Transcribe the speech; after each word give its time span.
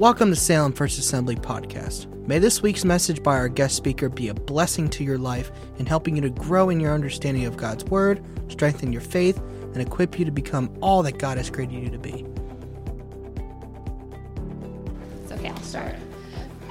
Welcome 0.00 0.30
to 0.30 0.36
Salem 0.36 0.72
First 0.72 0.98
Assembly 0.98 1.36
Podcast. 1.36 2.06
May 2.26 2.38
this 2.38 2.62
week's 2.62 2.86
message 2.86 3.22
by 3.22 3.34
our 3.36 3.50
guest 3.50 3.76
speaker 3.76 4.08
be 4.08 4.28
a 4.28 4.34
blessing 4.34 4.88
to 4.88 5.04
your 5.04 5.18
life 5.18 5.52
in 5.76 5.84
helping 5.84 6.16
you 6.16 6.22
to 6.22 6.30
grow 6.30 6.70
in 6.70 6.80
your 6.80 6.94
understanding 6.94 7.44
of 7.44 7.58
God's 7.58 7.84
Word, 7.84 8.24
strengthen 8.48 8.94
your 8.94 9.02
faith, 9.02 9.36
and 9.36 9.76
equip 9.76 10.18
you 10.18 10.24
to 10.24 10.30
become 10.30 10.74
all 10.80 11.02
that 11.02 11.18
God 11.18 11.36
has 11.36 11.50
created 11.50 11.74
you 11.74 11.90
to 11.90 11.98
be. 11.98 12.24
It's 15.22 15.32
okay, 15.32 15.50
I'll 15.50 15.60
start. 15.60 15.96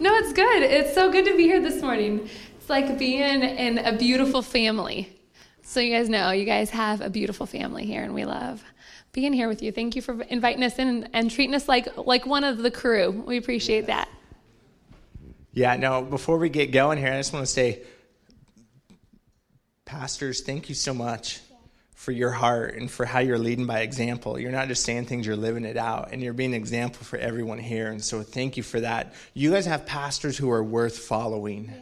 no, 0.00 0.14
it's 0.14 0.32
good. 0.32 0.62
It's 0.62 0.94
so 0.94 1.12
good 1.12 1.26
to 1.26 1.36
be 1.36 1.42
here 1.42 1.60
this 1.60 1.82
morning. 1.82 2.30
It's 2.56 2.70
like 2.70 2.98
being 2.98 3.42
in 3.42 3.76
a 3.76 3.94
beautiful 3.94 4.40
family. 4.40 5.10
So, 5.60 5.80
you 5.80 5.94
guys 5.94 6.08
know, 6.08 6.30
you 6.30 6.46
guys 6.46 6.70
have 6.70 7.02
a 7.02 7.10
beautiful 7.10 7.44
family 7.44 7.84
here, 7.84 8.02
and 8.02 8.14
we 8.14 8.24
love 8.24 8.64
being 9.14 9.32
here 9.32 9.48
with 9.48 9.62
you. 9.62 9.72
Thank 9.72 9.96
you 9.96 10.02
for 10.02 10.20
inviting 10.22 10.62
us 10.62 10.78
in 10.78 11.08
and 11.14 11.30
treating 11.30 11.54
us 11.54 11.68
like 11.68 11.96
like 11.96 12.26
one 12.26 12.44
of 12.44 12.58
the 12.58 12.70
crew. 12.70 13.10
We 13.26 13.38
appreciate 13.38 13.86
that. 13.86 14.08
Yeah, 15.52 15.76
no, 15.76 16.02
before 16.02 16.36
we 16.36 16.48
get 16.48 16.72
going 16.72 16.98
here, 16.98 17.12
I 17.12 17.16
just 17.16 17.32
want 17.32 17.46
to 17.46 17.50
say, 17.50 17.82
pastors, 19.84 20.42
thank 20.42 20.68
you 20.68 20.74
so 20.74 20.92
much 20.92 21.40
for 21.94 22.10
your 22.10 22.32
heart 22.32 22.74
and 22.74 22.90
for 22.90 23.06
how 23.06 23.20
you're 23.20 23.38
leading 23.38 23.64
by 23.64 23.80
example. 23.80 24.36
You're 24.36 24.50
not 24.50 24.66
just 24.66 24.84
saying 24.84 25.06
things, 25.06 25.24
you're 25.24 25.36
living 25.36 25.64
it 25.64 25.76
out, 25.76 26.08
and 26.10 26.20
you're 26.20 26.32
being 26.32 26.50
an 26.50 26.60
example 26.60 27.04
for 27.04 27.20
everyone 27.20 27.58
here. 27.58 27.92
And 27.92 28.02
so, 28.02 28.22
thank 28.22 28.56
you 28.56 28.64
for 28.64 28.80
that. 28.80 29.14
You 29.32 29.52
guys 29.52 29.64
have 29.66 29.86
pastors 29.86 30.36
who 30.36 30.50
are 30.50 30.62
worth 30.62 30.98
following. 30.98 31.66
Yeah. 31.66 31.80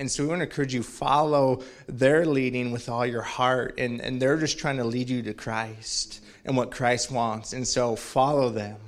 And 0.00 0.08
so 0.08 0.22
we 0.22 0.28
want 0.28 0.38
to 0.38 0.44
encourage 0.44 0.72
you 0.72 0.84
follow 0.84 1.64
their 1.88 2.24
leading 2.24 2.70
with 2.70 2.88
all 2.88 3.04
your 3.04 3.22
heart 3.22 3.74
and, 3.78 4.00
and 4.00 4.22
they're 4.22 4.36
just 4.36 4.56
trying 4.56 4.76
to 4.76 4.84
lead 4.84 5.08
you 5.10 5.22
to 5.22 5.34
Christ 5.34 6.20
and 6.48 6.56
what 6.56 6.70
Christ 6.70 7.10
wants. 7.10 7.52
And 7.52 7.68
so 7.68 7.94
follow 7.94 8.48
them. 8.48 8.78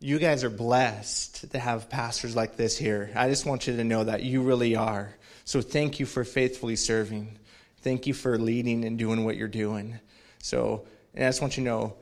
You 0.00 0.18
guys 0.18 0.44
are 0.44 0.50
blessed 0.50 1.50
to 1.50 1.58
have 1.58 1.88
pastors 1.88 2.36
like 2.36 2.56
this 2.56 2.76
here. 2.76 3.10
I 3.16 3.30
just 3.30 3.46
want 3.46 3.66
you 3.66 3.74
to 3.74 3.84
know 3.84 4.04
that 4.04 4.22
you 4.22 4.42
really 4.42 4.76
are. 4.76 5.14
So 5.46 5.62
thank 5.62 5.98
you 5.98 6.04
for 6.04 6.24
faithfully 6.24 6.76
serving. 6.76 7.38
Thank 7.80 8.06
you 8.06 8.12
for 8.12 8.38
leading 8.38 8.84
and 8.84 8.98
doing 8.98 9.24
what 9.24 9.36
you're 9.36 9.48
doing. 9.48 9.98
So, 10.40 10.86
and 11.14 11.24
I 11.24 11.28
just 11.28 11.40
want 11.40 11.56
you 11.56 11.64
to 11.64 11.70
know 11.70 11.96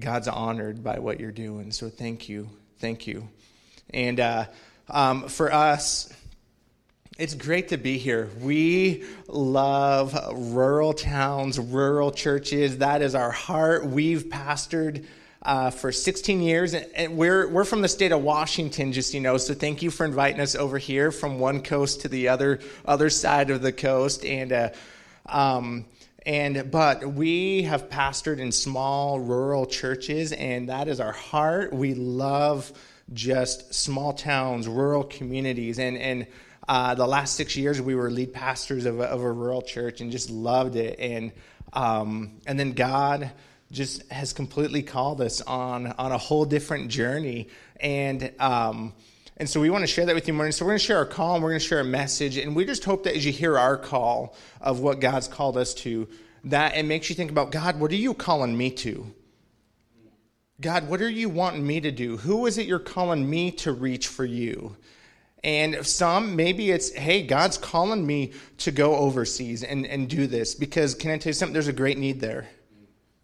God's 0.00 0.26
honored 0.26 0.82
by 0.82 0.98
what 1.00 1.20
you're 1.20 1.30
doing. 1.30 1.70
So 1.70 1.90
thank 1.90 2.30
you. 2.30 2.48
Thank 2.78 3.06
you. 3.06 3.28
And 3.90 4.18
uh, 4.20 4.46
um, 4.88 5.28
for 5.28 5.52
us, 5.52 6.10
it's 7.18 7.34
great 7.34 7.68
to 7.68 7.76
be 7.76 7.98
here. 7.98 8.30
We 8.40 9.04
love 9.26 10.16
rural 10.32 10.92
towns, 10.92 11.58
rural 11.58 12.12
churches. 12.12 12.78
That 12.78 13.02
is 13.02 13.16
our 13.16 13.32
heart. 13.32 13.86
We've 13.86 14.26
pastored 14.26 15.04
uh, 15.42 15.70
for 15.70 15.90
16 15.90 16.40
years, 16.40 16.74
and 16.74 17.16
we're 17.16 17.48
we're 17.48 17.64
from 17.64 17.82
the 17.82 17.88
state 17.88 18.12
of 18.12 18.22
Washington, 18.22 18.92
just 18.92 19.14
you 19.14 19.20
know. 19.20 19.36
So 19.36 19.52
thank 19.52 19.82
you 19.82 19.90
for 19.90 20.06
inviting 20.06 20.40
us 20.40 20.54
over 20.54 20.78
here 20.78 21.10
from 21.10 21.40
one 21.40 21.62
coast 21.62 22.02
to 22.02 22.08
the 22.08 22.28
other 22.28 22.60
other 22.84 23.10
side 23.10 23.50
of 23.50 23.62
the 23.62 23.72
coast, 23.72 24.24
and 24.24 24.52
uh, 24.52 24.70
um, 25.26 25.86
and 26.24 26.70
but 26.70 27.04
we 27.04 27.62
have 27.62 27.88
pastored 27.88 28.38
in 28.38 28.52
small 28.52 29.18
rural 29.18 29.66
churches, 29.66 30.32
and 30.32 30.68
that 30.68 30.86
is 30.86 31.00
our 31.00 31.12
heart. 31.12 31.72
We 31.72 31.94
love 31.94 32.72
just 33.12 33.74
small 33.74 34.12
towns, 34.12 34.68
rural 34.68 35.02
communities, 35.02 35.80
and 35.80 35.96
and 35.96 36.26
uh, 36.68 36.94
the 36.94 37.06
last 37.06 37.34
six 37.34 37.56
years, 37.56 37.80
we 37.80 37.94
were 37.94 38.10
lead 38.10 38.32
pastors 38.32 38.84
of 38.84 39.00
a, 39.00 39.04
of 39.04 39.22
a 39.22 39.32
rural 39.32 39.62
church 39.62 40.00
and 40.00 40.12
just 40.12 40.30
loved 40.30 40.76
it. 40.76 40.98
And 41.00 41.32
um, 41.72 42.40
and 42.46 42.58
then 42.58 42.72
God 42.72 43.30
just 43.70 44.10
has 44.10 44.32
completely 44.32 44.82
called 44.82 45.20
us 45.20 45.40
on 45.40 45.86
on 45.86 46.12
a 46.12 46.18
whole 46.18 46.44
different 46.44 46.88
journey. 46.90 47.48
And 47.80 48.32
um, 48.38 48.92
and 49.38 49.48
so 49.48 49.60
we 49.60 49.70
want 49.70 49.82
to 49.82 49.86
share 49.86 50.04
that 50.06 50.14
with 50.14 50.26
you 50.28 50.34
morning. 50.34 50.52
So 50.52 50.64
we're 50.64 50.72
going 50.72 50.80
to 50.80 50.84
share 50.84 50.98
our 50.98 51.06
call 51.06 51.34
and 51.34 51.42
we're 51.42 51.50
going 51.50 51.60
to 51.60 51.66
share 51.66 51.80
a 51.80 51.84
message. 51.84 52.36
And 52.36 52.54
we 52.54 52.64
just 52.64 52.84
hope 52.84 53.04
that 53.04 53.16
as 53.16 53.24
you 53.24 53.32
hear 53.32 53.56
our 53.56 53.76
call 53.76 54.36
of 54.60 54.80
what 54.80 55.00
God's 55.00 55.28
called 55.28 55.56
us 55.56 55.74
to, 55.74 56.08
that 56.44 56.76
it 56.76 56.84
makes 56.84 57.08
you 57.08 57.14
think 57.14 57.30
about 57.30 57.52
God, 57.52 57.78
what 57.78 57.92
are 57.92 57.96
you 57.96 58.14
calling 58.14 58.56
me 58.56 58.70
to? 58.72 59.06
God, 60.60 60.88
what 60.88 61.00
are 61.00 61.08
you 61.08 61.28
wanting 61.28 61.64
me 61.64 61.80
to 61.80 61.92
do? 61.92 62.16
Who 62.16 62.46
is 62.46 62.58
it 62.58 62.66
you're 62.66 62.80
calling 62.80 63.30
me 63.30 63.52
to 63.52 63.72
reach 63.72 64.08
for 64.08 64.24
you? 64.24 64.76
And 65.44 65.86
some, 65.86 66.34
maybe 66.34 66.70
it's, 66.70 66.92
hey, 66.92 67.22
God's 67.22 67.58
calling 67.58 68.04
me 68.04 68.32
to 68.58 68.72
go 68.72 68.96
overseas 68.96 69.62
and, 69.62 69.86
and 69.86 70.08
do 70.08 70.26
this 70.26 70.54
because 70.54 70.94
can 70.94 71.12
I 71.12 71.18
tell 71.18 71.30
you 71.30 71.34
something? 71.34 71.52
There's 71.52 71.68
a 71.68 71.72
great 71.72 71.98
need 71.98 72.20
there. 72.20 72.48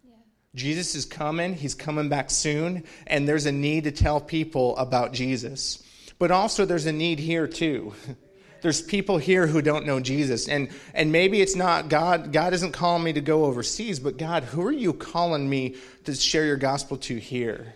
Yeah. 0.03 0.13
Jesus 0.55 0.95
is 0.95 1.05
coming, 1.05 1.53
he's 1.53 1.75
coming 1.75 2.07
back 2.07 2.29
soon, 2.29 2.85
and 3.05 3.27
there's 3.27 3.45
a 3.45 3.51
need 3.51 3.83
to 3.83 3.91
tell 3.91 4.21
people 4.21 4.77
about 4.77 5.11
Jesus. 5.11 5.83
But 6.17 6.31
also, 6.31 6.63
there's 6.63 6.85
a 6.85 6.93
need 6.93 7.19
here 7.19 7.47
too. 7.47 7.93
There's 8.61 8.81
people 8.81 9.19
here 9.19 9.45
who 9.45 9.61
don't 9.61 9.85
know 9.85 9.99
Jesus. 9.99 10.47
And, 10.47 10.69
and 10.95 11.11
maybe 11.11 11.39
it's 11.39 11.55
not 11.55 11.87
God, 11.87 12.33
God 12.33 12.51
isn't 12.51 12.71
calling 12.71 13.03
me 13.03 13.13
to 13.13 13.21
go 13.21 13.45
overseas, 13.45 13.99
but 13.99 14.17
God, 14.17 14.43
who 14.43 14.65
are 14.65 14.71
you 14.71 14.91
calling 14.91 15.47
me 15.47 15.75
to 16.05 16.15
share 16.15 16.45
your 16.45 16.55
gospel 16.55 16.97
to 16.97 17.17
here? 17.17 17.75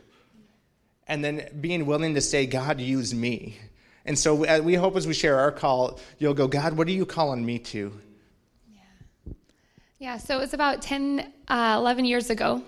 And 1.05 1.23
then 1.23 1.47
being 1.61 1.85
willing 1.85 2.15
to 2.15 2.21
say, 2.21 2.47
God, 2.47 2.81
use 2.81 3.13
me 3.13 3.59
and 4.05 4.17
so 4.17 4.45
uh, 4.45 4.59
we 4.63 4.75
hope 4.75 4.95
as 4.95 5.07
we 5.07 5.13
share 5.13 5.39
our 5.39 5.51
call, 5.51 5.99
you'll 6.17 6.33
go, 6.33 6.47
God, 6.47 6.73
what 6.73 6.87
are 6.87 6.91
you 6.91 7.05
calling 7.05 7.45
me 7.45 7.59
to? 7.59 7.91
Yeah. 8.71 9.33
Yeah, 9.99 10.17
so 10.17 10.37
it 10.37 10.39
was 10.39 10.53
about 10.53 10.81
10, 10.81 11.31
uh, 11.47 11.75
11 11.77 12.05
years 12.05 12.29
ago 12.29 12.63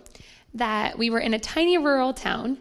that 0.53 0.97
we 0.97 1.09
were 1.09 1.19
in 1.19 1.33
a 1.33 1.39
tiny 1.39 1.77
rural 1.77 2.13
town, 2.13 2.57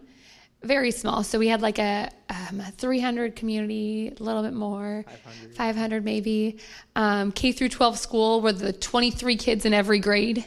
very 0.63 0.91
small. 0.91 1.25
So 1.25 1.39
we 1.39 1.49
had 1.49 1.63
like 1.63 1.79
a, 1.79 2.11
um, 2.29 2.61
a 2.61 2.71
300 2.73 3.35
community, 3.35 4.15
a 4.19 4.23
little 4.23 4.43
bit 4.43 4.53
more, 4.53 5.05
500, 5.09 5.57
500 5.57 6.05
maybe. 6.05 6.59
Um, 6.95 7.33
K 7.33 7.53
through 7.53 7.71
12 7.71 7.99
school 7.99 8.41
where 8.41 8.53
the 8.53 8.73
23 8.73 9.37
kids 9.37 9.65
in 9.65 9.75
every 9.75 9.99
grade. 9.99 10.45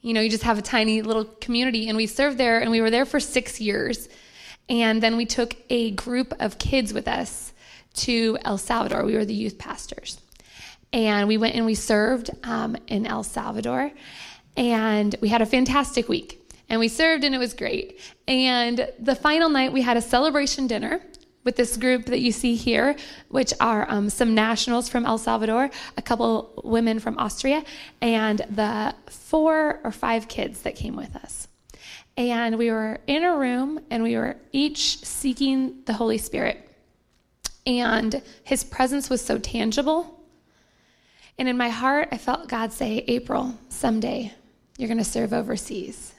You 0.00 0.14
know, 0.14 0.20
you 0.20 0.30
just 0.30 0.44
have 0.44 0.58
a 0.58 0.62
tiny 0.62 1.02
little 1.02 1.24
community. 1.24 1.88
And 1.88 1.96
we 1.96 2.06
served 2.06 2.38
there, 2.38 2.60
and 2.60 2.70
we 2.70 2.80
were 2.80 2.90
there 2.90 3.04
for 3.04 3.20
six 3.20 3.60
years. 3.60 4.08
And 4.68 5.02
then 5.02 5.16
we 5.16 5.26
took 5.26 5.56
a 5.70 5.92
group 5.92 6.34
of 6.40 6.58
kids 6.58 6.92
with 6.92 7.06
us 7.06 7.52
to 7.94 8.38
El 8.44 8.58
Salvador. 8.58 9.04
We 9.04 9.14
were 9.14 9.24
the 9.24 9.34
youth 9.34 9.58
pastors. 9.58 10.20
And 10.92 11.28
we 11.28 11.36
went 11.36 11.54
and 11.54 11.66
we 11.66 11.74
served 11.74 12.30
um, 12.44 12.76
in 12.86 13.06
El 13.06 13.22
Salvador. 13.22 13.92
And 14.56 15.14
we 15.20 15.28
had 15.28 15.42
a 15.42 15.46
fantastic 15.46 16.08
week. 16.08 16.42
And 16.68 16.80
we 16.80 16.88
served 16.88 17.22
and 17.24 17.34
it 17.34 17.38
was 17.38 17.54
great. 17.54 18.00
And 18.26 18.88
the 18.98 19.14
final 19.14 19.48
night, 19.48 19.72
we 19.72 19.82
had 19.82 19.96
a 19.96 20.02
celebration 20.02 20.66
dinner 20.66 21.00
with 21.44 21.56
this 21.56 21.76
group 21.76 22.06
that 22.06 22.20
you 22.20 22.32
see 22.32 22.56
here, 22.56 22.96
which 23.28 23.54
are 23.60 23.88
um, 23.88 24.10
some 24.10 24.34
nationals 24.34 24.88
from 24.88 25.06
El 25.06 25.16
Salvador, 25.16 25.70
a 25.96 26.02
couple 26.02 26.60
women 26.64 26.98
from 26.98 27.16
Austria, 27.18 27.62
and 28.02 28.40
the 28.50 28.94
four 29.06 29.80
or 29.84 29.92
five 29.92 30.26
kids 30.26 30.62
that 30.62 30.74
came 30.74 30.96
with 30.96 31.14
us. 31.14 31.45
And 32.16 32.56
we 32.56 32.70
were 32.70 33.00
in 33.06 33.24
a 33.24 33.36
room 33.36 33.80
and 33.90 34.02
we 34.02 34.16
were 34.16 34.36
each 34.52 35.04
seeking 35.04 35.82
the 35.84 35.92
Holy 35.92 36.18
Spirit. 36.18 36.62
And 37.66 38.22
his 38.44 38.64
presence 38.64 39.10
was 39.10 39.20
so 39.20 39.38
tangible. 39.38 40.20
And 41.38 41.48
in 41.48 41.56
my 41.56 41.68
heart, 41.68 42.08
I 42.12 42.18
felt 42.18 42.48
God 42.48 42.72
say, 42.72 43.04
April, 43.08 43.54
someday 43.68 44.32
you're 44.78 44.88
going 44.88 44.98
to 44.98 45.04
serve 45.04 45.32
overseas. 45.32 46.14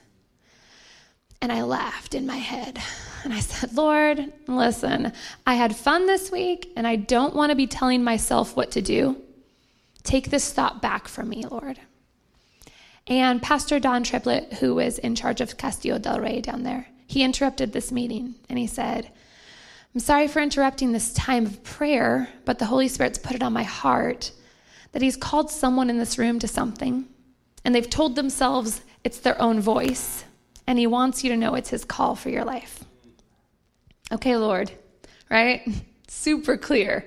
And 1.40 1.52
I 1.52 1.62
laughed 1.62 2.14
in 2.14 2.26
my 2.26 2.36
head. 2.36 2.78
And 3.24 3.32
I 3.32 3.40
said, 3.40 3.74
Lord, 3.74 4.32
listen, 4.46 5.12
I 5.44 5.54
had 5.54 5.74
fun 5.74 6.06
this 6.06 6.30
week 6.30 6.72
and 6.76 6.86
I 6.86 6.94
don't 6.96 7.34
want 7.34 7.50
to 7.50 7.56
be 7.56 7.66
telling 7.66 8.04
myself 8.04 8.56
what 8.56 8.70
to 8.72 8.82
do. 8.82 9.16
Take 10.04 10.30
this 10.30 10.52
thought 10.52 10.80
back 10.80 11.08
from 11.08 11.28
me, 11.28 11.44
Lord. 11.44 11.80
And 13.08 13.42
Pastor 13.42 13.80
Don 13.80 14.04
Triplett, 14.04 14.54
who 14.54 14.74
was 14.74 14.98
in 14.98 15.14
charge 15.14 15.40
of 15.40 15.56
Castillo 15.56 15.98
del 15.98 16.20
Rey 16.20 16.40
down 16.40 16.62
there, 16.62 16.86
he 17.06 17.24
interrupted 17.24 17.72
this 17.72 17.90
meeting 17.90 18.34
and 18.48 18.58
he 18.58 18.66
said, 18.66 19.10
I'm 19.94 20.00
sorry 20.00 20.28
for 20.28 20.40
interrupting 20.40 20.92
this 20.92 21.12
time 21.14 21.46
of 21.46 21.64
prayer, 21.64 22.28
but 22.44 22.58
the 22.58 22.66
Holy 22.66 22.88
Spirit's 22.88 23.18
put 23.18 23.34
it 23.34 23.42
on 23.42 23.52
my 23.54 23.62
heart 23.62 24.30
that 24.92 25.02
He's 25.02 25.16
called 25.16 25.50
someone 25.50 25.90
in 25.90 25.98
this 25.98 26.18
room 26.18 26.38
to 26.38 26.48
something, 26.48 27.06
and 27.64 27.74
they've 27.74 27.88
told 27.88 28.14
themselves 28.14 28.82
it's 29.04 29.20
their 29.20 29.40
own 29.40 29.60
voice, 29.60 30.24
and 30.66 30.78
He 30.78 30.86
wants 30.86 31.24
you 31.24 31.30
to 31.30 31.36
know 31.36 31.54
it's 31.54 31.70
His 31.70 31.84
call 31.84 32.14
for 32.14 32.30
your 32.30 32.44
life. 32.44 32.84
Okay, 34.12 34.36
Lord, 34.36 34.70
right? 35.30 35.66
Super 36.08 36.56
clear. 36.56 37.04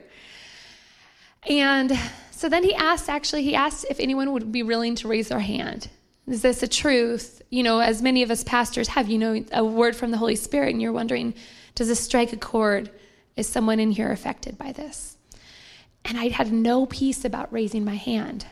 And 1.49 1.97
so 2.41 2.49
then 2.49 2.63
he 2.63 2.73
asked, 2.73 3.07
actually, 3.07 3.43
he 3.43 3.53
asked 3.53 3.85
if 3.87 3.99
anyone 3.99 4.31
would 4.33 4.51
be 4.51 4.63
willing 4.63 4.95
to 4.95 5.07
raise 5.07 5.27
their 5.27 5.37
hand. 5.37 5.87
Is 6.25 6.41
this 6.41 6.63
a 6.63 6.67
truth? 6.67 7.39
You 7.51 7.61
know, 7.61 7.77
as 7.77 8.01
many 8.01 8.23
of 8.23 8.31
us 8.31 8.43
pastors 8.43 8.87
have, 8.87 9.09
you 9.09 9.19
know, 9.19 9.45
a 9.51 9.63
word 9.63 9.95
from 9.95 10.09
the 10.09 10.17
Holy 10.17 10.35
Spirit, 10.35 10.71
and 10.71 10.81
you're 10.81 10.91
wondering, 10.91 11.35
does 11.75 11.87
this 11.87 11.99
strike 11.99 12.33
a 12.33 12.37
chord? 12.37 12.89
Is 13.35 13.45
someone 13.45 13.79
in 13.79 13.91
here 13.91 14.11
affected 14.11 14.57
by 14.57 14.71
this? 14.71 15.17
And 16.03 16.17
I 16.17 16.29
had 16.29 16.51
no 16.51 16.87
peace 16.87 17.25
about 17.25 17.53
raising 17.53 17.85
my 17.85 17.93
hand. 17.93 18.47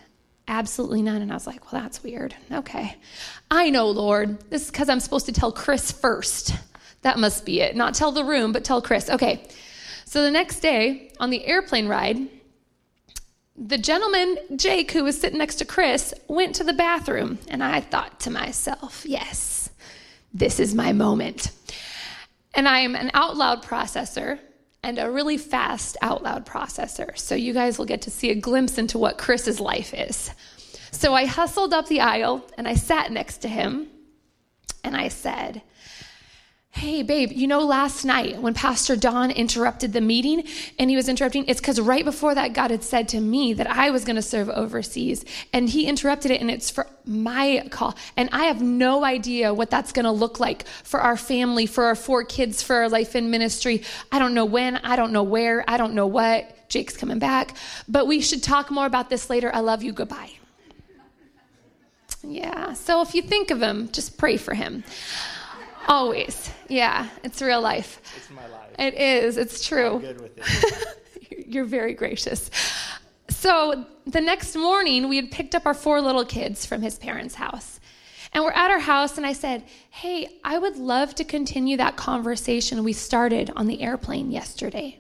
Absolutely 0.48 1.02
none. 1.02 1.24
And 1.24 1.32
I 1.32 1.34
was 1.34 1.48
like, 1.48 1.72
well, 1.72 1.82
that's 1.82 2.04
weird. 2.04 2.36
Okay. 2.52 2.96
I 3.50 3.72
know, 3.72 3.90
Lord. 3.90 4.40
This 4.52 4.66
is 4.66 4.72
because 4.72 4.88
I'm 4.88 5.00
supposed 5.00 5.26
to 5.26 5.32
tell 5.32 5.52
Chris 5.52 5.92
first 5.92 6.54
That 7.02 7.18
must 7.18 7.46
be 7.46 7.62
it. 7.62 7.76
Not 7.76 7.94
tell 7.94 8.12
the 8.12 8.24
room, 8.24 8.52
but 8.52 8.64
tell 8.64 8.82
Chris. 8.82 9.10
Okay. 9.10 9.48
So 10.06 10.24
the 10.24 10.32
next 10.32 10.60
day 10.60 11.12
on 11.20 11.30
the 11.30 11.46
airplane 11.46 11.88
ride, 11.88 12.18
the 13.60 13.78
gentleman, 13.78 14.38
Jake, 14.56 14.92
who 14.92 15.04
was 15.04 15.20
sitting 15.20 15.38
next 15.38 15.56
to 15.56 15.66
Chris, 15.66 16.14
went 16.28 16.56
to 16.56 16.64
the 16.64 16.74
bathroom. 16.74 17.40
And 17.50 17.64
I 17.64 17.82
thought 17.82 18.20
to 18.22 18.32
myself, 18.32 19.04
yes, 19.06 19.70
this 20.34 20.60
is 20.60 20.74
my 20.74 20.94
moment. 20.94 21.52
And 22.54 22.68
I 22.68 22.80
am 22.80 22.96
an 22.96 23.12
out 23.14 23.36
loud 23.36 23.62
processor 23.62 24.40
and 24.82 24.98
a 24.98 25.12
really 25.12 25.38
fast 25.38 25.98
out 26.02 26.24
loud 26.24 26.46
processor. 26.46 27.18
So 27.18 27.36
you 27.36 27.54
guys 27.54 27.78
will 27.78 27.86
get 27.86 28.02
to 28.04 28.12
see 28.12 28.30
a 28.32 28.36
glimpse 28.36 28.78
into 28.78 28.98
what 28.98 29.18
Chris's 29.18 29.60
life 29.60 29.94
is. 29.94 30.32
So 30.92 31.14
I 31.14 31.26
hustled 31.26 31.74
up 31.74 31.88
the 31.88 32.00
aisle 32.00 32.46
and 32.58 32.68
I 32.68 32.76
sat 32.76 33.12
next 33.12 33.40
to 33.40 33.50
him 33.50 33.88
and 34.84 34.96
I 34.96 35.10
said, 35.10 35.62
Hey, 36.72 37.02
babe, 37.02 37.32
you 37.34 37.48
know, 37.48 37.66
last 37.66 38.06
night 38.06 38.42
when 38.42 38.54
Pastor 38.54 38.96
Don 38.96 39.32
interrupted 39.32 39.92
the 39.92 40.02
meeting 40.02 40.44
and 40.78 40.90
he 40.90 40.96
was 40.96 41.10
interrupting, 41.10 41.46
it's 41.48 41.60
because 41.60 41.82
right 41.82 42.06
before 42.06 42.36
that, 42.36 42.54
God 42.54 42.70
had 42.70 42.84
said 42.84 43.10
to 43.10 43.20
me 43.20 43.54
that 43.54 43.68
I 43.68 43.90
was 43.90 44.06
going 44.06 44.16
to 44.18 44.22
serve 44.22 44.50
overseas. 44.50 45.26
And 45.52 45.68
he 45.68 45.88
interrupted 45.88 46.30
it, 46.32 46.40
and 46.40 46.50
it's 46.50 46.70
for 46.70 46.88
my 47.06 47.68
call. 47.72 47.96
And 48.16 48.30
I 48.32 48.46
have 48.46 48.62
no 48.62 49.04
idea 49.04 49.54
what 49.54 49.72
that's 49.72 49.92
going 49.92 50.06
to 50.06 50.12
look 50.12 50.40
like 50.40 50.68
for 50.84 51.02
our 51.02 51.18
family, 51.18 51.66
for 51.66 51.86
our 51.86 51.96
four 51.96 52.24
kids, 52.24 52.62
for 52.62 52.76
our 52.76 52.88
life 52.88 53.16
in 53.16 53.32
ministry. 53.32 53.82
I 54.12 54.20
don't 54.20 54.36
know 54.36 54.46
when, 54.46 54.78
I 54.78 54.96
don't 54.96 55.12
know 55.12 55.24
where, 55.24 55.66
I 55.68 55.78
don't 55.78 55.96
know 55.96 56.08
what. 56.08 56.70
Jake's 56.70 56.96
coming 56.96 57.18
back. 57.18 57.58
But 57.88 58.06
we 58.06 58.22
should 58.22 58.44
talk 58.44 58.70
more 58.70 58.86
about 58.86 59.10
this 59.10 59.30
later. 59.30 59.54
I 59.54 59.62
love 59.62 59.82
you. 59.82 59.92
Goodbye. 59.92 60.32
Yeah, 62.22 62.74
so 62.74 63.02
if 63.02 63.16
you 63.16 63.22
think 63.22 63.50
of 63.50 63.62
him, 63.62 63.90
just 63.92 64.18
pray 64.18 64.38
for 64.38 64.54
him. 64.54 64.84
Always. 65.90 66.52
Yeah, 66.68 67.10
it's 67.24 67.42
real 67.42 67.62
life. 67.62 68.00
It's 68.16 68.30
my 68.30 68.46
life. 68.46 68.70
It 68.78 68.94
is. 68.94 69.38
It's 69.38 69.68
true. 69.68 69.96
I'm 69.96 70.02
good 70.02 70.22
with 70.22 70.38
it. 70.38 71.48
You're 71.48 71.66
very 71.66 71.96
gracious. 71.96 72.52
So 73.30 73.86
the 74.06 74.22
next 74.22 74.56
morning, 74.56 75.10
we 75.10 75.16
had 75.16 75.32
picked 75.32 75.56
up 75.56 75.66
our 75.66 75.74
four 75.74 76.00
little 76.00 76.26
kids 76.26 76.64
from 76.64 76.84
his 76.84 77.00
parents' 77.00 77.34
house. 77.34 77.80
And 78.34 78.44
we're 78.44 78.52
at 78.52 78.70
our 78.70 78.80
house, 78.80 79.18
and 79.18 79.26
I 79.26 79.34
said, 79.34 79.64
Hey, 79.90 80.30
I 80.44 80.60
would 80.60 80.78
love 80.78 81.16
to 81.16 81.24
continue 81.24 81.78
that 81.78 81.96
conversation 81.96 82.84
we 82.84 82.94
started 82.94 83.52
on 83.56 83.66
the 83.66 83.82
airplane 83.82 84.30
yesterday. 84.30 85.00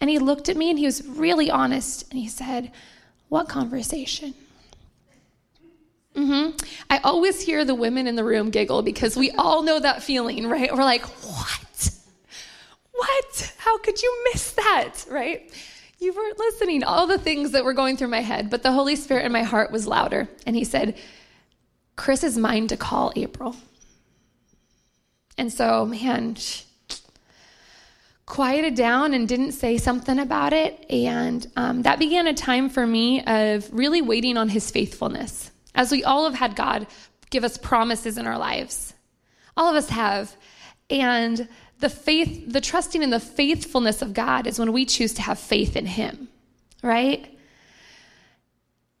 And 0.00 0.08
he 0.08 0.20
looked 0.20 0.48
at 0.48 0.56
me 0.56 0.70
and 0.70 0.78
he 0.78 0.86
was 0.86 1.04
really 1.04 1.50
honest, 1.50 2.08
and 2.12 2.20
he 2.20 2.28
said, 2.28 2.70
What 3.28 3.48
conversation? 3.48 4.34
Mm-hmm. 6.14 6.56
I 6.90 6.98
always 6.98 7.40
hear 7.40 7.64
the 7.64 7.74
women 7.74 8.06
in 8.06 8.16
the 8.16 8.24
room 8.24 8.50
giggle 8.50 8.82
because 8.82 9.16
we 9.16 9.30
all 9.32 9.62
know 9.62 9.80
that 9.80 10.02
feeling, 10.02 10.46
right? 10.46 10.70
We're 10.72 10.84
like, 10.84 11.04
what? 11.04 11.90
What? 12.92 13.54
How 13.58 13.78
could 13.78 14.02
you 14.02 14.24
miss 14.32 14.52
that, 14.52 15.06
right? 15.08 15.50
You 15.98 16.12
weren't 16.12 16.38
listening, 16.38 16.84
all 16.84 17.06
the 17.06 17.18
things 17.18 17.52
that 17.52 17.64
were 17.64 17.72
going 17.72 17.96
through 17.96 18.08
my 18.08 18.20
head, 18.20 18.50
but 18.50 18.62
the 18.62 18.72
Holy 18.72 18.96
Spirit 18.96 19.24
in 19.24 19.32
my 19.32 19.42
heart 19.42 19.70
was 19.70 19.86
louder. 19.86 20.28
And 20.46 20.54
he 20.54 20.64
said, 20.64 20.98
Chris 21.96 22.24
is 22.24 22.36
mine 22.36 22.68
to 22.68 22.76
call 22.76 23.12
April. 23.16 23.56
And 25.38 25.50
so, 25.50 25.86
man, 25.86 26.36
quieted 28.26 28.74
down 28.74 29.14
and 29.14 29.26
didn't 29.26 29.52
say 29.52 29.78
something 29.78 30.18
about 30.18 30.52
it. 30.52 30.84
And 30.90 31.46
um, 31.56 31.82
that 31.82 31.98
began 31.98 32.26
a 32.26 32.34
time 32.34 32.68
for 32.68 32.86
me 32.86 33.22
of 33.24 33.72
really 33.72 34.02
waiting 34.02 34.36
on 34.36 34.50
his 34.50 34.70
faithfulness 34.70 35.51
as 35.74 35.90
we 35.90 36.04
all 36.04 36.24
have 36.24 36.38
had 36.38 36.56
God 36.56 36.86
give 37.30 37.44
us 37.44 37.56
promises 37.56 38.18
in 38.18 38.26
our 38.26 38.38
lives. 38.38 38.94
All 39.56 39.68
of 39.68 39.76
us 39.76 39.88
have. 39.88 40.36
And 40.90 41.48
the 41.78 41.88
faith, 41.88 42.52
the 42.52 42.60
trusting 42.60 43.02
in 43.02 43.10
the 43.10 43.20
faithfulness 43.20 44.02
of 44.02 44.14
God 44.14 44.46
is 44.46 44.58
when 44.58 44.72
we 44.72 44.84
choose 44.84 45.14
to 45.14 45.22
have 45.22 45.38
faith 45.38 45.74
in 45.74 45.86
Him, 45.86 46.28
right? 46.82 47.36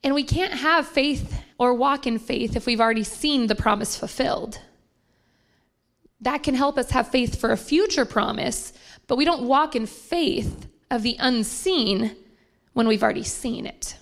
And 0.02 0.14
we 0.14 0.24
can't 0.24 0.54
have 0.54 0.86
faith 0.88 1.42
or 1.58 1.74
walk 1.74 2.06
in 2.06 2.18
faith 2.18 2.56
if 2.56 2.66
we've 2.66 2.80
already 2.80 3.04
seen 3.04 3.46
the 3.46 3.54
promise 3.54 3.96
fulfilled. 3.96 4.58
That 6.20 6.42
can 6.42 6.54
help 6.54 6.78
us 6.78 6.90
have 6.90 7.08
faith 7.08 7.38
for 7.38 7.52
a 7.52 7.56
future 7.56 8.04
promise, 8.04 8.72
but 9.06 9.16
we 9.16 9.24
don't 9.24 9.42
walk 9.42 9.76
in 9.76 9.86
faith 9.86 10.66
of 10.90 11.02
the 11.02 11.16
unseen 11.20 12.16
when 12.72 12.88
we've 12.88 13.02
already 13.02 13.24
seen 13.24 13.66
it. 13.66 13.96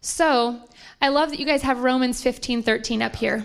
So, 0.00 0.60
I 1.00 1.08
love 1.08 1.30
that 1.30 1.38
you 1.38 1.46
guys 1.46 1.62
have 1.62 1.82
Romans 1.82 2.22
15 2.22 2.62
13 2.62 3.02
up 3.02 3.16
here. 3.16 3.44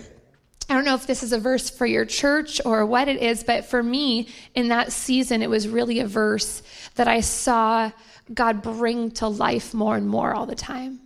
I 0.68 0.74
don't 0.74 0.84
know 0.84 0.94
if 0.94 1.06
this 1.06 1.24
is 1.24 1.32
a 1.32 1.38
verse 1.38 1.68
for 1.68 1.84
your 1.84 2.04
church 2.04 2.60
or 2.64 2.86
what 2.86 3.08
it 3.08 3.20
is, 3.20 3.42
but 3.42 3.64
for 3.64 3.82
me 3.82 4.28
in 4.54 4.68
that 4.68 4.92
season, 4.92 5.42
it 5.42 5.50
was 5.50 5.66
really 5.66 5.98
a 5.98 6.06
verse 6.06 6.62
that 6.94 7.08
I 7.08 7.22
saw 7.22 7.90
God 8.32 8.62
bring 8.62 9.10
to 9.12 9.26
life 9.26 9.74
more 9.74 9.96
and 9.96 10.08
more 10.08 10.32
all 10.32 10.46
the 10.46 10.54
time. 10.54 11.00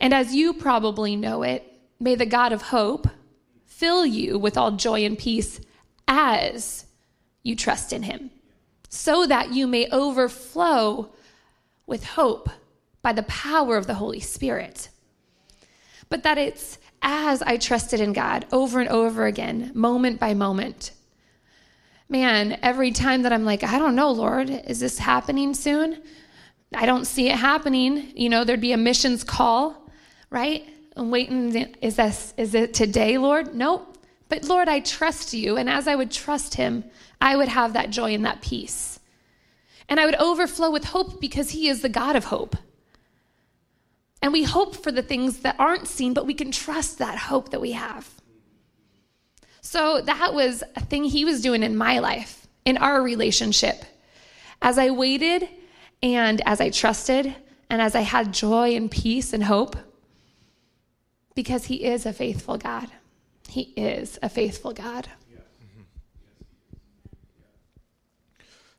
And 0.00 0.14
as 0.14 0.34
you 0.34 0.54
probably 0.54 1.16
know 1.16 1.42
it, 1.42 1.70
may 2.00 2.14
the 2.14 2.24
God 2.24 2.52
of 2.52 2.62
hope 2.62 3.06
fill 3.66 4.06
you 4.06 4.38
with 4.38 4.56
all 4.56 4.72
joy 4.72 5.04
and 5.04 5.18
peace 5.18 5.60
as 6.08 6.86
you 7.42 7.54
trust 7.54 7.92
in 7.92 8.04
him, 8.04 8.30
so 8.88 9.26
that 9.26 9.52
you 9.52 9.66
may 9.66 9.86
overflow 9.90 11.12
with 11.86 12.04
hope 12.04 12.48
by 13.02 13.12
the 13.12 13.22
power 13.24 13.76
of 13.76 13.86
the 13.86 13.94
Holy 13.94 14.20
Spirit 14.20 14.88
but 16.12 16.24
that 16.24 16.36
it's 16.36 16.78
as 17.00 17.40
I 17.40 17.56
trusted 17.56 17.98
in 17.98 18.12
God 18.12 18.44
over 18.52 18.80
and 18.80 18.90
over 18.90 19.24
again, 19.24 19.72
moment 19.74 20.20
by 20.20 20.34
moment. 20.34 20.90
Man, 22.06 22.58
every 22.62 22.90
time 22.90 23.22
that 23.22 23.32
I'm 23.32 23.46
like, 23.46 23.64
I 23.64 23.78
don't 23.78 23.94
know, 23.94 24.10
Lord, 24.10 24.50
is 24.50 24.78
this 24.78 24.98
happening 24.98 25.54
soon? 25.54 26.02
I 26.74 26.84
don't 26.84 27.06
see 27.06 27.30
it 27.30 27.36
happening. 27.36 28.12
You 28.14 28.28
know, 28.28 28.44
there'd 28.44 28.60
be 28.60 28.72
a 28.72 28.76
missions 28.76 29.24
call, 29.24 29.88
right? 30.28 30.68
I'm 30.94 31.10
waiting. 31.10 31.74
Is 31.80 31.96
this 31.96 32.34
is 32.36 32.54
it 32.54 32.74
today, 32.74 33.16
Lord? 33.16 33.54
Nope. 33.54 33.96
But 34.28 34.44
Lord, 34.44 34.68
I 34.68 34.80
trust 34.80 35.32
you. 35.32 35.56
And 35.56 35.70
as 35.70 35.88
I 35.88 35.94
would 35.94 36.10
trust 36.10 36.56
him, 36.56 36.84
I 37.22 37.36
would 37.36 37.48
have 37.48 37.72
that 37.72 37.88
joy 37.88 38.12
and 38.12 38.26
that 38.26 38.42
peace. 38.42 39.00
And 39.88 39.98
I 39.98 40.04
would 40.04 40.16
overflow 40.16 40.70
with 40.70 40.84
hope 40.84 41.22
because 41.22 41.52
he 41.52 41.68
is 41.68 41.80
the 41.80 41.88
God 41.88 42.16
of 42.16 42.26
hope. 42.26 42.54
And 44.22 44.32
we 44.32 44.44
hope 44.44 44.76
for 44.76 44.92
the 44.92 45.02
things 45.02 45.40
that 45.40 45.56
aren't 45.58 45.88
seen, 45.88 46.14
but 46.14 46.26
we 46.26 46.34
can 46.34 46.52
trust 46.52 46.98
that 46.98 47.18
hope 47.18 47.50
that 47.50 47.60
we 47.60 47.72
have. 47.72 48.08
So 49.60 50.00
that 50.00 50.32
was 50.32 50.62
a 50.76 50.80
thing 50.80 51.04
he 51.04 51.24
was 51.24 51.40
doing 51.40 51.62
in 51.62 51.76
my 51.76 51.98
life, 51.98 52.46
in 52.64 52.76
our 52.76 53.02
relationship. 53.02 53.84
As 54.60 54.78
I 54.78 54.90
waited 54.90 55.48
and 56.02 56.40
as 56.46 56.60
I 56.60 56.70
trusted 56.70 57.34
and 57.68 57.82
as 57.82 57.96
I 57.96 58.02
had 58.02 58.32
joy 58.32 58.76
and 58.76 58.90
peace 58.90 59.32
and 59.32 59.42
hope, 59.42 59.76
because 61.34 61.64
he 61.64 61.84
is 61.84 62.06
a 62.06 62.12
faithful 62.12 62.58
God. 62.58 62.88
He 63.48 63.72
is 63.76 64.18
a 64.22 64.28
faithful 64.28 64.72
God. 64.72 65.08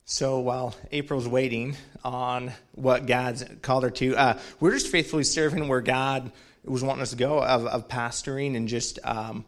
So 0.05 0.39
while 0.39 0.75
April's 0.91 1.29
waiting 1.29 1.77
on 2.03 2.51
what 2.73 3.05
God's 3.05 3.45
called 3.61 3.83
her 3.83 3.89
to, 3.89 4.15
uh, 4.17 4.39
we're 4.59 4.71
just 4.71 4.89
faithfully 4.89 5.23
serving 5.23 5.69
where 5.69 5.79
God 5.79 6.29
was 6.65 6.83
wanting 6.83 7.03
us 7.03 7.11
to 7.11 7.15
go 7.15 7.41
of, 7.41 7.65
of 7.65 7.87
pastoring 7.87 8.57
and 8.57 8.67
just 8.67 8.99
um, 9.05 9.45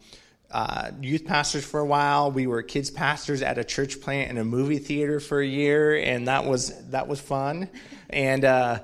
uh, 0.50 0.92
youth 1.02 1.26
pastors 1.26 1.64
for 1.64 1.80
a 1.80 1.84
while. 1.84 2.30
We 2.30 2.46
were 2.46 2.62
kids 2.62 2.90
pastors 2.90 3.42
at 3.42 3.58
a 3.58 3.64
church 3.64 4.00
plant 4.00 4.30
and 4.30 4.38
a 4.38 4.44
movie 4.44 4.78
theater 4.78 5.20
for 5.20 5.40
a 5.40 5.46
year, 5.46 5.94
and 5.94 6.26
that 6.28 6.46
was 6.46 6.72
that 6.88 7.06
was 7.06 7.20
fun. 7.20 7.68
And 8.08 8.44
uh, 8.44 8.78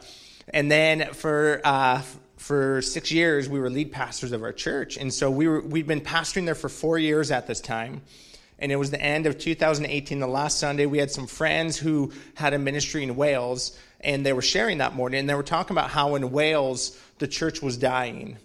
and 0.48 0.70
then 0.70 1.14
for 1.14 1.62
uh, 1.64 2.02
for 2.36 2.82
six 2.82 3.10
years, 3.10 3.48
we 3.48 3.58
were 3.58 3.70
lead 3.70 3.92
pastors 3.92 4.32
of 4.32 4.42
our 4.42 4.52
church, 4.52 4.98
and 4.98 5.12
so 5.12 5.30
we 5.30 5.48
were 5.48 5.62
we'd 5.62 5.86
been 5.86 6.02
pastoring 6.02 6.44
there 6.44 6.54
for 6.54 6.68
four 6.68 6.98
years 6.98 7.30
at 7.30 7.46
this 7.46 7.62
time 7.62 8.02
and 8.62 8.70
it 8.70 8.76
was 8.76 8.92
the 8.92 9.02
end 9.02 9.26
of 9.26 9.38
2018, 9.38 10.20
the 10.20 10.26
last 10.28 10.60
Sunday. 10.60 10.86
We 10.86 10.98
had 10.98 11.10
some 11.10 11.26
friends 11.26 11.76
who 11.76 12.12
had 12.34 12.54
a 12.54 12.60
ministry 12.60 13.02
in 13.02 13.16
Wales, 13.16 13.76
and 14.00 14.24
they 14.24 14.32
were 14.32 14.40
sharing 14.40 14.78
that 14.78 14.94
morning, 14.94 15.18
and 15.18 15.28
they 15.28 15.34
were 15.34 15.42
talking 15.42 15.74
about 15.76 15.90
how 15.90 16.14
in 16.14 16.30
Wales 16.30 16.96
the 17.18 17.26
church 17.26 17.60
was 17.60 17.76
dying. 17.76 18.38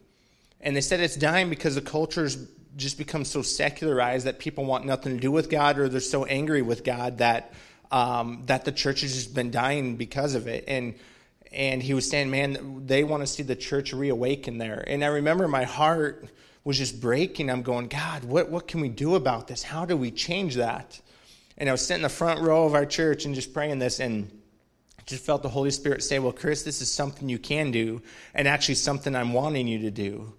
And 0.59 0.75
they 0.75 0.81
said 0.81 1.01
it's 1.01 1.15
dying 1.15 1.51
because 1.51 1.75
the 1.75 1.81
culture's 1.81 2.35
just 2.75 2.97
become 2.97 3.25
so 3.25 3.43
secularized 3.43 4.25
that 4.25 4.39
people 4.39 4.65
want 4.65 4.85
nothing 4.85 5.13
to 5.13 5.21
do 5.21 5.29
with 5.29 5.51
God, 5.51 5.77
or 5.77 5.87
they're 5.87 5.99
so 5.99 6.25
angry 6.25 6.63
with 6.63 6.83
God 6.83 7.19
that 7.19 7.53
um, 7.91 8.41
that 8.47 8.65
the 8.65 8.71
church 8.71 9.01
has 9.01 9.13
just 9.13 9.35
been 9.35 9.51
dying 9.51 9.97
because 9.97 10.33
of 10.33 10.47
it. 10.47 10.63
And 10.67 10.95
and 11.51 11.81
he 11.81 11.93
was 11.93 12.09
saying, 12.09 12.31
man, 12.31 12.87
they 12.87 13.03
want 13.03 13.21
to 13.21 13.27
see 13.27 13.43
the 13.43 13.55
church 13.55 13.93
reawaken 13.93 14.57
there. 14.57 14.83
And 14.87 15.03
I 15.03 15.07
remember 15.09 15.47
my 15.47 15.63
heart 15.65 16.27
was 16.67 16.77
just 16.77 16.99
breaking. 16.99 17.49
I'm 17.49 17.61
going, 17.61 17.87
God, 17.87 18.25
what, 18.25 18.49
what 18.49 18.67
can 18.67 18.81
we 18.81 18.89
do 18.89 19.15
about 19.15 19.47
this? 19.47 19.63
How 19.63 19.85
do 19.85 19.95
we 19.95 20.11
change 20.11 20.55
that? 20.55 20.99
And 21.57 21.69
I 21.69 21.71
was 21.71 21.79
sitting 21.79 21.99
in 21.99 22.03
the 22.03 22.09
front 22.09 22.41
row 22.41 22.65
of 22.65 22.75
our 22.75 22.85
church 22.85 23.23
and 23.23 23.33
just 23.33 23.53
praying 23.53 23.79
this 23.79 24.01
and 24.01 24.29
just 25.05 25.23
felt 25.23 25.43
the 25.43 25.49
Holy 25.49 25.71
Spirit 25.71 26.03
say, 26.03 26.19
Well, 26.19 26.33
Chris, 26.33 26.63
this 26.63 26.81
is 26.81 26.91
something 26.91 27.29
you 27.29 27.39
can 27.39 27.71
do 27.71 28.01
and 28.33 28.49
actually 28.49 28.75
something 28.75 29.15
I'm 29.15 29.31
wanting 29.31 29.65
you 29.65 29.79
to 29.79 29.91
do. 29.91 30.33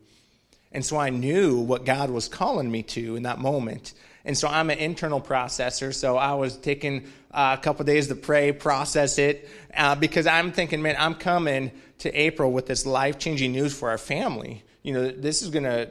And 0.71 0.85
so 0.85 0.99
I 0.99 1.09
knew 1.09 1.61
what 1.61 1.87
God 1.87 2.11
was 2.11 2.29
calling 2.29 2.71
me 2.71 2.83
to 2.83 3.17
in 3.17 3.23
that 3.23 3.39
moment. 3.39 3.95
And 4.27 4.37
so 4.37 4.49
I'm 4.49 4.69
an 4.69 4.77
internal 4.77 5.23
processor. 5.23 5.95
So 5.95 6.19
I 6.19 6.35
was 6.35 6.59
taking 6.59 7.07
uh, 7.31 7.57
a 7.59 7.63
couple 7.63 7.87
days 7.87 8.09
to 8.09 8.15
pray, 8.15 8.53
process 8.53 9.17
it, 9.17 9.49
uh, 9.75 9.95
because 9.95 10.27
I'm 10.27 10.53
thinking, 10.53 10.83
man, 10.83 10.97
I'm 10.99 11.15
coming 11.15 11.73
to 12.01 12.13
April 12.13 12.53
with 12.53 12.67
this 12.67 12.85
life 12.85 13.19
changing 13.19 13.53
news 13.53 13.73
for 13.73 13.89
our 13.89 13.97
family. 13.97 14.63
You 14.83 14.93
know, 14.93 15.11
this 15.11 15.41
is 15.41 15.49
going 15.49 15.65
to, 15.65 15.89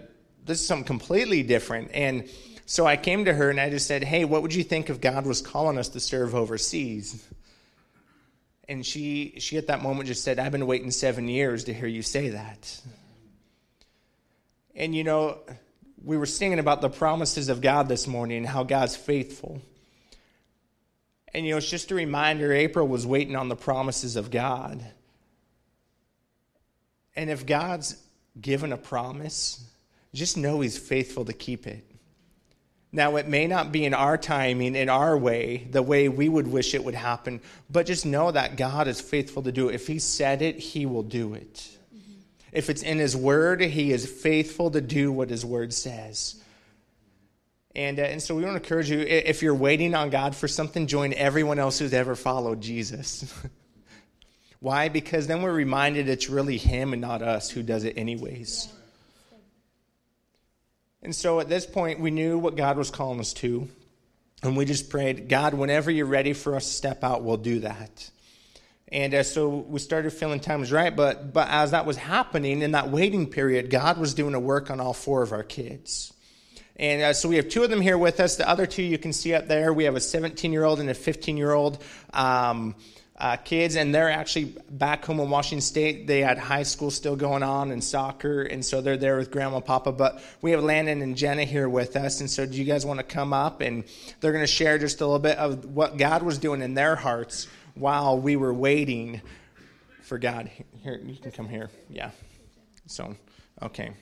this 0.48 0.62
is 0.62 0.68
something 0.68 0.88
completely 0.88 1.44
different. 1.44 1.92
And 1.94 2.30
so 2.66 2.86
I 2.86 2.98
came 2.98 3.26
to 3.26 3.34
her 3.34 3.50
and 3.50 3.60
I 3.60 3.70
just 3.70 3.88
said, 3.88 4.04
hey, 4.04 4.26
what 4.26 4.42
would 4.42 4.54
you 4.54 4.64
think 4.64 4.90
if 4.90 5.00
God 5.00 5.26
was 5.26 5.42
calling 5.42 5.78
us 5.78 5.90
to 5.90 6.00
serve 6.00 6.36
overseas? 6.36 7.26
And 8.68 8.86
she, 8.86 9.36
she 9.40 9.58
at 9.58 9.68
that 9.68 9.82
moment 9.82 10.08
just 10.08 10.24
said, 10.24 10.40
I've 10.40 10.52
been 10.52 10.68
waiting 10.68 10.92
seven 10.92 11.28
years 11.28 11.66
to 11.66 11.74
hear 11.74 11.88
you 11.88 12.02
say 12.02 12.30
that. 12.30 12.82
And 14.76 14.94
you 14.96 15.04
know, 15.04 15.40
we 16.04 16.18
were 16.18 16.26
singing 16.26 16.60
about 16.60 16.82
the 16.82 16.90
promises 16.90 17.50
of 17.50 17.62
God 17.62 17.88
this 17.88 18.08
morning 18.08 18.40
and 18.40 18.48
how 18.48 18.64
God's 18.64 18.96
faithful. 18.96 19.62
And 21.34 21.46
you 21.46 21.52
know, 21.52 21.58
it's 21.58 21.70
just 21.70 21.92
a 21.92 21.96
reminder 21.96 22.52
April 22.52 22.88
was 22.88 23.06
waiting 23.06 23.36
on 23.36 23.50
the 23.50 23.56
promises 23.56 24.16
of 24.16 24.32
God. 24.32 24.86
And 27.16 27.30
if 27.30 27.46
God's 27.46 27.96
given 28.40 28.72
a 28.72 28.78
promise, 28.78 29.64
just 30.18 30.38
know 30.38 30.60
He's 30.60 30.78
faithful 30.78 31.26
to 31.26 31.34
keep 31.34 31.68
it. 31.68 31.84
Now, 32.92 33.18
it 33.18 33.28
may 33.28 33.48
not 33.48 33.72
be 33.72 33.86
in 33.86 33.94
our 33.94 34.18
timing, 34.18 34.76
in 34.76 34.90
our 34.90 35.18
way, 35.18 35.68
the 35.70 35.84
way 35.84 36.10
we 36.10 36.30
would 36.30 36.48
wish 36.48 36.74
it 36.74 36.84
would 36.84 36.96
happen, 36.96 37.42
but 37.70 37.86
just 37.86 38.06
know 38.06 38.32
that 38.32 38.56
God 38.56 38.88
is 38.88 39.02
faithful 39.02 39.44
to 39.44 39.52
do 39.52 39.70
it. 39.70 39.76
If 39.76 39.88
He 39.88 40.00
said 40.00 40.42
it, 40.42 40.58
He 40.58 40.86
will 40.86 41.04
do 41.04 41.34
it. 41.34 41.70
If 42.52 42.70
it's 42.70 42.82
in 42.82 42.98
His 42.98 43.16
Word, 43.16 43.62
He 43.62 43.92
is 43.92 44.10
faithful 44.10 44.72
to 44.72 44.82
do 44.82 45.12
what 45.12 45.30
His 45.30 45.46
Word 45.46 45.74
says. 45.74 46.42
And, 47.76 48.00
uh, 48.00 48.04
and 48.04 48.24
so 48.24 48.34
we 48.34 48.44
want 48.44 48.56
to 48.56 48.64
encourage 48.64 48.90
you 48.90 49.02
if 49.02 49.44
you're 49.44 49.54
waiting 49.54 49.94
on 49.94 50.10
God 50.10 50.36
for 50.36 50.48
something, 50.48 50.88
join 50.88 51.14
everyone 51.14 51.60
else 51.60 51.78
who's 51.78 51.94
ever 51.94 52.16
followed 52.16 52.62
Jesus. 52.62 53.32
Why? 54.60 54.90
Because 54.90 55.28
then 55.28 55.44
we're 55.44 55.54
reminded 55.54 56.10
it's 56.10 56.30
really 56.30 56.58
Him 56.58 56.94
and 56.94 57.02
not 57.02 57.22
us 57.22 57.50
who 57.52 57.62
does 57.62 57.84
it, 57.84 57.98
anyways. 57.98 58.74
And 61.02 61.16
so 61.16 61.40
at 61.40 61.50
this 61.50 61.66
point, 61.66 62.00
we 62.00 62.12
knew 62.12 62.38
what 62.38 62.56
God 62.56 62.78
was 62.78 62.90
calling 62.90 63.20
us 63.20 63.34
to. 63.34 63.68
And 64.44 64.56
we 64.56 64.66
just 64.66 64.90
prayed, 64.90 65.30
God, 65.30 65.54
whenever 65.54 65.90
you're 65.90 66.06
ready 66.06 66.34
for 66.34 66.56
us 66.56 66.66
to 66.66 66.72
step 66.72 67.04
out, 67.04 67.24
we'll 67.24 67.38
do 67.38 67.62
that. 67.62 68.10
And 68.90 69.14
uh, 69.14 69.24
so 69.24 69.50
we 69.50 69.80
started 69.80 70.12
feeling 70.14 70.40
time 70.40 70.60
was 70.60 70.72
right. 70.72 70.96
But, 70.96 71.34
but 71.34 71.48
as 71.50 71.72
that 71.72 71.86
was 71.86 71.98
happening 71.98 72.62
in 72.62 72.72
that 72.72 72.90
waiting 72.90 73.28
period, 73.28 73.70
God 73.70 73.98
was 73.98 74.14
doing 74.14 74.34
a 74.34 74.40
work 74.40 74.70
on 74.70 74.80
all 74.80 74.94
four 74.94 75.24
of 75.24 75.32
our 75.32 75.44
kids. 75.44 76.14
And 76.76 77.02
uh, 77.02 77.14
so 77.14 77.28
we 77.28 77.38
have 77.38 77.50
two 77.50 77.64
of 77.64 77.70
them 77.70 77.82
here 77.82 77.98
with 77.98 78.20
us. 78.20 78.36
The 78.36 78.48
other 78.48 78.68
two 78.68 78.84
you 78.84 78.98
can 78.98 79.12
see 79.12 79.34
up 79.34 79.48
there. 79.48 79.74
We 79.74 79.86
have 79.86 79.96
a 79.96 80.00
17 80.00 80.54
year 80.54 80.64
old 80.64 80.80
and 80.80 80.90
a 80.90 80.94
15 80.94 81.36
year 81.36 81.52
old. 81.52 81.84
Um, 82.14 82.76
uh, 83.20 83.36
kids, 83.38 83.76
and 83.76 83.94
they're 83.94 84.12
actually 84.12 84.56
back 84.70 85.04
home 85.04 85.20
in 85.20 85.30
Washington 85.30 85.62
State. 85.62 86.06
They 86.06 86.22
had 86.22 86.38
high 86.38 86.64
school 86.64 86.92
still 86.92 87.16
going 87.16 87.42
on 87.42 87.72
and 87.72 87.84
soccer, 87.84 88.44
and 88.44 88.64
so 88.64 88.80
they're 88.80 88.98
there 88.98 89.18
with 89.18 89.32
Grandma 89.32 89.58
and 89.58 89.66
Papa. 89.66 89.92
But 89.92 90.22
we 90.42 90.52
have 90.52 90.64
Landon 90.64 91.02
and 91.02 91.18
Jenna 91.18 91.44
here 91.44 91.68
with 91.68 91.96
us, 91.96 92.20
and 92.22 92.30
so 92.30 92.46
do 92.46 92.58
you 92.58 92.64
guys 92.64 92.86
want 92.86 93.00
to 93.00 93.04
come 93.04 93.34
up? 93.34 93.62
And 93.62 93.86
they're 94.20 94.32
going 94.32 94.44
to 94.44 94.52
share 94.52 94.78
just 94.78 95.02
a 95.02 95.06
little 95.06 95.20
bit 95.20 95.38
of 95.38 95.66
what 95.66 95.98
God 95.98 96.22
was 96.22 96.38
doing 96.38 96.62
in 96.62 96.76
their 96.76 96.96
hearts 96.96 97.48
while 97.74 98.20
we 98.20 98.36
were 98.36 98.54
waiting 98.54 99.22
for 100.04 100.20
God. 100.20 100.50
Here, 100.84 101.02
you 101.04 101.18
can 101.18 101.32
come 101.32 101.50
here. 101.50 101.72
Yeah. 101.90 102.12
So, 102.86 103.16
okay. 103.64 103.94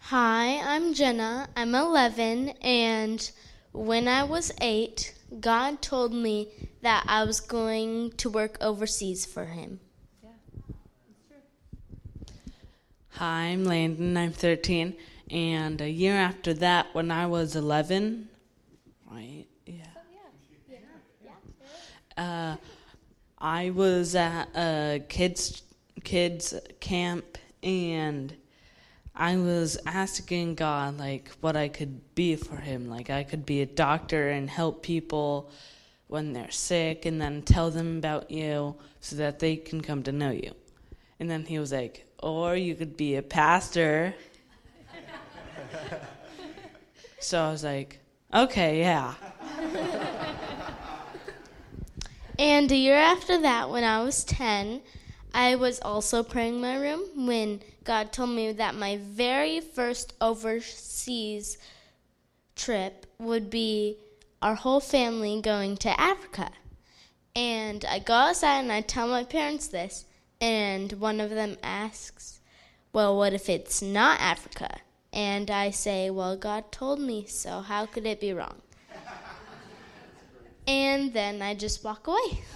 Hi, 0.00 0.60
I'm 0.64 0.94
Jenna. 0.94 1.48
I'm 1.54 1.74
11, 1.74 2.50
and 2.62 3.30
when 3.72 4.08
I 4.08 4.24
was 4.24 4.50
eight, 4.62 5.14
God 5.40 5.82
told 5.82 6.12
me 6.12 6.48
that 6.82 7.04
I 7.06 7.24
was 7.24 7.40
going 7.40 8.12
to 8.12 8.30
work 8.30 8.56
overseas 8.60 9.26
for 9.26 9.44
Him. 9.44 9.80
Yeah, 10.22 10.30
that's 11.30 11.42
Hi, 13.10 13.42
I'm 13.46 13.64
Landon. 13.64 14.16
I'm 14.16 14.32
13. 14.32 14.94
And 15.30 15.80
a 15.80 15.90
year 15.90 16.14
after 16.14 16.54
that, 16.54 16.86
when 16.94 17.10
I 17.10 17.26
was 17.26 17.56
11, 17.56 18.28
right? 19.10 19.44
Yeah. 19.66 19.74
Uh, 22.16 22.56
I 23.38 23.70
was 23.70 24.16
at 24.16 24.48
a 24.56 25.04
kids 25.08 25.62
kids 26.02 26.54
camp 26.80 27.38
and 27.62 28.34
I 29.20 29.36
was 29.36 29.76
asking 29.84 30.54
God 30.54 30.96
like 30.96 31.32
what 31.40 31.56
I 31.56 31.66
could 31.66 32.14
be 32.14 32.36
for 32.36 32.54
him. 32.54 32.88
Like 32.88 33.10
I 33.10 33.24
could 33.24 33.44
be 33.44 33.60
a 33.62 33.66
doctor 33.66 34.28
and 34.28 34.48
help 34.48 34.84
people 34.84 35.50
when 36.06 36.32
they're 36.32 36.52
sick 36.52 37.04
and 37.04 37.20
then 37.20 37.42
tell 37.42 37.72
them 37.72 37.98
about 37.98 38.30
you 38.30 38.76
so 39.00 39.16
that 39.16 39.40
they 39.40 39.56
can 39.56 39.80
come 39.80 40.04
to 40.04 40.12
know 40.12 40.30
you. 40.30 40.52
And 41.18 41.28
then 41.28 41.44
he 41.44 41.58
was 41.58 41.72
like, 41.72 42.06
or 42.22 42.54
you 42.54 42.76
could 42.76 42.96
be 42.96 43.16
a 43.16 43.22
pastor. 43.22 44.14
so 47.18 47.42
I 47.42 47.50
was 47.50 47.64
like, 47.64 47.98
okay, 48.32 48.78
yeah. 48.78 49.14
and 52.38 52.70
a 52.70 52.76
year 52.76 52.96
after 52.96 53.40
that, 53.42 53.68
when 53.68 53.82
I 53.82 54.04
was 54.04 54.22
10, 54.22 54.80
I 55.34 55.56
was 55.56 55.80
also 55.80 56.22
praying 56.22 56.54
in 56.54 56.60
my 56.60 56.76
room 56.76 57.26
when 57.26 57.62
God 57.88 58.12
told 58.12 58.28
me 58.28 58.52
that 58.52 58.74
my 58.74 58.98
very 58.98 59.60
first 59.60 60.12
overseas 60.20 61.56
trip 62.54 63.06
would 63.18 63.48
be 63.48 63.96
our 64.42 64.56
whole 64.56 64.80
family 64.80 65.40
going 65.40 65.78
to 65.78 65.98
Africa. 65.98 66.50
And 67.34 67.86
I 67.86 68.00
go 68.00 68.12
outside 68.12 68.60
and 68.60 68.70
I 68.70 68.82
tell 68.82 69.08
my 69.08 69.24
parents 69.24 69.68
this, 69.68 70.04
and 70.38 70.92
one 71.00 71.18
of 71.18 71.30
them 71.30 71.56
asks, 71.62 72.40
Well, 72.92 73.16
what 73.16 73.32
if 73.32 73.48
it's 73.48 73.80
not 73.80 74.20
Africa? 74.20 74.80
And 75.10 75.50
I 75.50 75.70
say, 75.70 76.10
Well, 76.10 76.36
God 76.36 76.70
told 76.70 77.00
me, 77.00 77.24
so 77.24 77.62
how 77.62 77.86
could 77.86 78.04
it 78.04 78.20
be 78.20 78.34
wrong? 78.34 78.60
and 80.66 81.14
then 81.14 81.40
I 81.40 81.54
just 81.54 81.82
walk 81.82 82.06
away. 82.06 82.42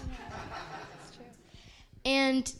And 2.04 2.52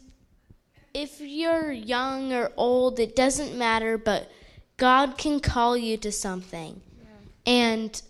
if 0.93 1.19
you're 1.19 1.71
young 1.71 2.31
or 2.33 2.51
old, 2.55 2.99
it 2.99 3.15
doesn't 3.15 3.57
matter, 3.57 3.97
but 3.97 4.31
God 4.77 5.17
can 5.17 5.39
call 5.39 5.75
you 5.75 5.97
to 5.97 6.11
something. 6.11 6.81
Yeah. 7.01 7.51
And 7.51 8.01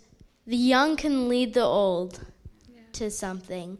the 0.46 0.56
young 0.56 0.96
can 0.96 1.28
lead 1.28 1.54
the 1.54 1.62
old 1.62 2.20
yeah. 2.68 2.80
to 2.92 3.10
something. 3.10 3.78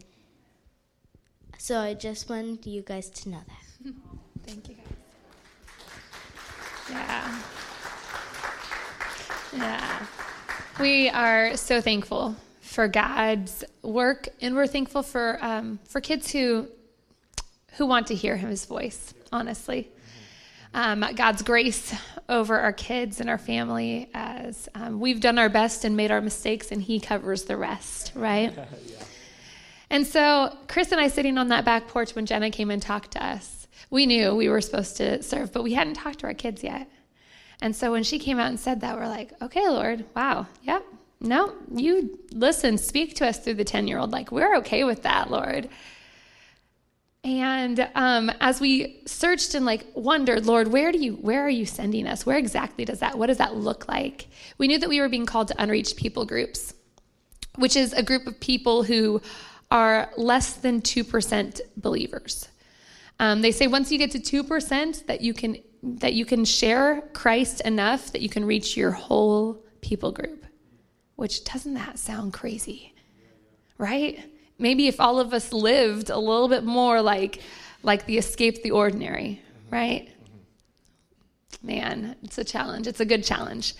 So 1.57 1.79
I 1.79 1.93
just 1.93 2.29
wanted 2.29 2.65
you 2.65 2.81
guys 2.81 3.09
to 3.11 3.29
know 3.29 3.41
that. 3.47 3.93
Thank 4.45 4.69
you 4.69 4.75
guys. 4.75 4.85
Yeah. 6.89 7.41
Yeah. 9.53 10.05
We 10.79 11.09
are 11.09 11.55
so 11.55 11.79
thankful 11.79 12.35
for 12.59 12.87
God's 12.87 13.63
work, 13.81 14.27
and 14.41 14.55
we're 14.55 14.67
thankful 14.67 15.01
for 15.01 15.39
um, 15.41 15.79
for 15.85 16.01
kids 16.01 16.31
who 16.31 16.67
who 17.77 17.85
want 17.85 18.07
to 18.07 18.15
hear 18.15 18.37
his 18.37 18.65
voice, 18.65 19.13
honestly. 19.31 19.91
Um, 20.73 21.05
God's 21.15 21.41
grace 21.41 21.95
over 22.27 22.59
our 22.59 22.73
kids 22.73 23.21
and 23.21 23.29
our 23.29 23.37
family 23.37 24.09
as 24.13 24.67
um, 24.75 24.99
we've 24.99 25.21
done 25.21 25.39
our 25.39 25.47
best 25.47 25.85
and 25.85 25.95
made 25.95 26.11
our 26.11 26.19
mistakes, 26.19 26.69
and 26.71 26.81
He 26.81 26.99
covers 26.99 27.43
the 27.43 27.55
rest, 27.55 28.11
right? 28.13 28.53
yeah. 28.85 28.95
And 29.89 30.05
so, 30.05 30.57
Chris 30.67 30.91
and 30.91 30.99
I 30.99 31.07
sitting 31.07 31.37
on 31.37 31.47
that 31.47 31.63
back 31.63 31.87
porch 31.87 32.13
when 32.13 32.25
Jenna 32.25 32.51
came 32.51 32.71
and 32.71 32.81
talked 32.81 33.11
to 33.11 33.25
us, 33.25 33.67
we 33.89 34.05
knew 34.05 34.35
we 34.35 34.49
were 34.49 34.59
supposed 34.59 34.97
to 34.97 35.23
serve, 35.23 35.53
but 35.53 35.63
we 35.63 35.73
hadn't 35.73 35.93
talked 35.93 36.19
to 36.19 36.27
our 36.27 36.33
kids 36.33 36.61
yet. 36.61 36.89
And 37.61 37.73
so, 37.73 37.91
when 37.91 38.03
she 38.03 38.19
came 38.19 38.37
out 38.37 38.49
and 38.49 38.59
said 38.59 38.81
that, 38.81 38.97
we're 38.97 39.07
like, 39.07 39.31
okay, 39.41 39.69
Lord, 39.69 40.03
wow, 40.13 40.47
yep, 40.61 40.83
no, 41.21 41.53
you 41.73 42.19
listen, 42.31 42.77
speak 42.77 43.15
to 43.15 43.27
us 43.27 43.39
through 43.39 43.53
the 43.53 43.63
10 43.63 43.87
year 43.87 43.99
old. 43.99 44.11
Like, 44.11 44.31
we're 44.31 44.57
okay 44.57 44.83
with 44.83 45.03
that, 45.03 45.31
Lord. 45.31 45.69
And 47.25 47.89
um, 47.95 48.31
as 48.39 48.61
we 48.61 49.01
searched 49.07 49.55
and 49.55 49.65
like 49.65 49.83
wondered, 49.95 50.45
Lord, 50.45 50.67
where 50.67 50.91
do 50.91 50.99
you, 50.99 51.13
where 51.13 51.41
are 51.41 51.49
you 51.49 51.65
sending 51.65 52.05
us? 52.05 52.23
Where 52.23 52.37
exactly 52.37 52.85
does 52.85 52.99
that, 52.99 53.17
what 53.17 53.27
does 53.27 53.39
that 53.39 53.55
look 53.55 53.87
like? 53.87 54.27
We 54.59 54.67
knew 54.67 54.77
that 54.77 54.87
we 54.87 55.01
were 55.01 55.09
being 55.09 55.25
called 55.25 55.47
to 55.47 55.59
unreached 55.61 55.95
people 55.97 56.23
groups, 56.25 56.75
which 57.55 57.75
is 57.75 57.93
a 57.93 58.03
group 58.03 58.27
of 58.27 58.39
people 58.39 58.83
who 58.83 59.23
are 59.71 60.11
less 60.17 60.53
than 60.53 60.81
2% 60.81 61.61
believers. 61.77 62.47
Um, 63.19 63.41
they 63.41 63.51
say 63.51 63.65
once 63.65 63.91
you 63.91 63.97
get 63.97 64.11
to 64.11 64.19
2% 64.19 65.07
that 65.07 65.21
you 65.21 65.33
can, 65.33 65.57
that 65.81 66.13
you 66.13 66.25
can 66.25 66.45
share 66.45 67.01
Christ 67.13 67.59
enough 67.61 68.11
that 68.11 68.21
you 68.21 68.29
can 68.29 68.45
reach 68.45 68.77
your 68.77 68.91
whole 68.91 69.65
people 69.81 70.11
group, 70.11 70.45
which 71.15 71.43
doesn't 71.43 71.73
that 71.73 71.97
sound 71.97 72.33
crazy? 72.33 72.93
Right? 73.79 74.23
Maybe 74.57 74.87
if 74.87 74.99
all 74.99 75.19
of 75.19 75.33
us 75.33 75.53
lived 75.53 76.09
a 76.09 76.17
little 76.17 76.47
bit 76.47 76.63
more 76.63 77.01
like 77.01 77.41
like 77.83 78.05
the 78.05 78.17
escape 78.17 78.63
the 78.63 78.71
ordinary, 78.71 79.41
right? 79.69 80.09
Man, 81.61 82.15
it's 82.23 82.37
a 82.37 82.43
challenge. 82.43 82.87
It's 82.87 82.99
a 82.99 83.05
good 83.05 83.23
challenge. 83.23 83.75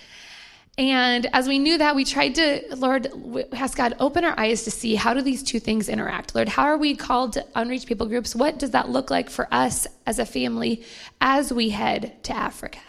And 0.78 1.26
as 1.34 1.48
we 1.48 1.58
knew 1.58 1.78
that, 1.78 1.96
we 1.96 2.04
tried 2.04 2.36
to, 2.36 2.76
Lord, 2.76 3.08
ask 3.54 3.78
God, 3.78 3.96
open 4.00 4.26
our 4.26 4.38
eyes 4.38 4.64
to 4.66 4.72
see 4.72 4.96
how 4.96 5.14
do 5.14 5.22
these 5.22 5.42
two 5.42 5.60
things 5.60 5.88
interact? 5.88 6.36
Lord, 6.36 6.50
how 6.50 6.64
are 6.64 6.78
we 6.78 6.96
called 6.96 7.34
to 7.34 7.46
unreached 7.56 7.88
people 7.88 8.08
groups? 8.08 8.36
What 8.36 8.60
does 8.60 8.72
that 8.72 8.90
look 8.90 9.10
like 9.10 9.30
for 9.30 9.48
us 9.52 9.88
as 10.06 10.20
a 10.20 10.26
family 10.26 10.84
as 11.22 11.54
we 11.54 11.70
head 11.70 12.22
to 12.24 12.36
Africa? 12.36 12.80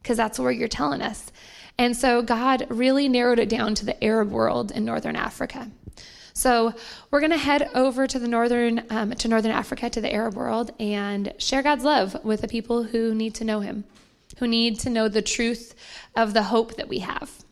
Because 0.00 0.16
that's 0.16 0.38
where 0.38 0.52
you're 0.52 0.68
telling 0.68 1.02
us. 1.02 1.32
And 1.76 1.96
so 1.96 2.22
God 2.22 2.66
really 2.70 3.08
narrowed 3.08 3.40
it 3.40 3.48
down 3.48 3.74
to 3.76 3.84
the 3.84 4.02
Arab 4.04 4.30
world 4.30 4.70
in 4.70 4.84
northern 4.84 5.16
Africa. 5.16 5.70
So 6.34 6.74
we're 7.10 7.20
going 7.20 7.30
to 7.30 7.38
head 7.38 7.70
over 7.74 8.06
to 8.06 8.18
the 8.18 8.28
northern 8.28 8.84
um, 8.90 9.12
to 9.12 9.28
northern 9.28 9.52
Africa 9.52 9.88
to 9.90 10.00
the 10.00 10.12
Arab 10.12 10.34
world 10.34 10.72
and 10.80 11.32
share 11.38 11.62
God's 11.62 11.84
love 11.84 12.24
with 12.24 12.40
the 12.40 12.48
people 12.48 12.82
who 12.82 13.14
need 13.14 13.34
to 13.36 13.44
know 13.44 13.60
Him 13.60 13.84
who 14.38 14.48
need 14.48 14.80
to 14.80 14.90
know 14.90 15.08
the 15.08 15.22
truth 15.22 15.74
of 16.14 16.34
the 16.34 16.44
hope 16.44 16.76
that 16.76 16.88
we 16.88 17.00
have, 17.00 17.44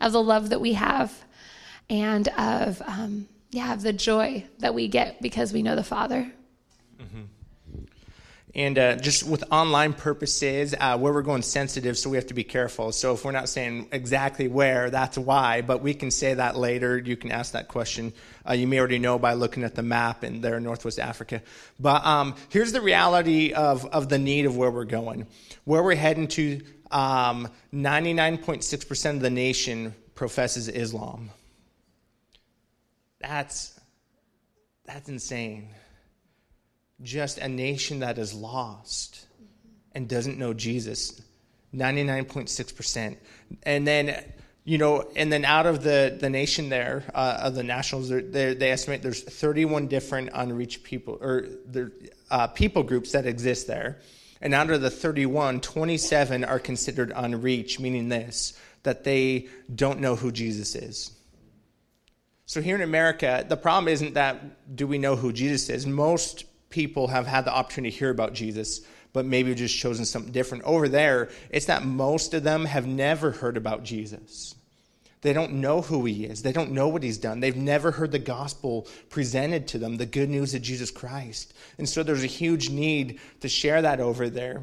of 0.00 0.12
the 0.12 0.22
love 0.22 0.50
that 0.50 0.60
we 0.60 0.74
have, 0.74 1.24
and 1.88 2.28
of, 2.28 2.80
um, 2.86 3.28
yeah, 3.50 3.72
of 3.72 3.82
the 3.82 3.92
joy 3.92 4.44
that 4.58 4.74
we 4.74 4.88
get 4.88 5.20
because 5.20 5.52
we 5.52 5.62
know 5.62 5.74
the 5.74 5.84
Father. 5.84 6.32
Mm-hmm. 7.00 7.22
And 8.54 8.78
uh, 8.78 8.96
just 8.96 9.22
with 9.22 9.44
online 9.52 9.92
purposes, 9.92 10.74
uh, 10.78 10.98
where 10.98 11.12
we're 11.12 11.22
going 11.22 11.42
sensitive, 11.42 11.96
so 11.96 12.10
we 12.10 12.16
have 12.16 12.26
to 12.26 12.34
be 12.34 12.42
careful. 12.42 12.90
So 12.90 13.14
if 13.14 13.24
we're 13.24 13.30
not 13.30 13.48
saying 13.48 13.88
exactly 13.92 14.48
where, 14.48 14.90
that's 14.90 15.16
why, 15.16 15.60
but 15.60 15.82
we 15.82 15.94
can 15.94 16.10
say 16.10 16.34
that 16.34 16.56
later. 16.56 16.98
You 16.98 17.16
can 17.16 17.30
ask 17.30 17.52
that 17.52 17.68
question. 17.68 18.12
Uh, 18.48 18.54
you 18.54 18.66
may 18.66 18.80
already 18.80 18.98
know 18.98 19.20
by 19.20 19.34
looking 19.34 19.62
at 19.62 19.76
the 19.76 19.84
map 19.84 20.24
and 20.24 20.42
there 20.42 20.56
in 20.56 20.64
Northwest 20.64 20.98
Africa. 20.98 21.42
But 21.78 22.04
um, 22.04 22.34
here's 22.48 22.72
the 22.72 22.80
reality 22.80 23.52
of, 23.52 23.86
of 23.86 24.08
the 24.08 24.18
need 24.18 24.46
of 24.46 24.56
where 24.56 24.70
we're 24.70 24.84
going. 24.84 25.28
Where 25.64 25.84
we're 25.84 25.94
heading 25.94 26.26
to, 26.28 26.60
um, 26.90 27.48
99.6% 27.72 29.10
of 29.10 29.20
the 29.20 29.30
nation 29.30 29.94
professes 30.16 30.66
Islam. 30.66 31.30
That's, 33.20 33.78
that's 34.86 35.08
insane 35.08 35.68
just 37.02 37.38
a 37.38 37.48
nation 37.48 38.00
that 38.00 38.18
is 38.18 38.34
lost 38.34 39.26
and 39.92 40.08
doesn't 40.08 40.38
know 40.38 40.54
Jesus. 40.54 41.20
99.6%. 41.74 43.16
And 43.62 43.86
then, 43.86 44.24
you 44.64 44.78
know, 44.78 45.08
and 45.16 45.32
then 45.32 45.44
out 45.44 45.66
of 45.66 45.82
the, 45.82 46.16
the 46.18 46.30
nation 46.30 46.68
there, 46.68 47.04
uh, 47.14 47.38
of 47.42 47.54
the 47.54 47.62
nationals, 47.62 48.08
they 48.08 48.70
estimate 48.70 49.02
there's 49.02 49.22
31 49.22 49.86
different 49.86 50.30
unreached 50.34 50.82
people, 50.82 51.18
or 51.20 51.46
there, 51.66 51.92
uh, 52.30 52.46
people 52.48 52.82
groups 52.82 53.12
that 53.12 53.26
exist 53.26 53.66
there. 53.66 53.98
And 54.40 54.54
out 54.54 54.70
of 54.70 54.80
the 54.80 54.90
31, 54.90 55.60
27 55.60 56.44
are 56.44 56.58
considered 56.58 57.12
unreached, 57.14 57.78
meaning 57.78 58.08
this, 58.08 58.58
that 58.82 59.04
they 59.04 59.48
don't 59.74 60.00
know 60.00 60.16
who 60.16 60.32
Jesus 60.32 60.74
is. 60.74 61.12
So 62.46 62.60
here 62.60 62.74
in 62.74 62.82
America, 62.82 63.44
the 63.48 63.56
problem 63.56 63.86
isn't 63.86 64.14
that 64.14 64.74
do 64.74 64.86
we 64.86 64.98
know 64.98 65.14
who 65.14 65.32
Jesus 65.32 65.68
is? 65.68 65.86
Most 65.86 66.44
people 66.70 67.08
have 67.08 67.26
had 67.26 67.44
the 67.44 67.52
opportunity 67.52 67.90
to 67.90 67.98
hear 67.98 68.10
about 68.10 68.32
Jesus, 68.32 68.80
but 69.12 69.26
maybe 69.26 69.54
just 69.54 69.76
chosen 69.76 70.04
something 70.04 70.32
different. 70.32 70.64
Over 70.64 70.88
there, 70.88 71.28
it's 71.50 71.66
that 71.66 71.84
most 71.84 72.32
of 72.32 72.44
them 72.44 72.64
have 72.64 72.86
never 72.86 73.32
heard 73.32 73.56
about 73.56 73.84
Jesus. 73.84 74.54
They 75.22 75.32
don't 75.34 75.54
know 75.54 75.82
who 75.82 76.06
he 76.06 76.24
is. 76.24 76.42
They 76.42 76.52
don't 76.52 76.72
know 76.72 76.88
what 76.88 77.02
he's 77.02 77.18
done. 77.18 77.40
They've 77.40 77.54
never 77.54 77.90
heard 77.90 78.10
the 78.10 78.18
gospel 78.18 78.86
presented 79.10 79.68
to 79.68 79.78
them, 79.78 79.96
the 79.96 80.06
good 80.06 80.30
news 80.30 80.54
of 80.54 80.62
Jesus 80.62 80.90
Christ. 80.90 81.52
And 81.76 81.88
so 81.88 82.02
there's 82.02 82.24
a 82.24 82.28
huge 82.28 82.70
need 82.70 83.20
to 83.40 83.48
share 83.48 83.82
that 83.82 84.00
over 84.00 84.30
there. 84.30 84.62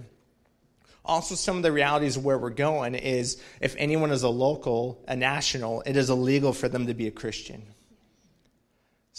Also, 1.05 1.35
some 1.35 1.57
of 1.57 1.63
the 1.63 1.71
realities 1.71 2.17
of 2.17 2.25
where 2.25 2.37
we're 2.37 2.49
going 2.49 2.95
is 2.95 3.41
if 3.61 3.75
anyone 3.77 4.11
is 4.11 4.23
a 4.23 4.29
local, 4.29 5.03
a 5.07 5.15
national, 5.15 5.81
it 5.85 5.95
is 5.95 6.09
illegal 6.09 6.53
for 6.53 6.67
them 6.67 6.87
to 6.87 6.93
be 6.93 7.07
a 7.07 7.11
Christian. 7.11 7.61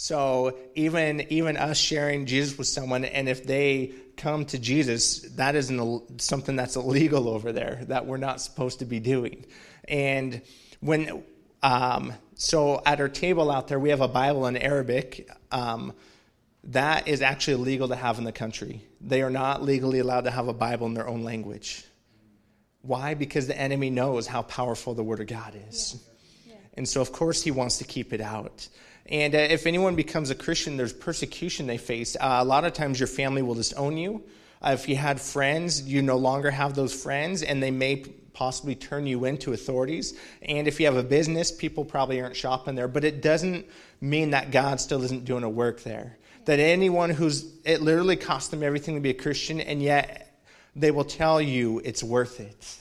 So 0.00 0.56
even 0.76 1.26
even 1.28 1.56
us 1.56 1.76
sharing 1.76 2.26
Jesus 2.26 2.56
with 2.56 2.68
someone, 2.68 3.04
and 3.04 3.28
if 3.28 3.44
they 3.44 3.94
come 4.16 4.44
to 4.44 4.56
Jesus, 4.56 5.22
that 5.34 5.56
isn't 5.56 6.20
something 6.20 6.54
that's 6.54 6.76
illegal 6.76 7.28
over 7.28 7.50
there 7.50 7.80
that 7.88 8.06
we're 8.06 8.16
not 8.16 8.40
supposed 8.40 8.78
to 8.78 8.84
be 8.84 9.00
doing. 9.00 9.44
And 9.88 10.40
when 10.78 11.24
um, 11.64 12.12
so 12.36 12.80
at 12.86 13.00
our 13.00 13.08
table 13.08 13.50
out 13.50 13.66
there, 13.66 13.80
we 13.80 13.90
have 13.90 14.00
a 14.00 14.06
Bible 14.06 14.46
in 14.46 14.56
Arabic. 14.56 15.28
Um, 15.50 15.92
that 16.62 17.08
is 17.08 17.20
actually 17.20 17.54
illegal 17.54 17.88
to 17.88 17.96
have 17.96 18.18
in 18.18 18.24
the 18.24 18.30
country. 18.30 18.84
They 19.00 19.22
are 19.22 19.30
not 19.30 19.64
legally 19.64 19.98
allowed 19.98 20.26
to 20.26 20.30
have 20.30 20.46
a 20.46 20.52
Bible 20.52 20.86
in 20.86 20.94
their 20.94 21.08
own 21.08 21.24
language. 21.24 21.84
Why? 22.82 23.14
Because 23.14 23.48
the 23.48 23.58
enemy 23.58 23.90
knows 23.90 24.28
how 24.28 24.42
powerful 24.42 24.94
the 24.94 25.02
Word 25.02 25.18
of 25.18 25.26
God 25.26 25.60
is. 25.68 25.96
Yeah. 26.46 26.52
Yeah. 26.52 26.60
And 26.74 26.88
so, 26.88 27.00
of 27.00 27.10
course, 27.10 27.42
he 27.42 27.50
wants 27.50 27.78
to 27.78 27.84
keep 27.84 28.12
it 28.12 28.20
out. 28.20 28.68
And 29.08 29.34
uh, 29.34 29.38
if 29.38 29.66
anyone 29.66 29.96
becomes 29.96 30.30
a 30.30 30.34
Christian, 30.34 30.76
there's 30.76 30.92
persecution 30.92 31.66
they 31.66 31.78
face. 31.78 32.16
Uh, 32.16 32.38
a 32.40 32.44
lot 32.44 32.64
of 32.64 32.74
times 32.74 33.00
your 33.00 33.06
family 33.06 33.42
will 33.42 33.54
disown 33.54 33.96
you. 33.96 34.22
Uh, 34.60 34.72
if 34.74 34.88
you 34.88 34.96
had 34.96 35.20
friends, 35.20 35.82
you 35.82 36.02
no 36.02 36.16
longer 36.16 36.50
have 36.50 36.74
those 36.74 36.92
friends, 36.92 37.42
and 37.42 37.62
they 37.62 37.70
may 37.70 38.04
possibly 38.34 38.74
turn 38.74 39.06
you 39.06 39.24
into 39.24 39.52
authorities. 39.52 40.18
And 40.42 40.68
if 40.68 40.78
you 40.78 40.86
have 40.86 40.96
a 40.96 41.02
business, 41.02 41.50
people 41.50 41.84
probably 41.84 42.20
aren't 42.20 42.36
shopping 42.36 42.74
there. 42.74 42.88
But 42.88 43.04
it 43.04 43.22
doesn't 43.22 43.66
mean 44.00 44.30
that 44.30 44.50
God 44.50 44.80
still 44.80 45.02
isn't 45.04 45.24
doing 45.24 45.42
a 45.42 45.48
work 45.48 45.82
there. 45.82 46.18
That 46.44 46.60
anyone 46.60 47.10
who's, 47.10 47.50
it 47.64 47.80
literally 47.80 48.16
costs 48.16 48.50
them 48.50 48.62
everything 48.62 48.94
to 48.94 49.00
be 49.00 49.10
a 49.10 49.14
Christian, 49.14 49.60
and 49.60 49.82
yet 49.82 50.40
they 50.76 50.90
will 50.90 51.04
tell 51.04 51.40
you 51.40 51.80
it's 51.84 52.02
worth 52.02 52.40
it. 52.40 52.76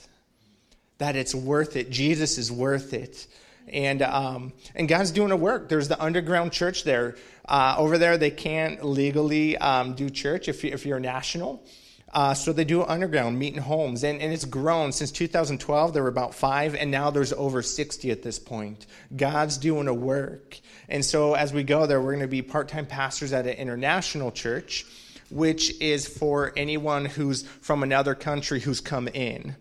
That 0.98 1.16
it's 1.16 1.34
worth 1.34 1.76
it. 1.76 1.90
Jesus 1.90 2.38
is 2.38 2.52
worth 2.52 2.92
it 2.92 3.26
and 3.72 4.02
um, 4.02 4.52
and 4.74 4.88
God's 4.88 5.10
doing 5.10 5.30
a 5.30 5.36
work. 5.36 5.68
There's 5.68 5.88
the 5.88 6.02
underground 6.02 6.52
church 6.52 6.84
there. 6.84 7.16
Uh, 7.48 7.74
over 7.78 7.96
there, 7.96 8.18
they 8.18 8.30
can't 8.30 8.84
legally 8.84 9.56
um, 9.56 9.94
do 9.94 10.10
church 10.10 10.48
if, 10.48 10.62
you, 10.62 10.70
if 10.70 10.84
you're 10.84 11.00
national. 11.00 11.64
Uh, 12.12 12.32
so 12.32 12.52
they 12.52 12.64
do 12.64 12.82
underground, 12.82 13.38
meet 13.38 13.54
in 13.54 13.60
homes, 13.60 14.02
and, 14.02 14.20
and 14.22 14.32
it's 14.32 14.46
grown 14.46 14.92
since 14.92 15.10
2012. 15.10 15.92
There 15.92 16.02
were 16.02 16.08
about 16.08 16.34
five, 16.34 16.74
and 16.74 16.90
now 16.90 17.10
there's 17.10 17.34
over 17.34 17.62
60 17.62 18.10
at 18.10 18.22
this 18.22 18.38
point. 18.38 18.86
God's 19.14 19.58
doing 19.58 19.88
a 19.88 19.94
work, 19.94 20.58
and 20.88 21.04
so 21.04 21.34
as 21.34 21.52
we 21.52 21.64
go 21.64 21.86
there, 21.86 22.00
we're 22.00 22.12
going 22.12 22.20
to 22.20 22.28
be 22.28 22.40
part-time 22.40 22.86
pastors 22.86 23.34
at 23.34 23.46
an 23.46 23.54
international 23.54 24.32
church, 24.32 24.86
which 25.30 25.78
is 25.82 26.08
for 26.08 26.52
anyone 26.56 27.04
who's 27.04 27.42
from 27.42 27.82
another 27.82 28.14
country 28.14 28.60
who's 28.60 28.80
come 28.80 29.08
in. 29.08 29.54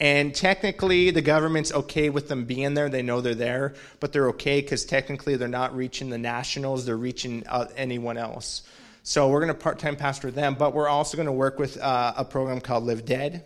And 0.00 0.34
technically, 0.34 1.10
the 1.10 1.20
government's 1.20 1.72
okay 1.72 2.08
with 2.08 2.28
them 2.28 2.46
being 2.46 2.72
there. 2.72 2.88
They 2.88 3.02
know 3.02 3.20
they're 3.20 3.34
there, 3.34 3.74
but 4.00 4.14
they're 4.14 4.30
okay 4.30 4.62
because 4.62 4.86
technically 4.86 5.36
they're 5.36 5.46
not 5.46 5.76
reaching 5.76 6.08
the 6.08 6.16
nationals, 6.16 6.86
they're 6.86 6.96
reaching 6.96 7.46
uh, 7.46 7.66
anyone 7.76 8.16
else. 8.16 8.62
So 9.02 9.28
we're 9.28 9.40
going 9.40 9.52
to 9.52 9.58
part 9.58 9.78
time 9.78 9.96
pastor 9.96 10.30
them, 10.30 10.54
but 10.54 10.72
we're 10.74 10.88
also 10.88 11.18
going 11.18 11.26
to 11.26 11.32
work 11.32 11.58
with 11.58 11.78
uh, 11.78 12.14
a 12.16 12.24
program 12.24 12.62
called 12.62 12.84
Live 12.84 13.04
Dead, 13.04 13.44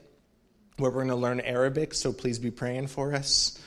where 0.76 0.92
we're 0.92 1.04
going 1.04 1.08
to 1.08 1.16
learn 1.16 1.40
Arabic. 1.40 1.92
So 1.92 2.12
please 2.12 2.38
be 2.38 2.52
praying 2.52 2.86
for 2.86 3.14
us. 3.14 3.58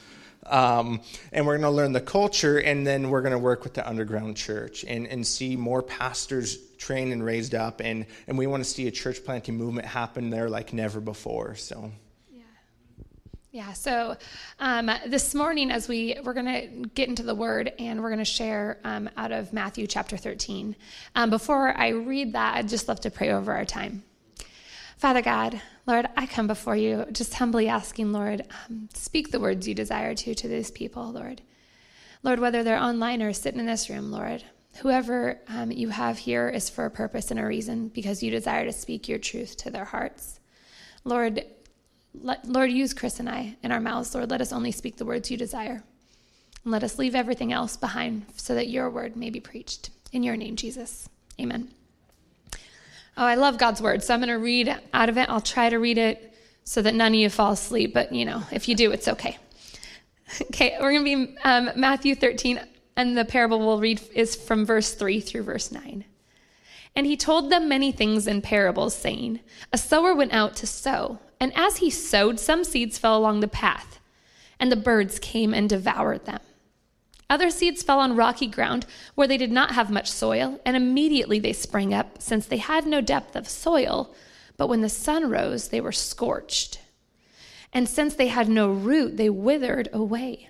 Um, 0.45 1.01
and 1.33 1.45
we're 1.45 1.57
going 1.57 1.69
to 1.69 1.75
learn 1.75 1.91
the 1.91 1.99
culture, 1.99 2.57
and 2.57 2.87
then 2.87 3.09
we're 3.09 3.21
going 3.21 3.33
to 3.33 3.39
work 3.39 3.65
with 3.65 3.73
the 3.73 3.85
underground 3.85 4.37
church 4.37 4.85
and, 4.85 5.05
and 5.07 5.27
see 5.27 5.57
more 5.57 5.83
pastors 5.83 6.57
trained 6.77 7.11
and 7.11 7.21
raised 7.21 7.53
up. 7.53 7.81
And, 7.81 8.05
and 8.27 8.37
we 8.37 8.47
want 8.47 8.63
to 8.63 8.69
see 8.69 8.87
a 8.87 8.91
church 8.91 9.25
planting 9.25 9.57
movement 9.57 9.87
happen 9.87 10.29
there 10.29 10.49
like 10.49 10.71
never 10.71 11.01
before. 11.01 11.55
So. 11.55 11.91
Yeah, 13.57 13.73
so 13.73 14.15
um, 14.59 14.91
this 15.07 15.33
morning, 15.33 15.71
as 15.71 15.87
we 15.87 16.15
we're 16.23 16.35
going 16.35 16.45
to 16.45 16.89
get 16.89 17.09
into 17.09 17.23
the 17.23 17.33
Word 17.33 17.73
and 17.79 18.03
we're 18.03 18.09
going 18.09 18.19
to 18.19 18.23
share 18.23 18.77
um, 18.83 19.09
out 19.17 19.31
of 19.31 19.51
Matthew 19.51 19.87
chapter 19.87 20.15
13. 20.15 20.75
Um, 21.15 21.31
before 21.31 21.75
I 21.75 21.87
read 21.87 22.33
that, 22.33 22.57
I'd 22.57 22.69
just 22.69 22.87
love 22.87 22.99
to 22.99 23.09
pray 23.09 23.31
over 23.31 23.51
our 23.51 23.65
time. 23.65 24.03
Father 24.99 25.23
God, 25.23 25.59
Lord, 25.87 26.05
I 26.15 26.27
come 26.27 26.45
before 26.45 26.75
you 26.75 27.07
just 27.11 27.33
humbly 27.33 27.67
asking, 27.67 28.11
Lord, 28.11 28.43
um, 28.69 28.89
speak 28.93 29.31
the 29.31 29.39
words 29.39 29.67
you 29.67 29.73
desire 29.73 30.13
to 30.13 30.35
to 30.35 30.47
these 30.47 30.69
people, 30.69 31.11
Lord. 31.11 31.41
Lord, 32.21 32.39
whether 32.39 32.63
they're 32.63 32.77
online 32.77 33.23
or 33.23 33.33
sitting 33.33 33.59
in 33.59 33.65
this 33.65 33.89
room, 33.89 34.11
Lord, 34.11 34.43
whoever 34.81 35.39
um, 35.47 35.71
you 35.71 35.89
have 35.89 36.19
here 36.19 36.47
is 36.47 36.69
for 36.69 36.85
a 36.85 36.91
purpose 36.91 37.31
and 37.31 37.39
a 37.39 37.45
reason 37.47 37.87
because 37.87 38.21
you 38.21 38.29
desire 38.29 38.65
to 38.65 38.71
speak 38.71 39.09
your 39.09 39.17
truth 39.17 39.57
to 39.57 39.71
their 39.71 39.85
hearts. 39.85 40.39
Lord, 41.03 41.43
let, 42.21 42.47
Lord, 42.47 42.71
use 42.71 42.93
Chris 42.93 43.19
and 43.19 43.29
I 43.29 43.55
in 43.63 43.71
our 43.71 43.79
mouths. 43.79 44.13
Lord, 44.13 44.29
let 44.29 44.41
us 44.41 44.53
only 44.53 44.71
speak 44.71 44.97
the 44.97 45.05
words 45.05 45.31
you 45.31 45.37
desire. 45.37 45.83
And 46.63 46.71
let 46.71 46.83
us 46.83 46.99
leave 46.99 47.15
everything 47.15 47.53
else 47.53 47.77
behind 47.77 48.25
so 48.35 48.55
that 48.55 48.69
your 48.69 48.89
word 48.89 49.15
may 49.15 49.29
be 49.29 49.39
preached. 49.39 49.89
In 50.11 50.23
your 50.23 50.37
name, 50.37 50.55
Jesus. 50.55 51.09
Amen. 51.39 51.69
Oh, 53.17 53.25
I 53.25 53.35
love 53.35 53.57
God's 53.57 53.81
word. 53.81 54.03
So 54.03 54.13
I'm 54.13 54.19
going 54.19 54.29
to 54.29 54.35
read 54.35 54.75
out 54.93 55.09
of 55.09 55.17
it. 55.17 55.29
I'll 55.29 55.41
try 55.41 55.69
to 55.69 55.77
read 55.77 55.97
it 55.97 56.33
so 56.63 56.81
that 56.81 56.93
none 56.93 57.13
of 57.13 57.15
you 57.15 57.29
fall 57.29 57.53
asleep. 57.53 57.93
But, 57.93 58.13
you 58.13 58.25
know, 58.25 58.43
if 58.51 58.67
you 58.67 58.75
do, 58.75 58.91
it's 58.91 59.07
okay. 59.07 59.37
Okay, 60.41 60.75
we're 60.81 60.91
going 60.91 61.05
to 61.05 61.27
be 61.27 61.37
um, 61.45 61.69
Matthew 61.77 62.13
13, 62.13 62.59
and 62.97 63.17
the 63.17 63.23
parable 63.23 63.59
we'll 63.59 63.79
read 63.79 64.01
is 64.13 64.35
from 64.35 64.65
verse 64.65 64.93
3 64.93 65.21
through 65.21 65.43
verse 65.43 65.71
9. 65.71 66.03
And 66.97 67.05
he 67.05 67.15
told 67.15 67.49
them 67.49 67.69
many 67.69 67.93
things 67.93 68.27
in 68.27 68.41
parables, 68.41 68.93
saying, 68.93 69.39
A 69.71 69.77
sower 69.77 70.13
went 70.13 70.33
out 70.33 70.57
to 70.57 70.67
sow, 70.67 71.19
and 71.39 71.51
as 71.55 71.77
he 71.77 71.89
sowed, 71.89 72.39
some 72.39 72.63
seeds 72.63 72.97
fell 72.97 73.17
along 73.17 73.39
the 73.39 73.47
path, 73.47 73.99
and 74.59 74.71
the 74.71 74.75
birds 74.75 75.19
came 75.19 75.53
and 75.53 75.69
devoured 75.69 76.25
them. 76.25 76.39
Other 77.29 77.49
seeds 77.49 77.83
fell 77.83 77.99
on 77.99 78.15
rocky 78.15 78.47
ground 78.47 78.85
where 79.15 79.27
they 79.27 79.37
did 79.37 79.51
not 79.51 79.71
have 79.71 79.91
much 79.91 80.09
soil, 80.09 80.59
and 80.65 80.77
immediately 80.77 81.39
they 81.39 81.53
sprang 81.53 81.93
up, 81.93 82.21
since 82.21 82.45
they 82.45 82.57
had 82.57 82.85
no 82.85 83.01
depth 83.01 83.35
of 83.35 83.49
soil. 83.49 84.13
But 84.55 84.67
when 84.67 84.81
the 84.81 84.89
sun 84.89 85.29
rose, 85.29 85.67
they 85.67 85.81
were 85.81 85.91
scorched. 85.91 86.79
And 87.73 87.87
since 87.87 88.15
they 88.15 88.27
had 88.27 88.47
no 88.47 88.71
root, 88.71 89.17
they 89.17 89.29
withered 89.29 89.89
away. 89.91 90.49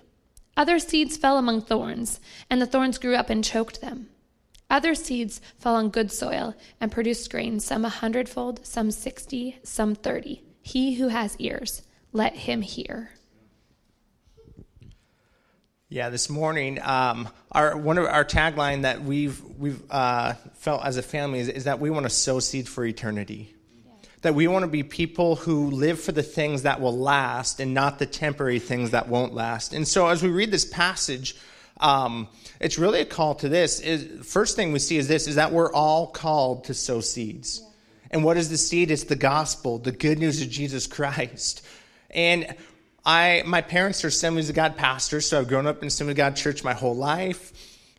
Other 0.56 0.78
seeds 0.78 1.16
fell 1.16 1.36
among 1.36 1.62
thorns, 1.62 2.20
and 2.48 2.62
the 2.62 2.66
thorns 2.66 2.98
grew 2.98 3.16
up 3.16 3.28
and 3.28 3.44
choked 3.44 3.80
them. 3.80 4.08
Other 4.70 4.94
seeds 4.94 5.40
fell 5.58 5.74
on 5.74 5.90
good 5.90 6.12
soil 6.12 6.54
and 6.80 6.92
produced 6.92 7.30
grain, 7.30 7.58
some 7.58 7.84
a 7.84 7.88
hundredfold, 7.88 8.64
some 8.64 8.90
sixty, 8.90 9.58
some 9.62 9.94
thirty. 9.94 10.42
He 10.68 10.96
who 10.96 11.08
has 11.08 11.34
ears, 11.38 11.80
let 12.12 12.36
him 12.36 12.60
hear. 12.60 13.10
Yeah, 15.88 16.10
this 16.10 16.28
morning, 16.28 16.78
um, 16.82 17.30
our 17.50 17.74
one 17.74 17.96
of 17.96 18.04
our 18.04 18.22
tagline 18.22 18.82
that 18.82 19.02
we've 19.02 19.42
we've 19.58 19.80
uh, 19.90 20.34
felt 20.56 20.84
as 20.84 20.98
a 20.98 21.02
family 21.02 21.40
is, 21.40 21.48
is, 21.48 21.64
that 21.64 21.80
we 21.80 21.88
want 21.88 22.04
to 22.04 22.10
sow 22.10 22.38
seed 22.38 22.68
for 22.68 22.84
eternity. 22.84 23.54
Yeah. 23.82 23.92
That 24.20 24.34
we 24.34 24.46
want 24.46 24.64
to 24.64 24.66
be 24.66 24.82
people 24.82 25.36
who 25.36 25.70
live 25.70 25.98
for 26.00 26.12
the 26.12 26.22
things 26.22 26.64
that 26.64 26.82
will 26.82 26.98
last 26.98 27.60
and 27.60 27.72
not 27.72 27.98
the 27.98 28.04
temporary 28.04 28.58
things 28.58 28.90
that 28.90 29.08
won't 29.08 29.32
last. 29.32 29.72
And 29.72 29.88
so, 29.88 30.08
as 30.08 30.22
we 30.22 30.28
read 30.28 30.50
this 30.50 30.66
passage, 30.66 31.34
um, 31.80 32.28
it's 32.60 32.78
really 32.78 33.00
a 33.00 33.06
call 33.06 33.36
to 33.36 33.48
this. 33.48 33.80
Is, 33.80 34.06
first 34.26 34.54
thing 34.54 34.72
we 34.72 34.80
see 34.80 34.98
is 34.98 35.08
this: 35.08 35.28
is 35.28 35.36
that 35.36 35.50
we're 35.50 35.72
all 35.72 36.08
called 36.08 36.64
to 36.64 36.74
sow 36.74 37.00
seeds. 37.00 37.60
Yeah. 37.62 37.68
And 38.10 38.24
what 38.24 38.36
is 38.36 38.48
the 38.48 38.56
seed? 38.56 38.90
It's 38.90 39.04
the 39.04 39.16
gospel, 39.16 39.78
the 39.78 39.92
good 39.92 40.18
news 40.18 40.40
of 40.40 40.48
Jesus 40.48 40.86
Christ. 40.86 41.64
And 42.10 42.54
I, 43.04 43.42
my 43.46 43.60
parents 43.60 44.04
are 44.04 44.08
Assemblies 44.08 44.48
of 44.48 44.56
God 44.56 44.76
pastors, 44.76 45.26
so 45.26 45.38
I've 45.38 45.48
grown 45.48 45.66
up 45.66 45.82
in 45.82 45.88
Assembly 45.88 46.12
of 46.12 46.16
God 46.16 46.36
church 46.36 46.64
my 46.64 46.74
whole 46.74 46.96
life, 46.96 47.52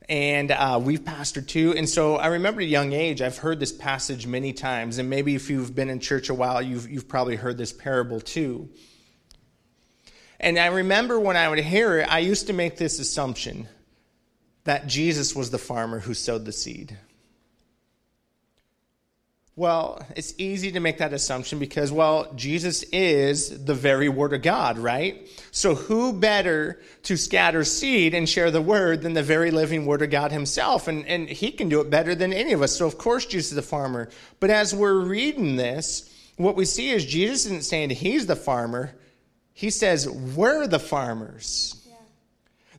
and 0.08 0.52
uh, 0.52 0.80
we've 0.82 1.02
pastored 1.02 1.48
too. 1.48 1.74
And 1.76 1.88
so 1.88 2.18
I 2.18 2.28
remember 2.28 2.62
at 2.62 2.66
a 2.66 2.70
young 2.70 2.94
age, 2.94 3.22
I've 3.22 3.38
heard 3.38 3.60
this 3.60 3.72
passage 3.72 4.28
many 4.28 4.54
times, 4.54 4.98
and 4.98 5.10
maybe 5.10 5.36
if 5.36 5.50
you've 5.50 5.74
been 5.74 5.90
in 5.90 6.00
church 6.00 6.30
a 6.30 6.34
while, 6.34 6.62
you've 6.62 6.90
you've 6.90 7.08
probably 7.08 7.36
heard 7.36 7.58
this 7.58 7.74
parable 7.74 8.20
too. 8.20 8.70
And 10.40 10.58
I 10.58 10.68
remember 10.68 11.20
when 11.20 11.36
I 11.36 11.50
would 11.50 11.60
hear 11.60 12.00
it, 12.00 12.12
I 12.12 12.20
used 12.20 12.48
to 12.48 12.54
make 12.54 12.78
this 12.78 13.00
assumption 13.00 13.68
that 14.64 14.88
Jesus 14.88 15.36
was 15.36 15.50
the 15.50 15.58
farmer 15.58 16.00
who 16.00 16.14
sowed 16.14 16.46
the 16.46 16.52
seed. 16.52 16.98
Well, 19.60 20.02
it's 20.16 20.34
easy 20.38 20.72
to 20.72 20.80
make 20.80 21.00
that 21.00 21.12
assumption 21.12 21.60
because, 21.60 21.92
well, 21.92 22.32
Jesus 22.34 22.84
is 22.94 23.66
the 23.66 23.74
very 23.74 24.08
Word 24.08 24.32
of 24.32 24.42
God, 24.42 24.78
right? 24.78 25.28
So, 25.52 25.76
who 25.76 26.14
better 26.14 26.80
to 27.04 27.18
scatter 27.18 27.66
seed 27.66 28.14
and 28.14 28.30
share 28.30 28.52
the 28.52 28.62
Word 28.62 29.02
than 29.02 29.16
the 29.16 29.22
very 29.22 29.52
living 29.52 29.86
Word 29.86 30.02
of 30.02 30.12
God 30.12 30.32
Himself? 30.32 30.88
And, 30.88 31.06
and 31.08 31.28
He 31.28 31.52
can 31.52 31.68
do 31.68 31.82
it 31.82 31.90
better 31.90 32.16
than 32.16 32.32
any 32.32 32.54
of 32.54 32.62
us. 32.62 32.78
So, 32.78 32.88
of 32.88 32.98
course, 32.98 33.26
Jesus 33.26 33.50
is 33.50 33.56
the 33.58 33.62
farmer. 33.62 34.08
But 34.40 34.50
as 34.50 34.74
we're 34.74 35.02
reading 35.02 35.58
this, 35.58 36.10
what 36.38 36.56
we 36.56 36.64
see 36.64 36.92
is 36.92 37.04
Jesus 37.04 37.48
isn't 37.48 37.66
saying 37.66 37.90
He's 37.90 38.28
the 38.28 38.38
farmer, 38.38 38.96
he 39.52 39.72
says, 39.72 40.08
We're 40.08 40.68
the 40.68 40.80
farmers. 40.80 41.79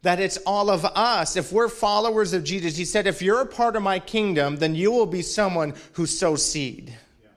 That 0.02 0.18
it's 0.18 0.38
all 0.38 0.70
of 0.70 0.84
us. 0.84 1.36
If 1.36 1.52
we're 1.52 1.68
followers 1.68 2.32
of 2.32 2.42
Jesus, 2.42 2.76
he 2.76 2.84
said, 2.84 3.06
If 3.06 3.20
you're 3.20 3.42
a 3.42 3.46
part 3.46 3.76
of 3.76 3.82
my 3.82 3.98
kingdom, 3.98 4.56
then 4.56 4.74
you 4.74 4.90
will 4.90 5.06
be 5.06 5.22
someone 5.22 5.74
who 5.92 6.06
sows 6.06 6.44
seed. 6.44 6.96
Yeah. 7.22 7.28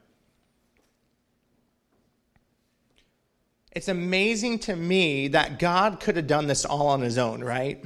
It's 3.72 3.88
amazing 3.88 4.60
to 4.60 4.76
me 4.76 5.28
that 5.28 5.58
God 5.58 6.00
could 6.00 6.16
have 6.16 6.26
done 6.26 6.46
this 6.46 6.64
all 6.64 6.88
on 6.88 7.02
his 7.02 7.18
own, 7.18 7.44
right? 7.44 7.84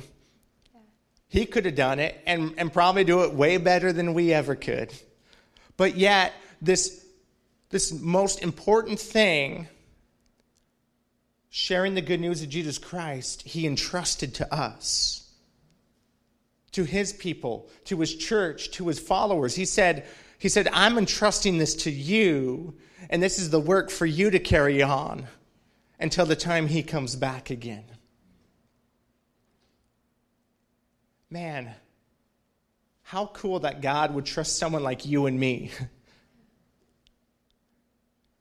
Yeah. 0.72 0.80
He 1.28 1.44
could 1.44 1.64
have 1.64 1.74
done 1.74 1.98
it 1.98 2.20
and, 2.24 2.54
and 2.56 2.72
probably 2.72 3.02
do 3.02 3.24
it 3.24 3.34
way 3.34 3.56
better 3.56 3.92
than 3.92 4.14
we 4.14 4.32
ever 4.32 4.54
could. 4.54 4.92
But 5.76 5.96
yet, 5.96 6.34
this, 6.62 7.04
this 7.70 7.92
most 7.92 8.42
important 8.42 9.00
thing 9.00 9.66
sharing 11.58 11.96
the 11.96 12.00
good 12.00 12.20
news 12.20 12.40
of 12.40 12.48
Jesus 12.48 12.78
Christ, 12.78 13.42
he 13.42 13.66
entrusted 13.66 14.32
to 14.36 14.54
us, 14.54 15.28
to 16.70 16.84
his 16.84 17.12
people, 17.12 17.68
to 17.86 17.98
his 17.98 18.14
church, 18.14 18.70
to 18.70 18.86
his 18.86 19.00
followers. 19.00 19.56
He 19.56 19.64
said, 19.64 20.06
he 20.38 20.48
said, 20.48 20.68
I'm 20.72 20.96
entrusting 20.96 21.58
this 21.58 21.74
to 21.82 21.90
you, 21.90 22.76
and 23.10 23.20
this 23.20 23.40
is 23.40 23.50
the 23.50 23.58
work 23.58 23.90
for 23.90 24.06
you 24.06 24.30
to 24.30 24.38
carry 24.38 24.82
on 24.84 25.26
until 25.98 26.26
the 26.26 26.36
time 26.36 26.68
he 26.68 26.84
comes 26.84 27.16
back 27.16 27.50
again. 27.50 27.86
Man, 31.28 31.74
how 33.02 33.26
cool 33.26 33.58
that 33.60 33.82
God 33.82 34.14
would 34.14 34.26
trust 34.26 34.58
someone 34.58 34.84
like 34.84 35.04
you 35.06 35.26
and 35.26 35.40
me. 35.40 35.72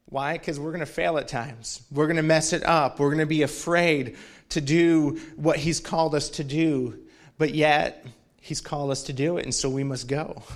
Why? 0.09 0.33
Because 0.33 0.59
we're 0.59 0.71
going 0.71 0.79
to 0.79 0.85
fail 0.85 1.17
at 1.17 1.27
times. 1.27 1.81
We're 1.91 2.07
going 2.07 2.17
to 2.17 2.23
mess 2.23 2.53
it 2.53 2.63
up. 2.63 2.99
We're 2.99 3.09
going 3.09 3.19
to 3.19 3.25
be 3.25 3.41
afraid 3.41 4.15
to 4.49 4.61
do 4.61 5.19
what 5.35 5.57
He's 5.57 5.79
called 5.79 6.15
us 6.15 6.29
to 6.31 6.43
do. 6.43 6.97
But 7.37 7.53
yet, 7.53 8.05
He's 8.39 8.61
called 8.61 8.91
us 8.91 9.03
to 9.03 9.13
do 9.13 9.37
it, 9.37 9.43
and 9.43 9.53
so 9.53 9.69
we 9.69 9.83
must 9.83 10.07
go. 10.07 10.43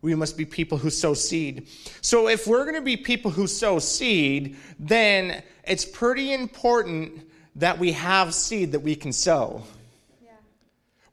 We 0.00 0.14
must 0.14 0.36
be 0.36 0.44
people 0.44 0.78
who 0.78 0.90
sow 0.90 1.12
seed. 1.12 1.66
So, 2.02 2.28
if 2.28 2.46
we're 2.46 2.62
going 2.62 2.76
to 2.76 2.80
be 2.80 2.96
people 2.96 3.32
who 3.32 3.48
sow 3.48 3.80
seed, 3.80 4.56
then 4.78 5.42
it's 5.64 5.84
pretty 5.84 6.32
important 6.32 7.28
that 7.56 7.80
we 7.80 7.90
have 7.92 8.32
seed 8.32 8.70
that 8.72 8.80
we 8.80 8.94
can 8.94 9.12
sow. 9.12 9.64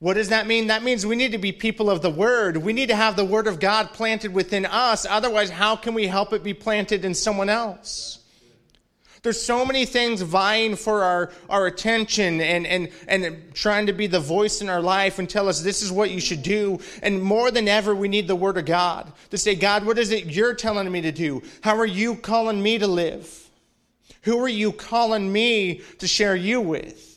What 0.06 0.18
does 0.18 0.30
that 0.30 0.46
mean? 0.46 0.68
That 0.68 0.84
means 0.84 1.04
we 1.04 1.16
need 1.16 1.32
to 1.32 1.40
be 1.40 1.52
people 1.52 1.90
of 1.90 2.04
the 2.04 2.12
Word. 2.12 2.58
We 2.58 2.74
need 2.74 2.90
to 2.90 2.96
have 2.96 3.16
the 3.16 3.26
Word 3.26 3.48
of 3.48 3.60
God 3.60 3.92
planted 3.92 4.32
within 4.32 4.64
us. 4.64 5.04
Otherwise, 5.10 5.50
how 5.50 5.76
can 5.76 5.96
we 5.96 6.06
help 6.06 6.32
it 6.32 6.44
be 6.44 6.54
planted 6.54 7.04
in 7.04 7.16
someone 7.16 7.50
else? 7.50 8.20
There's 9.24 9.42
so 9.42 9.66
many 9.66 9.84
things 9.84 10.22
vying 10.22 10.76
for 10.76 11.02
our, 11.02 11.32
our 11.50 11.66
attention 11.66 12.40
and, 12.40 12.68
and, 12.68 12.90
and 13.08 13.52
trying 13.56 13.88
to 13.88 13.94
be 13.94 14.06
the 14.06 14.20
voice 14.20 14.62
in 14.62 14.70
our 14.70 14.80
life 14.80 15.18
and 15.18 15.28
tell 15.28 15.50
us 15.50 15.62
this 15.62 15.82
is 15.82 15.92
what 15.92 16.12
you 16.12 16.20
should 16.20 16.44
do. 16.44 16.80
And 17.02 17.20
more 17.20 17.50
than 17.50 17.68
ever, 17.68 17.96
we 17.96 18.08
need 18.08 18.28
the 18.28 18.36
Word 18.36 18.58
of 18.58 18.66
God 18.66 19.12
to 19.32 19.40
say, 19.40 19.56
God, 19.56 19.88
what 19.88 19.98
is 19.98 20.12
it 20.12 20.26
you're 20.26 20.54
telling 20.54 20.92
me 20.92 21.02
to 21.02 21.12
do? 21.12 21.42
How 21.62 21.78
are 21.78 21.84
you 21.84 22.16
calling 22.16 22.62
me 22.62 22.78
to 22.78 22.86
live? 22.86 23.50
Who 24.22 24.40
are 24.44 24.48
you 24.48 24.72
calling 24.72 25.34
me 25.34 25.82
to 25.98 26.08
share 26.08 26.36
you 26.36 26.62
with? 26.62 27.15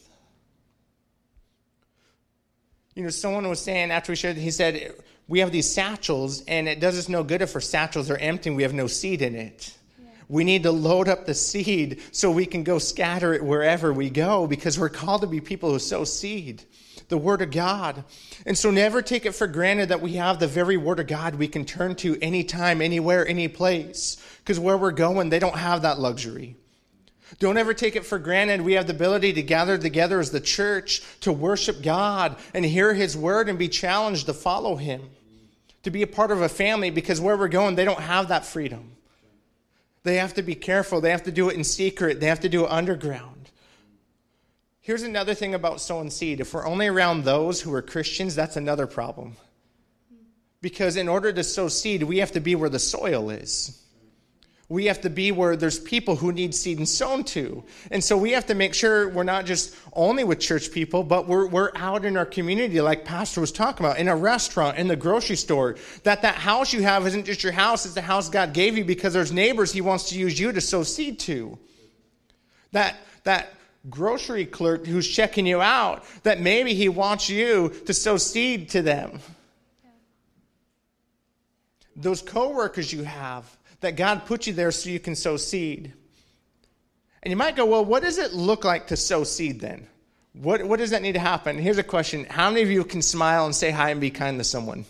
You 2.98 3.04
know, 3.04 3.10
someone 3.10 3.48
was 3.48 3.60
saying 3.60 3.92
after 3.92 4.10
we 4.10 4.16
shared, 4.16 4.36
he 4.36 4.50
said, 4.50 4.92
we 5.28 5.38
have 5.38 5.52
these 5.52 5.72
satchels, 5.72 6.42
and 6.48 6.68
it 6.68 6.80
does 6.80 6.98
us 6.98 7.08
no 7.08 7.22
good 7.22 7.42
if 7.42 7.54
our 7.54 7.60
satchels 7.60 8.10
are 8.10 8.16
empty 8.16 8.50
and 8.50 8.56
we 8.56 8.64
have 8.64 8.74
no 8.74 8.88
seed 8.88 9.22
in 9.22 9.36
it. 9.36 9.72
Yeah. 10.02 10.08
We 10.28 10.42
need 10.42 10.64
to 10.64 10.72
load 10.72 11.08
up 11.08 11.24
the 11.24 11.34
seed 11.34 12.02
so 12.10 12.32
we 12.32 12.44
can 12.44 12.64
go 12.64 12.80
scatter 12.80 13.34
it 13.34 13.44
wherever 13.44 13.92
we 13.92 14.10
go 14.10 14.48
because 14.48 14.80
we're 14.80 14.88
called 14.88 15.20
to 15.20 15.28
be 15.28 15.40
people 15.40 15.70
who 15.70 15.78
sow 15.78 16.02
seed, 16.02 16.64
the 17.08 17.16
Word 17.16 17.40
of 17.40 17.52
God. 17.52 18.02
And 18.44 18.58
so 18.58 18.72
never 18.72 19.00
take 19.00 19.26
it 19.26 19.32
for 19.32 19.46
granted 19.46 19.90
that 19.90 20.00
we 20.00 20.14
have 20.14 20.40
the 20.40 20.48
very 20.48 20.76
Word 20.76 20.98
of 20.98 21.06
God 21.06 21.36
we 21.36 21.46
can 21.46 21.64
turn 21.64 21.94
to 21.96 22.18
anytime, 22.20 22.82
anywhere, 22.82 23.24
any 23.28 23.46
place. 23.46 24.16
Because 24.38 24.58
where 24.58 24.76
we're 24.76 24.90
going, 24.90 25.28
they 25.28 25.38
don't 25.38 25.56
have 25.56 25.82
that 25.82 26.00
luxury. 26.00 26.56
Don't 27.38 27.58
ever 27.58 27.74
take 27.74 27.94
it 27.94 28.06
for 28.06 28.18
granted. 28.18 28.62
We 28.62 28.72
have 28.72 28.86
the 28.86 28.94
ability 28.94 29.34
to 29.34 29.42
gather 29.42 29.76
together 29.76 30.18
as 30.18 30.30
the 30.30 30.40
church 30.40 31.02
to 31.20 31.32
worship 31.32 31.82
God 31.82 32.36
and 32.54 32.64
hear 32.64 32.94
His 32.94 33.16
word 33.16 33.48
and 33.48 33.58
be 33.58 33.68
challenged 33.68 34.26
to 34.26 34.34
follow 34.34 34.76
Him, 34.76 35.02
to 35.82 35.90
be 35.90 36.02
a 36.02 36.06
part 36.06 36.30
of 36.30 36.40
a 36.40 36.48
family 36.48 36.90
because 36.90 37.20
where 37.20 37.36
we're 37.36 37.48
going, 37.48 37.74
they 37.74 37.84
don't 37.84 38.00
have 38.00 38.28
that 38.28 38.46
freedom. 38.46 38.92
They 40.04 40.16
have 40.16 40.34
to 40.34 40.42
be 40.42 40.54
careful. 40.54 41.00
They 41.00 41.10
have 41.10 41.24
to 41.24 41.32
do 41.32 41.50
it 41.50 41.56
in 41.56 41.64
secret, 41.64 42.20
they 42.20 42.26
have 42.26 42.40
to 42.40 42.48
do 42.48 42.64
it 42.64 42.70
underground. 42.70 43.34
Here's 44.80 45.02
another 45.02 45.34
thing 45.34 45.54
about 45.54 45.82
sowing 45.82 46.08
seed. 46.08 46.40
If 46.40 46.54
we're 46.54 46.66
only 46.66 46.86
around 46.86 47.24
those 47.24 47.60
who 47.60 47.74
are 47.74 47.82
Christians, 47.82 48.34
that's 48.34 48.56
another 48.56 48.86
problem. 48.86 49.36
Because 50.62 50.96
in 50.96 51.08
order 51.08 51.30
to 51.30 51.44
sow 51.44 51.68
seed, 51.68 52.02
we 52.02 52.18
have 52.18 52.32
to 52.32 52.40
be 52.40 52.54
where 52.54 52.70
the 52.70 52.78
soil 52.78 53.28
is 53.28 53.84
we 54.70 54.84
have 54.84 55.00
to 55.00 55.08
be 55.08 55.32
where 55.32 55.56
there's 55.56 55.78
people 55.78 56.16
who 56.16 56.30
need 56.30 56.54
seed 56.54 56.76
and 56.76 56.88
sown 56.88 57.24
to. 57.24 57.64
And 57.90 58.04
so 58.04 58.18
we 58.18 58.32
have 58.32 58.46
to 58.46 58.54
make 58.54 58.74
sure 58.74 59.08
we're 59.08 59.22
not 59.22 59.46
just 59.46 59.74
only 59.94 60.24
with 60.24 60.40
church 60.40 60.72
people, 60.72 61.02
but 61.02 61.26
we're, 61.26 61.46
we're 61.46 61.72
out 61.74 62.04
in 62.04 62.18
our 62.18 62.26
community, 62.26 62.78
like 62.82 63.06
Pastor 63.06 63.40
was 63.40 63.50
talking 63.50 63.86
about, 63.86 63.98
in 63.98 64.08
a 64.08 64.16
restaurant, 64.16 64.76
in 64.76 64.86
the 64.86 64.96
grocery 64.96 65.36
store. 65.36 65.76
That 66.02 66.20
that 66.20 66.34
house 66.34 66.74
you 66.74 66.82
have 66.82 67.06
isn't 67.06 67.24
just 67.24 67.42
your 67.42 67.52
house, 67.52 67.86
it's 67.86 67.94
the 67.94 68.02
house 68.02 68.28
God 68.28 68.52
gave 68.52 68.76
you 68.76 68.84
because 68.84 69.14
there's 69.14 69.32
neighbors 69.32 69.72
he 69.72 69.80
wants 69.80 70.10
to 70.10 70.18
use 70.18 70.38
you 70.38 70.52
to 70.52 70.60
sow 70.60 70.82
seed 70.82 71.18
to. 71.20 71.58
That, 72.72 72.94
that 73.24 73.54
grocery 73.88 74.44
clerk 74.44 74.86
who's 74.86 75.08
checking 75.08 75.46
you 75.46 75.62
out, 75.62 76.04
that 76.24 76.42
maybe 76.42 76.74
he 76.74 76.90
wants 76.90 77.30
you 77.30 77.70
to 77.86 77.94
sow 77.94 78.18
seed 78.18 78.68
to 78.70 78.82
them 78.82 79.20
those 81.98 82.22
coworkers 82.22 82.92
you 82.92 83.02
have 83.02 83.57
that 83.80 83.96
God 83.96 84.26
put 84.26 84.46
you 84.46 84.52
there 84.52 84.70
so 84.70 84.90
you 84.90 85.00
can 85.00 85.14
sow 85.14 85.36
seed. 85.36 85.92
And 87.22 87.30
you 87.30 87.36
might 87.36 87.56
go, 87.56 87.66
well, 87.66 87.84
what 87.84 88.02
does 88.02 88.18
it 88.18 88.32
look 88.32 88.64
like 88.64 88.88
to 88.88 88.96
sow 88.96 89.24
seed 89.24 89.60
then? 89.60 89.86
What, 90.32 90.62
what 90.64 90.78
does 90.78 90.90
that 90.90 91.02
need 91.02 91.12
to 91.12 91.20
happen? 91.20 91.58
Here's 91.58 91.78
a 91.78 91.82
question 91.82 92.24
How 92.26 92.50
many 92.50 92.62
of 92.62 92.70
you 92.70 92.84
can 92.84 93.02
smile 93.02 93.44
and 93.44 93.54
say 93.54 93.70
hi 93.70 93.90
and 93.90 94.00
be 94.00 94.10
kind 94.10 94.38
to 94.38 94.44
someone? 94.44 94.84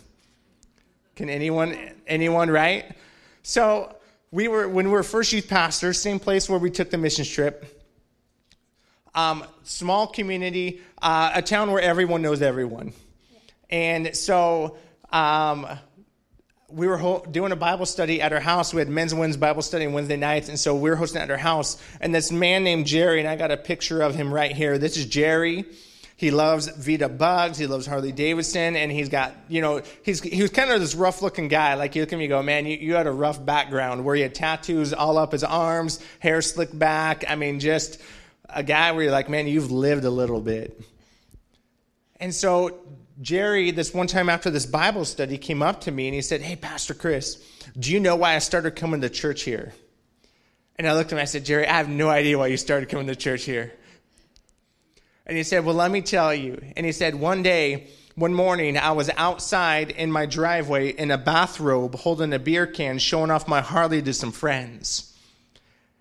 Can 1.15 1.29
anyone, 1.29 1.77
anyone, 2.07 2.49
right? 2.49 2.95
So, 3.43 3.95
we 4.31 4.47
were, 4.47 4.67
when 4.67 4.85
we 4.85 4.91
were 4.91 5.03
first 5.03 5.33
youth 5.33 5.47
pastors, 5.47 5.99
same 5.99 6.19
place 6.19 6.47
where 6.47 6.59
we 6.59 6.69
took 6.69 6.91
the 6.91 6.97
mission 6.97 7.25
trip. 7.25 7.75
Um, 9.15 9.43
small 9.63 10.05
community, 10.05 10.81
uh, 11.01 11.31
a 11.33 11.41
town 11.41 11.71
where 11.71 11.81
everyone 11.81 12.21
knows 12.21 12.43
everyone. 12.43 12.93
And 13.71 14.15
so, 14.15 14.77
um, 15.11 15.67
we 16.71 16.87
were 16.87 16.97
ho- 16.97 17.25
doing 17.29 17.51
a 17.51 17.55
Bible 17.55 17.85
study 17.85 18.21
at 18.21 18.33
our 18.33 18.39
house. 18.39 18.73
We 18.73 18.79
had 18.79 18.89
men's 18.89 19.11
and 19.11 19.19
women's 19.19 19.37
Bible 19.37 19.61
study 19.61 19.85
on 19.85 19.93
Wednesday 19.93 20.17
nights, 20.17 20.49
and 20.49 20.59
so 20.59 20.75
we 20.75 20.89
were 20.89 20.95
hosting 20.95 21.21
at 21.21 21.31
our 21.31 21.37
house. 21.37 21.81
And 21.99 22.13
this 22.13 22.31
man 22.31 22.63
named 22.63 22.85
Jerry, 22.85 23.19
and 23.19 23.27
I 23.27 23.35
got 23.35 23.51
a 23.51 23.57
picture 23.57 24.01
of 24.01 24.15
him 24.15 24.33
right 24.33 24.51
here. 24.51 24.77
This 24.77 24.97
is 24.97 25.05
Jerry. 25.05 25.65
He 26.15 26.31
loves 26.31 26.67
Vita 26.67 27.07
Bugs. 27.07 27.57
He 27.57 27.65
loves 27.65 27.85
Harley 27.85 28.11
Davidson, 28.11 28.75
and 28.75 28.91
he's 28.91 29.07
got, 29.07 29.33
you 29.47 29.61
know, 29.61 29.81
he's 30.03 30.19
he 30.19 30.41
was 30.41 30.51
kind 30.51 30.69
of 30.69 30.81
this 30.81 30.93
rough 30.93 31.21
looking 31.21 31.47
guy. 31.47 31.75
Like 31.75 31.95
you 31.95 32.01
look 32.01 32.11
at 32.11 32.19
me, 32.19 32.27
go, 32.27 32.43
man, 32.43 32.65
you, 32.65 32.75
you 32.75 32.95
had 32.95 33.07
a 33.07 33.11
rough 33.11 33.43
background 33.43 34.03
where 34.03 34.15
he 34.15 34.21
had 34.21 34.35
tattoos 34.35 34.93
all 34.93 35.17
up 35.17 35.31
his 35.31 35.45
arms, 35.45 36.03
hair 36.19 36.41
slicked 36.41 36.77
back. 36.77 37.23
I 37.29 37.35
mean, 37.35 37.61
just 37.61 38.01
a 38.49 38.63
guy 38.63 38.91
where 38.91 39.03
you're 39.03 39.11
like, 39.13 39.29
man, 39.29 39.47
you've 39.47 39.71
lived 39.71 40.03
a 40.03 40.09
little 40.09 40.41
bit. 40.41 40.81
And 42.19 42.35
so 42.35 42.77
Jerry, 43.21 43.71
this 43.71 43.93
one 43.93 44.07
time 44.07 44.29
after 44.29 44.49
this 44.49 44.65
Bible 44.65 45.03
study, 45.03 45.37
came 45.37 45.61
up 45.61 45.81
to 45.81 45.91
me 45.91 46.07
and 46.07 46.15
he 46.15 46.21
said, 46.21 46.41
Hey, 46.41 46.55
Pastor 46.55 46.93
Chris, 46.93 47.43
do 47.77 47.91
you 47.91 47.99
know 47.99 48.15
why 48.15 48.35
I 48.35 48.39
started 48.39 48.75
coming 48.77 49.01
to 49.01 49.09
church 49.09 49.43
here? 49.43 49.73
And 50.77 50.87
I 50.87 50.93
looked 50.93 51.09
at 51.09 51.13
him 51.13 51.17
and 51.17 51.23
I 51.23 51.25
said, 51.25 51.43
Jerry, 51.43 51.67
I 51.67 51.77
have 51.77 51.89
no 51.89 52.09
idea 52.09 52.37
why 52.37 52.47
you 52.47 52.55
started 52.55 52.87
coming 52.87 53.07
to 53.07 53.15
church 53.15 53.43
here. 53.43 53.73
And 55.25 55.35
he 55.35 55.43
said, 55.43 55.65
Well, 55.65 55.75
let 55.75 55.91
me 55.91 56.01
tell 56.01 56.33
you. 56.33 56.61
And 56.77 56.85
he 56.85 56.93
said, 56.93 57.13
One 57.15 57.43
day, 57.43 57.89
one 58.15 58.33
morning, 58.33 58.77
I 58.77 58.93
was 58.93 59.09
outside 59.17 59.91
in 59.91 60.11
my 60.11 60.25
driveway 60.25 60.89
in 60.89 61.11
a 61.11 61.17
bathrobe 61.17 61.95
holding 61.95 62.31
a 62.31 62.39
beer 62.39 62.67
can, 62.67 62.99
showing 62.99 63.31
off 63.31 63.49
my 63.49 63.59
Harley 63.59 64.01
to 64.01 64.13
some 64.13 64.31
friends. 64.31 65.13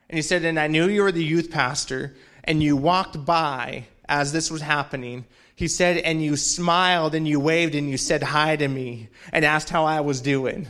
And 0.08 0.16
he 0.16 0.22
said, 0.22 0.44
And 0.44 0.58
I 0.58 0.68
knew 0.68 0.88
you 0.88 1.02
were 1.02 1.12
the 1.12 1.24
youth 1.24 1.50
pastor, 1.50 2.14
and 2.44 2.62
you 2.62 2.76
walked 2.76 3.24
by 3.24 3.86
as 4.08 4.32
this 4.32 4.52
was 4.52 4.62
happening 4.62 5.24
he 5.58 5.66
said, 5.66 5.96
and 5.96 6.22
you 6.22 6.36
smiled 6.36 7.16
and 7.16 7.26
you 7.26 7.40
waved 7.40 7.74
and 7.74 7.90
you 7.90 7.96
said 7.96 8.22
hi 8.22 8.54
to 8.54 8.68
me 8.68 9.08
and 9.32 9.44
asked 9.44 9.68
how 9.68 9.86
I 9.86 10.02
was 10.02 10.20
doing. 10.20 10.68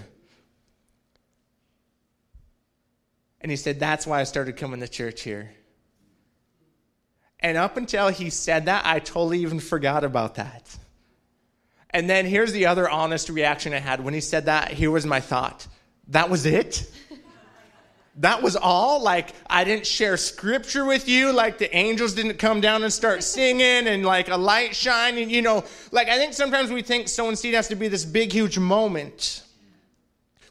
And 3.42 3.51
he 3.53 3.57
said, 3.57 3.79
That's 3.79 4.07
why 4.07 4.20
I 4.20 4.24
started 4.24 4.57
coming 4.57 4.81
to 4.81 4.88
church 4.88 5.20
here. 5.20 5.53
And 7.38 7.59
up 7.59 7.77
until 7.77 8.09
he 8.09 8.31
said 8.31 8.64
that, 8.64 8.87
I 8.87 8.98
totally 9.01 9.40
even 9.40 9.61
forgot 9.61 10.05
about 10.05 10.37
that. 10.37 10.74
And 11.90 12.09
then 12.09 12.24
here's 12.24 12.53
the 12.53 12.64
other 12.64 12.88
honest 12.88 13.29
reaction 13.29 13.74
I 13.74 13.81
had 13.81 14.03
when 14.03 14.14
he 14.14 14.22
said 14.22 14.46
that. 14.46 14.72
Here 14.72 14.90
was 14.90 15.05
my 15.05 15.20
thought 15.20 15.66
that 16.09 16.31
was 16.31 16.46
it? 16.46 16.90
That 18.18 18.42
was 18.42 18.57
all. 18.57 19.02
Like, 19.02 19.31
I 19.48 19.64
didn't 19.64 19.87
share 19.87 20.16
scripture 20.16 20.85
with 20.85 21.09
you. 21.09 21.33
Like, 21.33 21.59
the 21.59 21.74
angels 21.74 22.14
didn't 22.14 22.38
come 22.38 22.61
down 22.61 22.83
and 22.83 22.92
start 22.92 23.22
singing 23.22 23.87
and 23.87 24.04
like 24.04 24.28
a 24.28 24.37
light 24.37 24.74
shining. 24.74 25.31
You 25.31 25.42
know, 25.42 25.64
like, 25.92 26.09
I 26.09 26.18
think 26.18 26.35
sometimes 26.35 26.70
we 26.70 26.83
think 26.83 27.09
sowing 27.09 27.37
seed 27.37 27.54
has 27.54 27.68
to 27.68 27.76
be 27.76 27.88
this 27.88 28.04
big, 28.04 28.33
huge 28.33 28.59
moment 28.59 29.44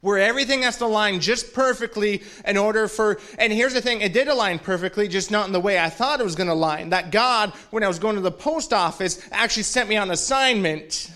where 0.01 0.19
everything 0.19 0.61
has 0.61 0.77
to 0.77 0.85
align 0.85 1.19
just 1.19 1.53
perfectly 1.53 2.23
in 2.45 2.55
order 2.55 2.87
for. 2.87 3.19
And 3.37 3.51
here's 3.51 3.73
the 3.73 3.81
thing 3.81 4.01
it 4.01 4.13
did 4.13 4.27
align 4.27 4.59
perfectly, 4.59 5.07
just 5.07 5.31
not 5.31 5.47
in 5.47 5.53
the 5.53 5.59
way 5.59 5.79
I 5.79 5.89
thought 5.89 6.21
it 6.21 6.23
was 6.23 6.35
going 6.35 6.47
to 6.47 6.53
align. 6.53 6.89
That 6.89 7.11
God, 7.11 7.51
when 7.71 7.83
I 7.83 7.87
was 7.87 7.99
going 7.99 8.15
to 8.15 8.21
the 8.21 8.31
post 8.31 8.73
office, 8.73 9.27
actually 9.31 9.63
sent 9.63 9.89
me 9.89 9.97
on 9.97 10.11
assignment 10.11 11.11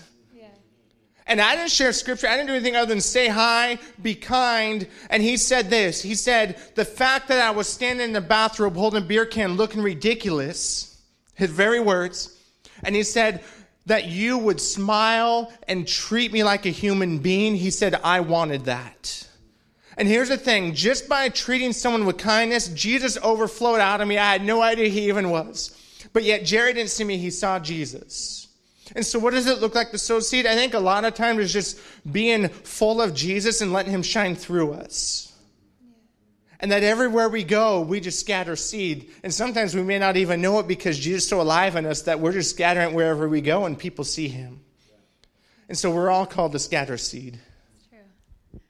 and 1.26 1.40
I 1.40 1.56
didn't 1.56 1.70
share 1.70 1.92
scripture. 1.92 2.26
I 2.26 2.36
didn't 2.36 2.48
do 2.48 2.54
anything 2.54 2.76
other 2.76 2.88
than 2.88 3.00
say 3.00 3.28
hi, 3.28 3.78
be 4.00 4.14
kind. 4.14 4.86
And 5.08 5.22
he 5.22 5.36
said 5.36 5.70
this. 5.70 6.02
He 6.02 6.14
said, 6.14 6.60
the 6.74 6.84
fact 6.84 7.28
that 7.28 7.40
I 7.40 7.50
was 7.52 7.68
standing 7.68 8.06
in 8.06 8.12
the 8.12 8.20
bathrobe 8.20 8.74
holding 8.74 9.02
a 9.02 9.06
beer 9.06 9.24
can 9.24 9.56
looking 9.56 9.82
ridiculous, 9.82 11.00
his 11.34 11.50
very 11.50 11.80
words. 11.80 12.36
And 12.82 12.96
he 12.96 13.02
said, 13.02 13.42
that 13.86 14.06
you 14.06 14.38
would 14.38 14.60
smile 14.60 15.52
and 15.66 15.86
treat 15.86 16.32
me 16.32 16.44
like 16.44 16.66
a 16.66 16.70
human 16.70 17.18
being. 17.18 17.54
He 17.54 17.70
said, 17.70 17.94
I 18.04 18.20
wanted 18.20 18.66
that. 18.66 19.26
And 19.96 20.08
here's 20.08 20.28
the 20.28 20.36
thing 20.36 20.74
just 20.74 21.08
by 21.08 21.28
treating 21.28 21.72
someone 21.72 22.06
with 22.06 22.18
kindness, 22.18 22.68
Jesus 22.68 23.18
overflowed 23.22 23.80
out 23.80 24.00
of 24.00 24.08
me. 24.08 24.18
I 24.18 24.32
had 24.32 24.44
no 24.44 24.62
idea 24.62 24.88
he 24.88 25.08
even 25.08 25.30
was. 25.30 25.76
But 26.12 26.24
yet, 26.24 26.44
Jerry 26.44 26.72
didn't 26.72 26.90
see 26.90 27.04
me, 27.04 27.16
he 27.18 27.30
saw 27.30 27.58
Jesus. 27.58 28.41
And 28.94 29.06
so, 29.06 29.18
what 29.18 29.32
does 29.32 29.46
it 29.46 29.60
look 29.60 29.74
like 29.74 29.90
to 29.92 29.98
sow 29.98 30.20
seed? 30.20 30.46
I 30.46 30.54
think 30.54 30.74
a 30.74 30.78
lot 30.78 31.04
of 31.04 31.14
times 31.14 31.40
it's 31.40 31.52
just 31.52 31.80
being 32.10 32.48
full 32.48 33.00
of 33.00 33.14
Jesus 33.14 33.60
and 33.60 33.72
letting 33.72 33.92
Him 33.92 34.02
shine 34.02 34.36
through 34.36 34.74
us. 34.74 35.32
And 36.60 36.70
that 36.70 36.84
everywhere 36.84 37.28
we 37.28 37.42
go, 37.42 37.80
we 37.80 37.98
just 37.98 38.20
scatter 38.20 38.54
seed. 38.54 39.10
And 39.24 39.34
sometimes 39.34 39.74
we 39.74 39.82
may 39.82 39.98
not 39.98 40.16
even 40.16 40.40
know 40.40 40.60
it 40.60 40.68
because 40.68 40.96
Jesus 40.98 41.24
is 41.24 41.28
so 41.28 41.40
alive 41.40 41.74
in 41.74 41.86
us 41.86 42.02
that 42.02 42.20
we're 42.20 42.32
just 42.32 42.50
scattering 42.50 42.94
wherever 42.94 43.28
we 43.28 43.40
go 43.40 43.64
and 43.64 43.76
people 43.76 44.04
see 44.04 44.28
Him. 44.28 44.60
And 45.68 45.78
so, 45.78 45.90
we're 45.90 46.10
all 46.10 46.26
called 46.26 46.52
to 46.52 46.58
scatter 46.58 46.98
seed. 46.98 47.38
True. 47.88 48.60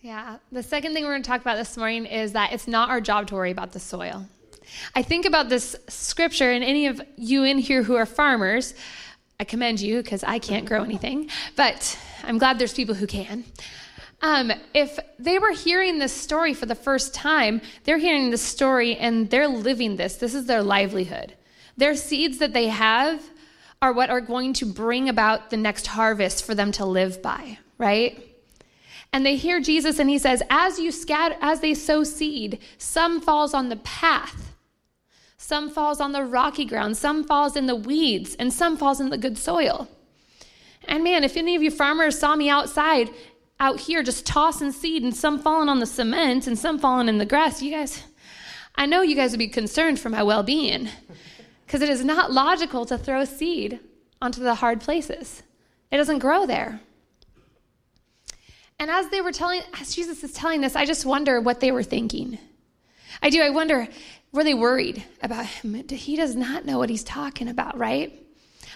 Yeah. 0.00 0.34
Uh, 0.34 0.38
the 0.50 0.62
second 0.62 0.92
thing 0.92 1.04
we're 1.04 1.12
going 1.12 1.22
to 1.22 1.28
talk 1.28 1.40
about 1.40 1.56
this 1.56 1.76
morning 1.76 2.04
is 2.06 2.32
that 2.32 2.52
it's 2.52 2.66
not 2.66 2.90
our 2.90 3.00
job 3.00 3.28
to 3.28 3.36
worry 3.36 3.52
about 3.52 3.72
the 3.72 3.80
soil. 3.80 4.26
I 4.94 5.02
think 5.02 5.24
about 5.24 5.48
this 5.48 5.76
scripture, 5.88 6.50
and 6.50 6.62
any 6.62 6.86
of 6.86 7.00
you 7.16 7.44
in 7.44 7.58
here 7.58 7.82
who 7.82 7.96
are 7.96 8.06
farmers, 8.06 8.74
I 9.40 9.44
commend 9.44 9.80
you 9.80 10.02
because 10.02 10.24
I 10.24 10.40
can't 10.40 10.66
grow 10.66 10.82
anything, 10.82 11.30
but 11.54 11.96
I'm 12.24 12.38
glad 12.38 12.58
there's 12.58 12.74
people 12.74 12.96
who 12.96 13.06
can. 13.06 13.44
Um, 14.20 14.50
if 14.74 14.98
they 15.16 15.38
were 15.38 15.52
hearing 15.52 16.00
this 16.00 16.12
story 16.12 16.54
for 16.54 16.66
the 16.66 16.74
first 16.74 17.14
time, 17.14 17.60
they're 17.84 17.98
hearing 17.98 18.30
this 18.30 18.42
story 18.42 18.96
and 18.96 19.30
they're 19.30 19.46
living 19.46 19.94
this. 19.94 20.16
This 20.16 20.34
is 20.34 20.46
their 20.46 20.64
livelihood. 20.64 21.34
Their 21.76 21.94
seeds 21.94 22.38
that 22.38 22.52
they 22.52 22.66
have 22.66 23.22
are 23.80 23.92
what 23.92 24.10
are 24.10 24.20
going 24.20 24.54
to 24.54 24.66
bring 24.66 25.08
about 25.08 25.50
the 25.50 25.56
next 25.56 25.86
harvest 25.86 26.44
for 26.44 26.56
them 26.56 26.72
to 26.72 26.84
live 26.84 27.22
by, 27.22 27.58
right? 27.78 28.20
And 29.12 29.24
they 29.24 29.36
hear 29.36 29.60
Jesus 29.60 30.00
and 30.00 30.10
he 30.10 30.18
says, 30.18 30.42
as 30.50 30.80
you 30.80 30.90
scatter, 30.90 31.36
as 31.40 31.60
they 31.60 31.74
sow 31.74 32.02
seed, 32.02 32.58
some 32.76 33.20
falls 33.20 33.54
on 33.54 33.68
the 33.68 33.76
path 33.76 34.56
some 35.48 35.70
falls 35.70 35.98
on 35.98 36.12
the 36.12 36.24
rocky 36.24 36.66
ground, 36.66 36.94
some 36.94 37.24
falls 37.24 37.56
in 37.56 37.64
the 37.64 37.74
weeds, 37.74 38.36
and 38.38 38.52
some 38.52 38.76
falls 38.76 39.00
in 39.00 39.08
the 39.08 39.16
good 39.16 39.38
soil. 39.38 39.88
And 40.84 41.02
man, 41.02 41.24
if 41.24 41.38
any 41.38 41.56
of 41.56 41.62
you 41.62 41.70
farmers 41.70 42.18
saw 42.18 42.36
me 42.36 42.50
outside, 42.50 43.08
out 43.58 43.80
here, 43.80 44.02
just 44.02 44.26
tossing 44.26 44.72
seed 44.72 45.02
and 45.02 45.16
some 45.16 45.38
falling 45.38 45.70
on 45.70 45.78
the 45.78 45.86
cement 45.86 46.46
and 46.46 46.58
some 46.58 46.78
falling 46.78 47.08
in 47.08 47.16
the 47.16 47.24
grass, 47.24 47.62
you 47.62 47.70
guys, 47.70 48.02
I 48.74 48.84
know 48.84 49.00
you 49.00 49.16
guys 49.16 49.30
would 49.30 49.38
be 49.38 49.48
concerned 49.48 49.98
for 49.98 50.10
my 50.10 50.22
well 50.22 50.42
being 50.42 50.90
because 51.64 51.80
it 51.80 51.88
is 51.88 52.04
not 52.04 52.30
logical 52.30 52.84
to 52.84 52.98
throw 52.98 53.24
seed 53.24 53.80
onto 54.20 54.42
the 54.42 54.56
hard 54.56 54.82
places, 54.82 55.42
it 55.90 55.96
doesn't 55.96 56.18
grow 56.18 56.44
there. 56.44 56.78
And 58.78 58.90
as 58.90 59.08
they 59.08 59.22
were 59.22 59.32
telling, 59.32 59.62
as 59.80 59.94
Jesus 59.94 60.22
is 60.22 60.34
telling 60.34 60.60
this, 60.60 60.76
I 60.76 60.84
just 60.84 61.06
wonder 61.06 61.40
what 61.40 61.60
they 61.60 61.72
were 61.72 61.82
thinking. 61.82 62.36
I 63.22 63.30
do. 63.30 63.42
I 63.42 63.50
wonder, 63.50 63.88
were 64.32 64.44
they 64.44 64.54
worried 64.54 65.04
about 65.22 65.46
him? 65.46 65.74
He 65.88 66.16
does 66.16 66.34
not 66.34 66.64
know 66.64 66.78
what 66.78 66.90
he's 66.90 67.04
talking 67.04 67.48
about, 67.48 67.78
right? 67.78 68.24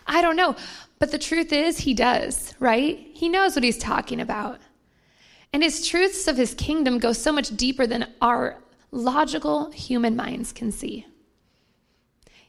I 0.06 0.22
don't 0.22 0.36
know. 0.36 0.56
But 0.98 1.10
the 1.10 1.18
truth 1.18 1.52
is, 1.52 1.78
he 1.78 1.94
does, 1.94 2.54
right? 2.58 2.98
He 3.12 3.28
knows 3.28 3.54
what 3.54 3.64
he's 3.64 3.78
talking 3.78 4.20
about. 4.20 4.60
And 5.52 5.62
his 5.62 5.86
truths 5.86 6.28
of 6.28 6.36
his 6.36 6.54
kingdom 6.54 6.98
go 6.98 7.12
so 7.12 7.32
much 7.32 7.56
deeper 7.56 7.86
than 7.86 8.12
our 8.20 8.62
logical 8.90 9.70
human 9.70 10.16
minds 10.16 10.52
can 10.52 10.72
see. 10.72 11.06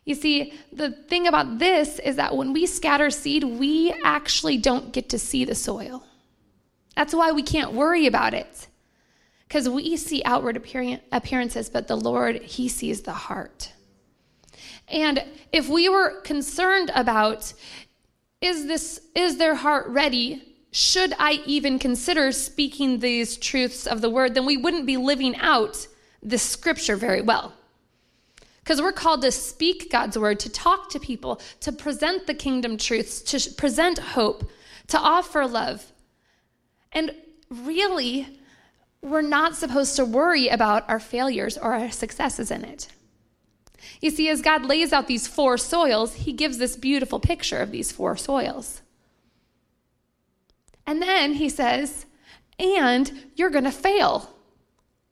You 0.06 0.16
see, 0.16 0.54
the 0.72 0.92
thing 0.92 1.28
about 1.28 1.60
this 1.60 2.00
is 2.00 2.18
that 2.18 2.36
when 2.36 2.54
we 2.54 2.66
scatter 2.66 3.10
seed, 3.10 3.44
we 3.44 3.94
actually 4.04 4.58
don't 4.58 4.92
get 4.92 5.10
to 5.10 5.20
see 5.20 5.46
the 5.46 5.56
soil. 5.56 6.04
That's 6.96 7.14
why 7.14 7.32
we 7.32 7.42
can't 7.42 7.74
worry 7.74 8.06
about 8.06 8.34
it. 8.34 8.68
Because 9.54 9.70
we 9.70 9.98
see 9.98 10.24
outward 10.26 10.58
appearances, 10.58 11.70
but 11.70 11.88
the 11.88 11.96
Lord, 11.96 12.42
He 12.42 12.68
sees 12.68 13.04
the 13.04 13.14
heart. 13.14 13.72
And 14.88 15.24
if 15.52 15.70
we 15.70 15.88
were 15.90 16.22
concerned 16.22 16.90
about, 16.96 17.54
is 18.42 18.66
this, 18.66 19.00
is 19.14 19.38
their 19.38 19.54
heart 19.54 19.86
ready? 19.90 20.56
Should 20.72 21.14
I 21.20 21.34
even 21.46 21.78
consider 21.78 22.32
speaking 22.32 22.98
these 22.98 23.38
truths 23.38 23.86
of 23.86 24.02
the 24.02 24.10
word? 24.10 24.34
Then 24.34 24.48
we 24.48 24.58
wouldn't 24.58 24.88
be 24.88 24.98
living 24.98 25.36
out 25.36 25.86
the 26.24 26.40
scripture 26.40 26.96
very 26.96 27.22
well. 27.22 27.54
Because 28.64 28.82
we're 28.82 28.92
called 28.92 29.22
to 29.22 29.32
speak 29.32 29.92
God's 29.92 30.18
word, 30.18 30.40
to 30.40 30.50
talk 30.50 30.90
to 30.90 31.00
people, 31.00 31.40
to 31.60 31.72
present 31.72 32.26
the 32.26 32.34
kingdom 32.34 32.76
truths, 32.76 33.22
to 33.22 33.54
present 33.54 34.00
hope, 34.00 34.50
to 34.88 34.98
offer 34.98 35.46
love. 35.46 35.92
And 36.92 37.14
really, 37.52 38.40
we're 39.04 39.22
not 39.22 39.56
supposed 39.56 39.96
to 39.98 40.06
worry 40.06 40.48
about 40.48 40.90
our 40.90 41.00
failures 41.00 41.58
or 41.58 41.74
our 41.74 41.92
successes 41.92 42.50
in 42.50 42.64
it. 42.64 42.88
You 44.00 44.10
see, 44.10 44.30
as 44.30 44.42
God 44.42 44.66
lays 44.66 44.94
out 44.94 45.08
these 45.08 45.28
four 45.28 45.58
soils, 45.58 46.14
He 46.16 46.34
gives 46.34 46.58
this 46.58 46.78
beautiful 46.78 47.20
picture 47.20 47.58
of 47.58 47.72
these 47.72 47.92
four 47.92 48.16
soils. 48.16 48.82
And 50.88 51.02
then 51.02 51.34
He 51.34 51.50
says, 51.50 52.06
and 52.58 53.12
you're 53.36 53.50
going 53.50 53.64
to 53.66 53.72
fail 53.72 54.30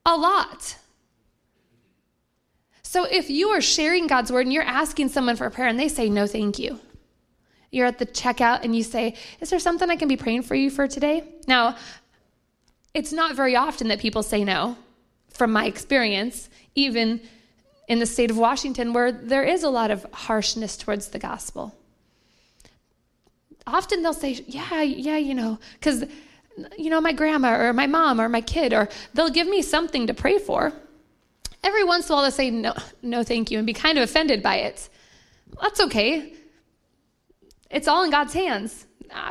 a 0.06 0.16
lot. 0.16 0.78
So 2.84 3.06
if 3.06 3.30
you 3.30 3.50
are 3.50 3.62
sharing 3.62 4.08
God's 4.08 4.32
word 4.32 4.46
and 4.46 4.54
you're 4.54 4.64
asking 4.64 5.10
someone 5.10 5.36
for 5.36 5.46
a 5.46 5.52
prayer 5.52 5.68
and 5.68 5.80
they 5.80 5.88
say, 5.88 6.10
no, 6.10 6.28
thank 6.28 6.60
you, 6.60 6.80
you're 7.72 7.88
at 7.88 8.00
the 8.00 8.06
checkout 8.06 8.64
and 8.64 8.76
you 8.76 8.84
say, 8.84 9.16
Is 9.40 9.50
there 9.50 9.60
something 9.60 9.90
I 9.90 9.96
can 9.96 10.10
be 10.10 10.18
praying 10.18 10.44
for 10.44 10.56
you 10.56 10.70
for 10.70 10.88
today? 10.88 11.24
Now, 11.48 11.78
it's 12.94 13.14
not 13.14 13.36
very 13.36 13.56
often 13.56 13.88
that 13.88 14.00
people 14.00 14.24
say 14.24 14.44
no, 14.44 14.78
from 15.30 15.52
my 15.52 15.66
experience, 15.66 16.50
even 16.76 17.22
in 17.88 18.00
the 18.00 18.06
state 18.06 18.32
of 18.32 18.38
Washington, 18.38 18.94
where 18.94 19.12
there 19.12 19.44
is 19.44 19.64
a 19.64 19.70
lot 19.70 19.92
of 19.92 20.06
harshness 20.14 20.78
towards 20.78 21.10
the 21.10 21.20
gospel. 21.20 21.76
Often 23.66 24.04
they'll 24.04 24.14
say, 24.14 24.44
Yeah, 24.48 24.82
yeah, 24.82 25.18
you 25.18 25.36
know, 25.36 25.60
because, 25.74 26.04
you 26.78 26.90
know, 26.90 27.02
my 27.02 27.14
grandma 27.14 27.60
or 27.60 27.74
my 27.74 27.88
mom 27.88 28.20
or 28.20 28.28
my 28.28 28.42
kid, 28.42 28.74
or 28.74 28.90
they'll 29.14 29.30
give 29.30 29.48
me 29.48 29.62
something 29.62 30.08
to 30.08 30.14
pray 30.14 30.38
for. 30.38 30.74
Every 31.64 31.84
once 31.84 32.10
in 32.10 32.14
a 32.14 32.16
while, 32.16 32.24
they'll 32.24 32.32
say, 32.32 32.50
No, 32.50 32.74
no, 33.02 33.24
thank 33.24 33.52
you, 33.52 33.58
and 33.58 33.68
be 33.68 33.74
kind 33.74 33.98
of 33.98 34.04
offended 34.04 34.42
by 34.42 34.58
it. 34.58 34.90
That's 35.62 35.80
okay. 35.82 36.34
It's 37.70 37.88
all 37.88 38.04
in 38.04 38.12
God's 38.12 38.34
hands. 38.34 38.86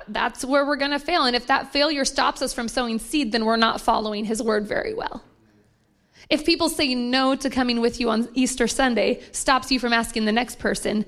That's 0.08 0.44
where 0.44 0.66
we're 0.66 0.76
going 0.76 0.90
to 0.90 0.98
fail. 0.98 1.24
And 1.24 1.36
if 1.36 1.46
that 1.46 1.72
failure 1.72 2.04
stops 2.04 2.42
us 2.42 2.52
from 2.52 2.68
sowing 2.68 2.98
seed, 2.98 3.32
then 3.32 3.44
we're 3.44 3.56
not 3.56 3.80
following 3.80 4.24
His 4.24 4.42
word 4.42 4.66
very 4.66 4.94
well. 4.94 5.22
If 6.28 6.44
people 6.44 6.68
say 6.68 6.94
no 6.94 7.34
to 7.34 7.50
coming 7.50 7.80
with 7.80 8.00
you 8.00 8.10
on 8.10 8.28
Easter 8.34 8.68
Sunday, 8.68 9.20
stops 9.32 9.72
you 9.72 9.80
from 9.80 9.92
asking 9.92 10.26
the 10.26 10.32
next 10.32 10.58
person, 10.58 11.04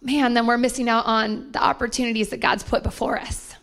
man, 0.00 0.34
then 0.34 0.46
we're 0.46 0.58
missing 0.58 0.88
out 0.88 1.04
on 1.06 1.52
the 1.52 1.62
opportunities 1.62 2.30
that 2.30 2.40
God's 2.40 2.62
put 2.62 2.82
before 2.82 3.18
us. 3.18 3.54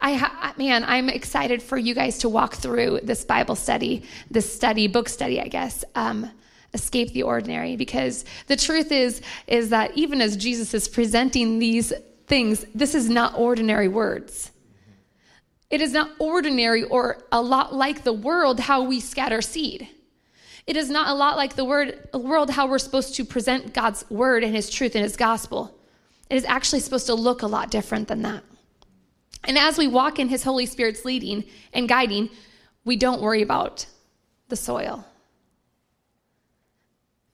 I 0.00 0.14
ha- 0.14 0.54
man, 0.56 0.84
I'm 0.84 1.08
excited 1.08 1.62
for 1.62 1.76
you 1.76 1.94
guys 1.94 2.18
to 2.18 2.28
walk 2.28 2.54
through 2.54 3.00
this 3.02 3.24
Bible 3.24 3.56
study, 3.56 4.04
this 4.30 4.52
study, 4.52 4.86
book 4.86 5.08
study, 5.08 5.40
I 5.40 5.48
guess. 5.48 5.84
Um, 5.94 6.30
escape 6.74 7.12
the 7.12 7.22
ordinary 7.22 7.76
because 7.76 8.24
the 8.46 8.56
truth 8.56 8.92
is 8.92 9.22
is 9.46 9.70
that 9.70 9.90
even 9.96 10.20
as 10.20 10.36
Jesus 10.36 10.74
is 10.74 10.86
presenting 10.86 11.58
these 11.58 11.92
things 12.28 12.64
this 12.74 12.94
is 12.94 13.08
not 13.08 13.36
ordinary 13.36 13.88
words. 13.88 14.50
It 15.70 15.80
is 15.80 15.92
not 15.92 16.10
ordinary 16.18 16.84
or 16.84 17.24
a 17.30 17.42
lot 17.42 17.74
like 17.74 18.04
the 18.04 18.12
world 18.12 18.60
how 18.60 18.82
we 18.82 19.00
scatter 19.00 19.42
seed. 19.42 19.88
It 20.66 20.76
is 20.76 20.90
not 20.90 21.08
a 21.08 21.14
lot 21.14 21.36
like 21.36 21.56
the 21.56 21.64
word, 21.64 22.08
world 22.12 22.50
how 22.50 22.68
we're 22.68 22.78
supposed 22.78 23.14
to 23.16 23.24
present 23.24 23.74
God's 23.74 24.08
word 24.10 24.44
and 24.44 24.54
his 24.54 24.70
truth 24.70 24.94
and 24.94 25.02
his 25.02 25.16
gospel. 25.16 25.74
It 26.30 26.36
is 26.36 26.44
actually 26.44 26.80
supposed 26.80 27.06
to 27.06 27.14
look 27.14 27.42
a 27.42 27.46
lot 27.46 27.70
different 27.70 28.08
than 28.08 28.22
that. 28.22 28.44
And 29.44 29.56
as 29.56 29.78
we 29.78 29.88
walk 29.88 30.18
in 30.18 30.28
his 30.28 30.42
holy 30.42 30.66
spirit's 30.66 31.04
leading 31.04 31.44
and 31.72 31.88
guiding 31.88 32.28
we 32.88 32.96
don't 32.96 33.20
worry 33.20 33.42
about 33.42 33.84
the 34.48 34.56
soil. 34.56 35.04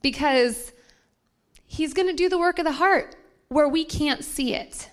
Because 0.03 0.73
he's 1.65 1.95
going 1.95 2.09
to 2.09 2.15
do 2.15 2.29
the 2.29 2.39
work 2.39 2.59
of 2.59 2.65
the 2.65 2.73
heart 2.73 3.15
where 3.49 3.69
we 3.69 3.85
can't 3.85 4.25
see 4.25 4.55
it. 4.55 4.91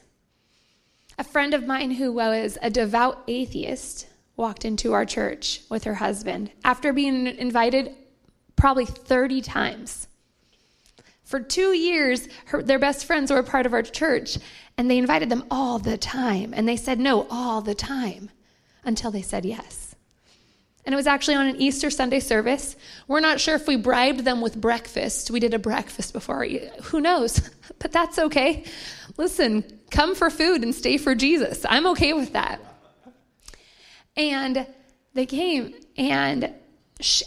A 1.18 1.24
friend 1.24 1.54
of 1.54 1.68
mine 1.68 1.92
who 1.92 2.12
was 2.12 2.58
a 2.62 2.70
devout 2.70 3.24
atheist 3.28 4.08
walked 4.36 4.66
into 4.66 4.94
our 4.94 5.06
church 5.06 5.62
with 5.70 5.84
her 5.84 5.96
husband 5.96 6.52
after 6.64 6.94
being 6.94 7.28
invited 7.28 7.96
probably 8.56 8.86
30 8.86 9.42
times. 9.42 10.08
For 11.24 11.40
two 11.40 11.74
years, 11.74 12.28
her, 12.46 12.62
their 12.62 12.78
best 12.78 13.06
friends 13.06 13.32
were 13.32 13.40
a 13.40 13.44
part 13.44 13.66
of 13.66 13.74
our 13.74 13.82
church, 13.84 14.38
and 14.78 14.90
they 14.90 14.98
invited 14.98 15.30
them 15.30 15.46
all 15.50 15.80
the 15.80 15.98
time. 15.98 16.54
And 16.54 16.68
they 16.68 16.76
said 16.76 17.00
no 17.00 17.26
all 17.30 17.62
the 17.62 17.74
time 17.74 18.30
until 18.84 19.12
they 19.12 19.22
said 19.22 19.46
yes. 19.46 19.81
And 20.86 20.94
it 20.94 20.96
was 20.96 21.08
actually 21.08 21.36
on 21.36 21.48
an 21.48 21.62
Easter 21.62 21.90
Sunday 21.90 22.20
service. 22.20 22.76
We're 23.08 23.20
not 23.20 23.40
sure 23.40 23.56
if 23.56 23.68
we 23.68 23.76
bribed 23.76 24.22
them 24.22 24.42
with 24.42 24.60
breakfast. 24.60 25.30
We 25.30 25.40
did 25.40 25.54
a 25.54 25.60
breakfast 25.60 26.14
before. 26.14 26.46
Who 26.46 27.02
knows? 27.02 27.50
But 27.80 27.94
that's 27.94 28.20
okay. 28.20 28.66
Listen, 29.18 29.80
come 29.90 30.14
for 30.14 30.30
food 30.30 30.62
and 30.62 30.76
stay 30.76 30.98
for 30.98 31.16
Jesus. 31.16 31.66
I'm 31.68 31.88
okay 31.88 32.14
with 32.14 32.34
that. 32.34 32.60
And 34.16 34.68
they 35.16 35.26
came, 35.26 35.74
and 35.98 36.54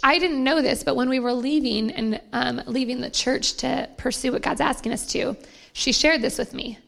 I 0.03 0.19
didn't 0.19 0.45
know 0.45 0.63
this, 0.63 0.85
but 0.85 0.95
when 0.95 1.09
we 1.09 1.19
were 1.19 1.33
leaving 1.33 1.91
and 1.91 2.21
um, 2.33 2.63
leaving 2.67 3.01
the 3.01 3.11
church 3.11 3.55
to 3.59 3.89
pursue 3.97 4.33
what 4.33 4.43
God's 4.43 4.61
asking 4.61 4.93
us 4.93 5.07
to, 5.09 5.37
she 5.73 5.93
shared 5.93 6.23
this 6.23 6.39
with 6.39 6.55
me. 6.55 6.79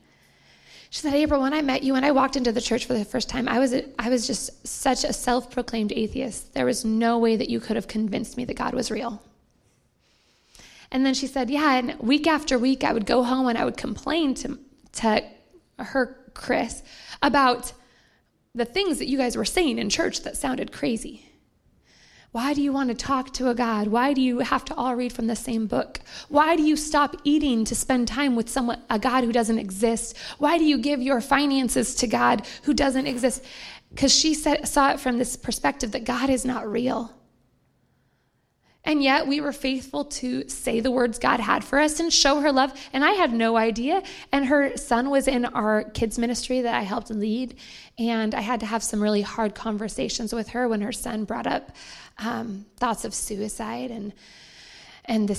She 0.90 1.00
said, 1.00 1.14
April, 1.14 1.42
when 1.42 1.52
I 1.52 1.62
met 1.62 1.82
you, 1.82 1.92
when 1.92 2.04
I 2.04 2.12
walked 2.12 2.36
into 2.36 2.52
the 2.52 2.60
church 2.60 2.84
for 2.84 2.94
the 2.94 3.04
first 3.04 3.28
time, 3.28 3.48
I 3.48 3.58
was, 3.58 3.72
a, 3.72 3.84
I 3.98 4.08
was 4.08 4.26
just 4.26 4.66
such 4.66 5.04
a 5.04 5.12
self 5.12 5.50
proclaimed 5.50 5.92
atheist. 5.92 6.54
There 6.54 6.66
was 6.66 6.84
no 6.84 7.18
way 7.18 7.36
that 7.36 7.50
you 7.50 7.60
could 7.60 7.76
have 7.76 7.88
convinced 7.88 8.36
me 8.36 8.44
that 8.44 8.56
God 8.56 8.74
was 8.74 8.90
real. 8.90 9.22
And 10.90 11.04
then 11.04 11.14
she 11.14 11.26
said, 11.26 11.50
Yeah, 11.50 11.74
and 11.74 11.98
week 11.98 12.26
after 12.26 12.58
week, 12.58 12.84
I 12.84 12.92
would 12.92 13.06
go 13.06 13.24
home 13.24 13.48
and 13.48 13.58
I 13.58 13.64
would 13.64 13.76
complain 13.76 14.34
to, 14.34 14.58
to 14.92 15.24
her, 15.78 16.16
Chris, 16.34 16.82
about 17.22 17.72
the 18.54 18.64
things 18.64 18.98
that 18.98 19.08
you 19.08 19.18
guys 19.18 19.36
were 19.36 19.44
saying 19.44 19.78
in 19.78 19.90
church 19.90 20.22
that 20.22 20.36
sounded 20.36 20.72
crazy. 20.72 21.26
Why 22.36 22.52
do 22.52 22.60
you 22.60 22.70
want 22.70 22.90
to 22.90 22.94
talk 22.94 23.32
to 23.32 23.48
a 23.48 23.54
God? 23.54 23.88
Why 23.88 24.12
do 24.12 24.20
you 24.20 24.40
have 24.40 24.62
to 24.66 24.74
all 24.74 24.94
read 24.94 25.14
from 25.14 25.26
the 25.26 25.34
same 25.34 25.66
book? 25.66 26.00
Why 26.28 26.54
do 26.54 26.62
you 26.62 26.76
stop 26.76 27.16
eating 27.24 27.64
to 27.64 27.74
spend 27.74 28.08
time 28.08 28.36
with 28.36 28.50
someone 28.50 28.82
a 28.90 28.98
God 28.98 29.24
who 29.24 29.32
doesn't 29.32 29.58
exist? 29.58 30.14
Why 30.36 30.58
do 30.58 30.64
you 30.66 30.76
give 30.76 31.00
your 31.00 31.22
finances 31.22 31.94
to 31.94 32.06
God 32.06 32.46
who 32.64 32.74
doesn't 32.74 33.06
exist? 33.06 33.42
Because 33.88 34.14
she 34.14 34.34
said, 34.34 34.68
saw 34.68 34.90
it 34.90 35.00
from 35.00 35.16
this 35.16 35.34
perspective 35.34 35.92
that 35.92 36.04
God 36.04 36.28
is 36.28 36.44
not 36.44 36.70
real. 36.70 37.10
And 38.86 39.02
yet 39.02 39.26
we 39.26 39.40
were 39.40 39.52
faithful 39.52 40.04
to 40.04 40.48
say 40.48 40.78
the 40.78 40.92
words 40.92 41.18
God 41.18 41.40
had 41.40 41.64
for 41.64 41.80
us 41.80 41.98
and 41.98 42.12
show 42.12 42.40
her 42.40 42.52
love. 42.52 42.72
And 42.92 43.04
I 43.04 43.10
had 43.10 43.32
no 43.32 43.56
idea. 43.56 44.02
And 44.30 44.46
her 44.46 44.76
son 44.76 45.10
was 45.10 45.26
in 45.26 45.44
our 45.44 45.82
kids' 45.82 46.18
ministry 46.18 46.60
that 46.62 46.74
I 46.74 46.82
helped 46.82 47.10
lead. 47.10 47.56
And 47.98 48.32
I 48.34 48.40
had 48.40 48.60
to 48.60 48.66
have 48.66 48.84
some 48.84 49.02
really 49.02 49.22
hard 49.22 49.56
conversations 49.56 50.32
with 50.32 50.50
her 50.50 50.68
when 50.68 50.82
her 50.82 50.92
son 50.92 51.24
brought 51.24 51.48
up 51.48 51.72
um, 52.18 52.64
thoughts 52.76 53.04
of 53.04 53.12
suicide 53.12 53.90
and 53.90 54.12
and 55.08 55.28
the 55.28 55.36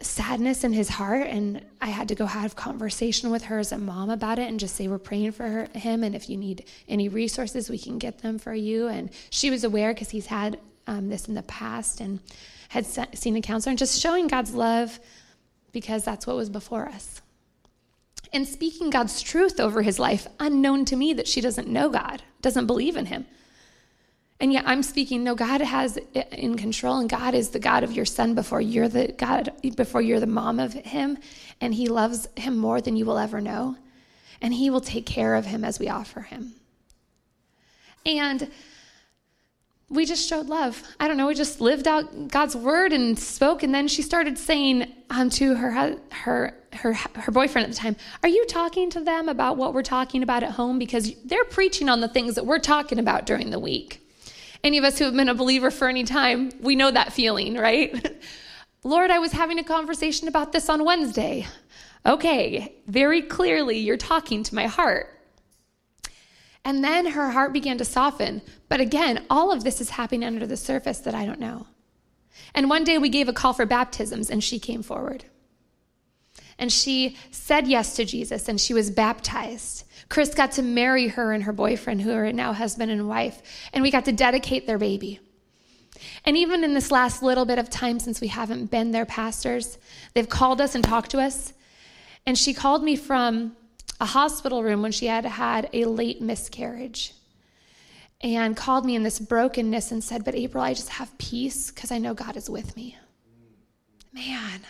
sadness 0.00 0.64
in 0.64 0.72
his 0.72 0.88
heart 0.88 1.26
and 1.26 1.62
i 1.80 1.88
had 1.88 2.08
to 2.08 2.14
go 2.14 2.24
have 2.24 2.56
conversation 2.56 3.30
with 3.30 3.44
her 3.44 3.58
as 3.58 3.70
a 3.70 3.76
mom 3.76 4.08
about 4.08 4.38
it 4.38 4.48
and 4.48 4.58
just 4.58 4.74
say 4.74 4.88
we're 4.88 4.98
praying 4.98 5.30
for 5.30 5.46
her, 5.46 5.68
him 5.74 6.02
and 6.02 6.14
if 6.14 6.30
you 6.30 6.38
need 6.38 6.64
any 6.88 7.08
resources 7.08 7.68
we 7.68 7.78
can 7.78 7.98
get 7.98 8.20
them 8.20 8.38
for 8.38 8.54
you 8.54 8.88
and 8.88 9.10
she 9.28 9.50
was 9.50 9.62
aware 9.62 9.92
because 9.92 10.08
he's 10.08 10.26
had 10.26 10.58
um, 10.86 11.10
this 11.10 11.28
in 11.28 11.34
the 11.34 11.42
past 11.42 12.00
and 12.00 12.18
had 12.70 12.84
seen 12.86 13.36
a 13.36 13.40
counselor 13.40 13.70
and 13.70 13.78
just 13.78 14.00
showing 14.00 14.26
god's 14.26 14.54
love 14.54 14.98
because 15.72 16.04
that's 16.04 16.26
what 16.26 16.36
was 16.36 16.50
before 16.50 16.88
us 16.88 17.22
and 18.32 18.46
speaking 18.46 18.90
god's 18.90 19.22
truth 19.22 19.60
over 19.60 19.82
his 19.82 19.98
life 19.98 20.26
unknown 20.40 20.84
to 20.84 20.96
me 20.96 21.12
that 21.12 21.28
she 21.28 21.40
doesn't 21.40 21.68
know 21.68 21.88
god 21.88 22.22
doesn't 22.42 22.66
believe 22.66 22.96
in 22.96 23.06
him 23.06 23.24
and 24.40 24.54
yet 24.54 24.64
I'm 24.66 24.82
speaking, 24.82 25.22
no, 25.22 25.34
God 25.34 25.60
has 25.60 25.98
it 25.98 26.28
in 26.32 26.56
control, 26.56 26.98
and 26.98 27.10
God 27.10 27.34
is 27.34 27.50
the 27.50 27.58
God 27.58 27.84
of 27.84 27.92
your 27.92 28.06
son 28.06 28.34
before 28.34 28.60
you're 28.60 28.88
the 28.88 29.08
God, 29.08 29.52
before 29.76 30.00
you're 30.00 30.18
the 30.18 30.26
mom 30.26 30.58
of 30.58 30.72
him, 30.72 31.18
and 31.60 31.74
he 31.74 31.88
loves 31.88 32.26
him 32.36 32.56
more 32.56 32.80
than 32.80 32.96
you 32.96 33.04
will 33.04 33.18
ever 33.18 33.42
know. 33.42 33.76
And 34.40 34.54
he 34.54 34.70
will 34.70 34.80
take 34.80 35.04
care 35.04 35.34
of 35.34 35.44
him 35.44 35.62
as 35.62 35.78
we 35.78 35.90
offer 35.90 36.22
him. 36.22 36.54
And 38.06 38.50
we 39.90 40.06
just 40.06 40.28
showed 40.28 40.46
love. 40.46 40.82
I 41.00 41.08
don't 41.08 41.16
know, 41.16 41.26
we 41.26 41.34
just 41.34 41.60
lived 41.60 41.88
out 41.88 42.28
God's 42.28 42.54
word 42.54 42.92
and 42.92 43.18
spoke. 43.18 43.64
And 43.64 43.74
then 43.74 43.88
she 43.88 44.02
started 44.02 44.38
saying 44.38 44.90
um, 45.10 45.28
to 45.30 45.56
her, 45.56 45.96
her, 46.12 46.54
her, 46.72 46.92
her 46.92 47.32
boyfriend 47.32 47.66
at 47.66 47.74
the 47.74 47.78
time, 47.78 47.96
Are 48.22 48.28
you 48.28 48.46
talking 48.46 48.88
to 48.90 49.00
them 49.00 49.28
about 49.28 49.56
what 49.56 49.74
we're 49.74 49.82
talking 49.82 50.22
about 50.22 50.44
at 50.44 50.52
home? 50.52 50.78
Because 50.78 51.12
they're 51.24 51.44
preaching 51.44 51.88
on 51.88 52.00
the 52.00 52.08
things 52.08 52.36
that 52.36 52.46
we're 52.46 52.60
talking 52.60 53.00
about 53.00 53.26
during 53.26 53.50
the 53.50 53.58
week. 53.58 54.06
Any 54.62 54.78
of 54.78 54.84
us 54.84 54.98
who 54.98 55.06
have 55.06 55.14
been 55.14 55.28
a 55.28 55.34
believer 55.34 55.70
for 55.72 55.88
any 55.88 56.04
time, 56.04 56.52
we 56.60 56.76
know 56.76 56.90
that 56.90 57.12
feeling, 57.12 57.54
right? 57.54 58.16
Lord, 58.84 59.10
I 59.10 59.18
was 59.18 59.32
having 59.32 59.58
a 59.58 59.64
conversation 59.64 60.28
about 60.28 60.52
this 60.52 60.68
on 60.68 60.84
Wednesday. 60.84 61.46
Okay, 62.06 62.76
very 62.86 63.22
clearly 63.22 63.78
you're 63.78 63.96
talking 63.96 64.42
to 64.44 64.54
my 64.54 64.66
heart. 64.66 65.19
And 66.64 66.84
then 66.84 67.06
her 67.06 67.30
heart 67.30 67.52
began 67.52 67.78
to 67.78 67.84
soften. 67.84 68.42
But 68.68 68.80
again, 68.80 69.24
all 69.30 69.50
of 69.50 69.64
this 69.64 69.80
is 69.80 69.90
happening 69.90 70.24
under 70.24 70.46
the 70.46 70.56
surface 70.56 70.98
that 71.00 71.14
I 71.14 71.24
don't 71.26 71.40
know. 71.40 71.66
And 72.54 72.68
one 72.68 72.84
day 72.84 72.98
we 72.98 73.08
gave 73.08 73.28
a 73.28 73.32
call 73.32 73.52
for 73.52 73.66
baptisms, 73.66 74.30
and 74.30 74.42
she 74.42 74.58
came 74.58 74.82
forward. 74.82 75.24
And 76.60 76.70
she 76.70 77.16
said 77.30 77.66
yes 77.66 77.96
to 77.96 78.04
Jesus 78.04 78.46
and 78.46 78.60
she 78.60 78.74
was 78.74 78.90
baptized. 78.90 79.84
Chris 80.10 80.34
got 80.34 80.52
to 80.52 80.62
marry 80.62 81.08
her 81.08 81.32
and 81.32 81.44
her 81.44 81.54
boyfriend, 81.54 82.02
who 82.02 82.12
are 82.12 82.30
now 82.32 82.52
husband 82.52 82.92
and 82.92 83.08
wife, 83.08 83.40
and 83.72 83.82
we 83.82 83.90
got 83.90 84.04
to 84.04 84.12
dedicate 84.12 84.66
their 84.66 84.76
baby. 84.76 85.20
And 86.24 86.36
even 86.36 86.62
in 86.62 86.74
this 86.74 86.90
last 86.90 87.22
little 87.22 87.46
bit 87.46 87.58
of 87.58 87.70
time 87.70 87.98
since 87.98 88.20
we 88.20 88.28
haven't 88.28 88.70
been 88.70 88.90
their 88.90 89.06
pastors, 89.06 89.78
they've 90.12 90.28
called 90.28 90.60
us 90.60 90.74
and 90.74 90.84
talked 90.84 91.12
to 91.12 91.20
us. 91.20 91.54
And 92.26 92.36
she 92.36 92.52
called 92.52 92.84
me 92.84 92.94
from 92.94 93.56
a 94.00 94.06
hospital 94.06 94.62
room 94.62 94.80
when 94.80 94.92
she 94.92 95.06
had 95.06 95.26
had 95.26 95.68
a 95.72 95.84
late 95.84 96.22
miscarriage 96.22 97.12
and 98.22 98.56
called 98.56 98.84
me 98.84 98.96
in 98.96 99.02
this 99.02 99.18
brokenness 99.18 99.92
and 99.92 100.02
said, 100.02 100.24
But 100.24 100.34
April, 100.34 100.64
I 100.64 100.74
just 100.74 100.88
have 100.90 101.16
peace 101.18 101.70
because 101.70 101.92
I 101.92 101.98
know 101.98 102.14
God 102.14 102.36
is 102.36 102.48
with 102.48 102.76
me. 102.76 102.96
Man, 104.12 104.60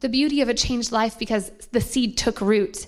the 0.00 0.08
beauty 0.08 0.42
of 0.42 0.48
a 0.48 0.54
changed 0.54 0.92
life 0.92 1.18
because 1.18 1.50
the 1.72 1.80
seed 1.80 2.16
took 2.16 2.40
root. 2.40 2.86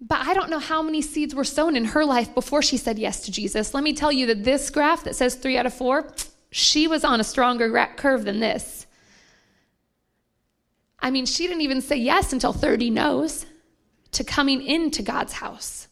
But 0.00 0.26
I 0.26 0.34
don't 0.34 0.50
know 0.50 0.58
how 0.58 0.82
many 0.82 1.00
seeds 1.00 1.34
were 1.34 1.44
sown 1.44 1.74
in 1.74 1.86
her 1.86 2.04
life 2.04 2.34
before 2.34 2.62
she 2.62 2.76
said 2.76 2.98
yes 2.98 3.20
to 3.22 3.32
Jesus. 3.32 3.72
Let 3.72 3.82
me 3.82 3.94
tell 3.94 4.12
you 4.12 4.26
that 4.26 4.44
this 4.44 4.68
graph 4.70 5.04
that 5.04 5.16
says 5.16 5.34
three 5.34 5.56
out 5.56 5.66
of 5.66 5.72
four, 5.72 6.12
she 6.50 6.86
was 6.86 7.04
on 7.04 7.20
a 7.20 7.24
stronger 7.24 7.88
curve 7.96 8.24
than 8.24 8.40
this. 8.40 8.86
I 11.00 11.10
mean, 11.10 11.24
she 11.24 11.46
didn't 11.46 11.62
even 11.62 11.80
say 11.80 11.96
yes 11.96 12.32
until 12.32 12.52
30 12.52 12.90
no's 12.90 13.46
to 14.16 14.24
coming 14.24 14.62
into 14.62 15.02
God's 15.02 15.34
house. 15.34 15.88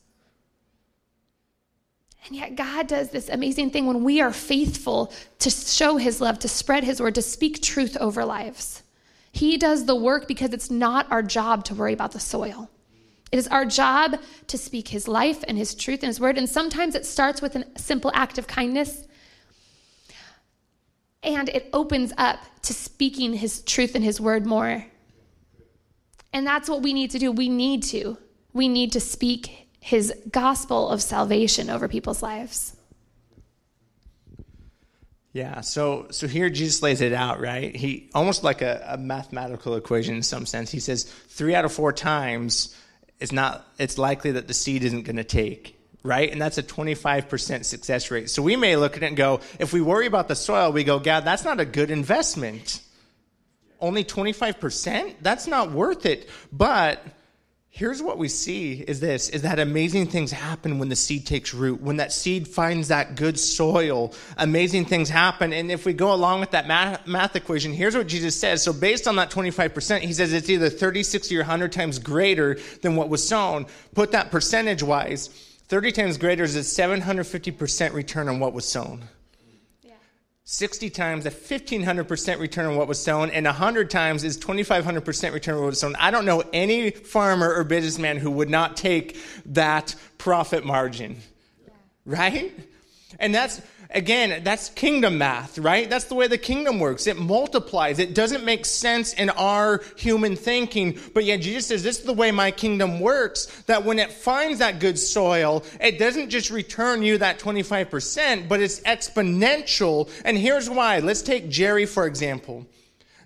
And 2.27 2.35
yet, 2.35 2.57
God 2.57 2.87
does 2.87 3.11
this 3.11 3.29
amazing 3.29 3.70
thing 3.70 3.87
when 3.87 4.03
we 4.03 4.22
are 4.22 4.33
faithful 4.33 5.12
to 5.41 5.51
show 5.51 5.99
His 5.99 6.22
love, 6.22 6.39
to 6.39 6.49
spread 6.49 6.83
His 6.83 7.01
word, 7.01 7.16
to 7.16 7.22
speak 7.22 7.62
truth 7.62 7.99
over 7.99 8.25
lives. 8.25 8.83
He 9.31 9.59
does 9.59 9.85
the 9.85 9.95
work 9.95 10.27
because 10.27 10.55
it's 10.55 10.70
not 10.70 11.11
our 11.12 11.22
job 11.22 11.64
to 11.64 11.75
worry 11.75 11.93
about 11.93 12.12
the 12.12 12.20
soil. 12.20 12.70
It 13.31 13.39
is 13.39 13.49
our 13.49 13.66
job 13.66 14.16
to 14.47 14.57
speak 14.57 14.89
His 14.89 15.07
life 15.07 15.45
and 15.47 15.59
His 15.59 15.75
truth 15.75 16.03
and 16.03 16.09
His 16.09 16.20
word. 16.20 16.39
And 16.39 16.49
sometimes 16.49 16.95
it 16.95 17.05
starts 17.05 17.43
with 17.43 17.57
a 17.57 17.66
simple 17.77 18.11
act 18.14 18.39
of 18.39 18.47
kindness. 18.47 19.07
And 21.22 21.51
it 21.51 21.68
opens 21.75 22.14
up 22.16 22.39
to 22.62 22.72
speaking 22.72 23.35
His 23.35 23.61
truth 23.62 23.95
and 23.95 24.05
His 24.05 24.18
word 24.18 24.47
more. 24.47 24.87
And 26.35 26.45
that's 26.45 26.68
what 26.68 26.82
we 26.82 26.93
need 26.93 27.12
to 27.12 27.18
do. 27.18 27.32
We 27.32 27.49
need 27.49 27.85
to. 27.85 28.18
We 28.53 28.68
need 28.68 28.93
to 28.93 29.01
speak 29.01 29.68
his 29.80 30.12
gospel 30.30 30.89
of 30.89 31.01
salvation 31.01 31.70
over 31.70 31.89
people's 31.89 32.22
lives. 32.22 32.76
Yeah, 35.32 35.62
so 35.62 36.07
so 36.11 36.28
here 36.28 36.49
Jesus 36.51 36.82
lays 36.82 37.01
it 37.01 37.12
out, 37.12 37.41
right? 37.41 37.74
He 37.74 38.09
almost 38.14 38.45
like 38.45 38.62
a, 38.62 38.85
a, 38.91 38.97
mathematical 38.97 39.74
equation 39.74 40.14
in 40.14 40.22
some 40.22 40.47
sense. 40.47 40.70
He 40.70 40.78
says 40.78 41.05
three 41.05 41.57
out 41.57 41.64
of 41.64 41.72
four 41.72 41.93
times 41.93 42.76
it's 43.18 43.32
not 43.32 43.66
it's 43.78 43.99
likely 43.99 44.32
that 44.32 44.47
the 44.47 44.55
seed 44.55 44.85
isn't 44.85 45.03
going 45.03 45.16
to 45.16 45.24
take, 45.24 45.76
right? 46.05 46.30
And 46.30 46.41
that's 46.41 46.59
a 46.59 46.62
25% 46.62 47.64
success 47.64 48.11
rate. 48.12 48.30
So 48.30 48.43
we 48.43 48.55
may 48.55 48.76
look 48.76 48.97
at 48.97 49.03
it 49.03 49.07
and 49.07 49.16
go, 49.16 49.41
if 49.59 49.72
we 49.72 49.80
worry 49.80 50.07
about 50.07 50.28
the 50.28 50.37
soil, 50.37 50.70
we 50.70 50.85
go, 50.85 51.01
God, 51.01 51.24
that's 51.24 51.45
not 51.45 51.59
a 51.59 51.64
good 51.64 51.91
investment. 51.91 52.80
Only 53.81 54.05
25%? 54.05 55.14
That's 55.20 55.47
not 55.47 55.72
worth 55.72 56.07
it. 56.07 56.29
But 56.53 57.05
here's 57.75 58.01
what 58.01 58.18
we 58.18 58.29
see 58.29 58.75
is 58.87 59.01
this 59.01 59.29
is 59.29 59.43
that 59.43 59.59
amazing 59.59 60.07
things 60.07 60.31
happen 60.31 60.79
when 60.79 60.89
the 60.89 60.97
seed 60.97 61.27
takes 61.27 61.53
root. 61.53 61.81
When 61.83 61.97
that 61.97 62.12
seed 62.12 62.47
finds 62.47 62.89
that 62.89 63.16
good 63.16 63.39
soil 63.39 64.14
amazing 64.39 64.85
things 64.85 65.09
happen. 65.09 65.53
And 65.53 65.72
if 65.72 65.85
we 65.85 65.93
go 65.93 66.14
along 66.14 66.39
with 66.39 66.53
that 66.53 66.68
math, 66.68 67.05
math, 67.05 67.35
equation 67.35 67.72
here's 67.72 67.97
what 67.97 68.07
jesus 68.07 68.39
says. 68.39 68.62
So 68.62 68.72
based 68.72 69.09
on 69.09 69.16
that 69.16 69.31
25% 69.31 70.01
he 70.01 70.12
says 70.12 70.33
it's 70.33 70.49
either 70.49 70.70
30 70.70 71.03
60 71.03 71.37
or 71.37 71.41
100 71.41 71.72
times 71.72 71.99
greater 71.99 72.59
than 72.83 72.95
what 72.95 73.09
was 73.09 73.27
sown. 73.27 73.66
Put 73.95 74.12
that 74.12 74.31
percentage 74.31 74.85
wise 74.85 75.29
30 75.66 75.93
times 75.93 76.18
greater 76.18 76.45
is 76.45 76.55
a 76.55 76.61
750% 76.61 77.93
return 77.93 78.29
on 78.29 78.39
what 78.39 78.53
was 78.53 78.66
sown 78.66 79.03
60 80.47 80.90
times 80.90 81.24
a 81.24 81.30
1500% 81.30 82.38
return 82.38 82.66
on 82.66 82.76
what 82.76 82.86
was 82.86 83.03
sown 83.03 83.30
and 83.30 83.47
100 83.47 83.88
times 83.88 84.24
is 84.24 84.36
2500% 84.38 85.32
return 85.32 85.55
on 85.55 85.61
what 85.62 85.68
was 85.68 85.80
sown. 85.80 85.97
I 85.97 86.11
don't 86.11 86.26
know 86.26 86.45
any 86.53 86.90
farmer 86.90 87.55
or 87.55 87.64
businessman 87.64 88.18
who 88.18 88.30
would 88.30 88.51
not 88.51 88.76
take 88.76 89.16
that 89.47 89.95
profit 90.18 90.64
margin. 90.64 91.16
Yeah. 91.64 91.70
right? 92.05 92.53
And 93.18 93.34
that's 93.34 93.62
again, 93.95 94.42
that's 94.45 94.68
kingdom 94.70 95.18
math, 95.18 95.59
right? 95.59 95.88
That's 95.88 96.07
the 96.07 96.14
way 96.14 96.26
the 96.26 96.38
kingdom 96.38 96.78
works. 96.80 97.07
It 97.07 97.18
multiplies. 97.18 97.99
It 97.99 98.14
doesn't 98.14 98.45
make 98.45 98.66
sense 98.66 99.14
in 99.14 99.30
our 99.30 99.82
human 99.97 100.36
thinking, 100.36 100.99
but 101.14 101.24
yet 101.24 101.40
Jesus 101.40 101.66
says, 101.66 101.82
this 101.82 102.01
is 102.01 102.05
the 102.05 102.12
way 102.12 102.30
my 102.30 102.51
kingdom 102.51 103.01
works, 103.01 103.47
that 103.62 103.84
when 103.84 103.99
it 103.99 104.11
finds 104.12 104.59
that 104.59 104.80
good 104.80 104.99
soil, 104.99 105.64
it 105.80 105.99
doesn't 105.99 106.30
just 106.30 106.51
return 106.51 107.03
you 107.03 107.18
that 107.18 107.38
25%, 107.38 108.49
but 108.49 108.61
it's 108.61 108.80
exponential. 108.80 110.11
And 110.24 110.36
here's 110.36 110.68
why. 110.68 110.99
Let's 110.99 111.22
take 111.22 111.49
Jerry, 111.49 111.86
for 111.86 112.07
example. 112.07 112.66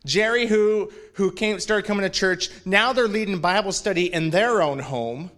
Jerry, 0.04 0.46
who, 0.46 0.92
who 1.14 1.32
came, 1.32 1.58
started 1.58 1.86
coming 1.86 2.02
to 2.02 2.10
church, 2.10 2.50
now 2.64 2.92
they're 2.92 3.08
leading 3.08 3.40
Bible 3.40 3.72
study 3.72 4.12
in 4.12 4.30
their 4.30 4.62
own 4.62 4.78
home 4.78 5.30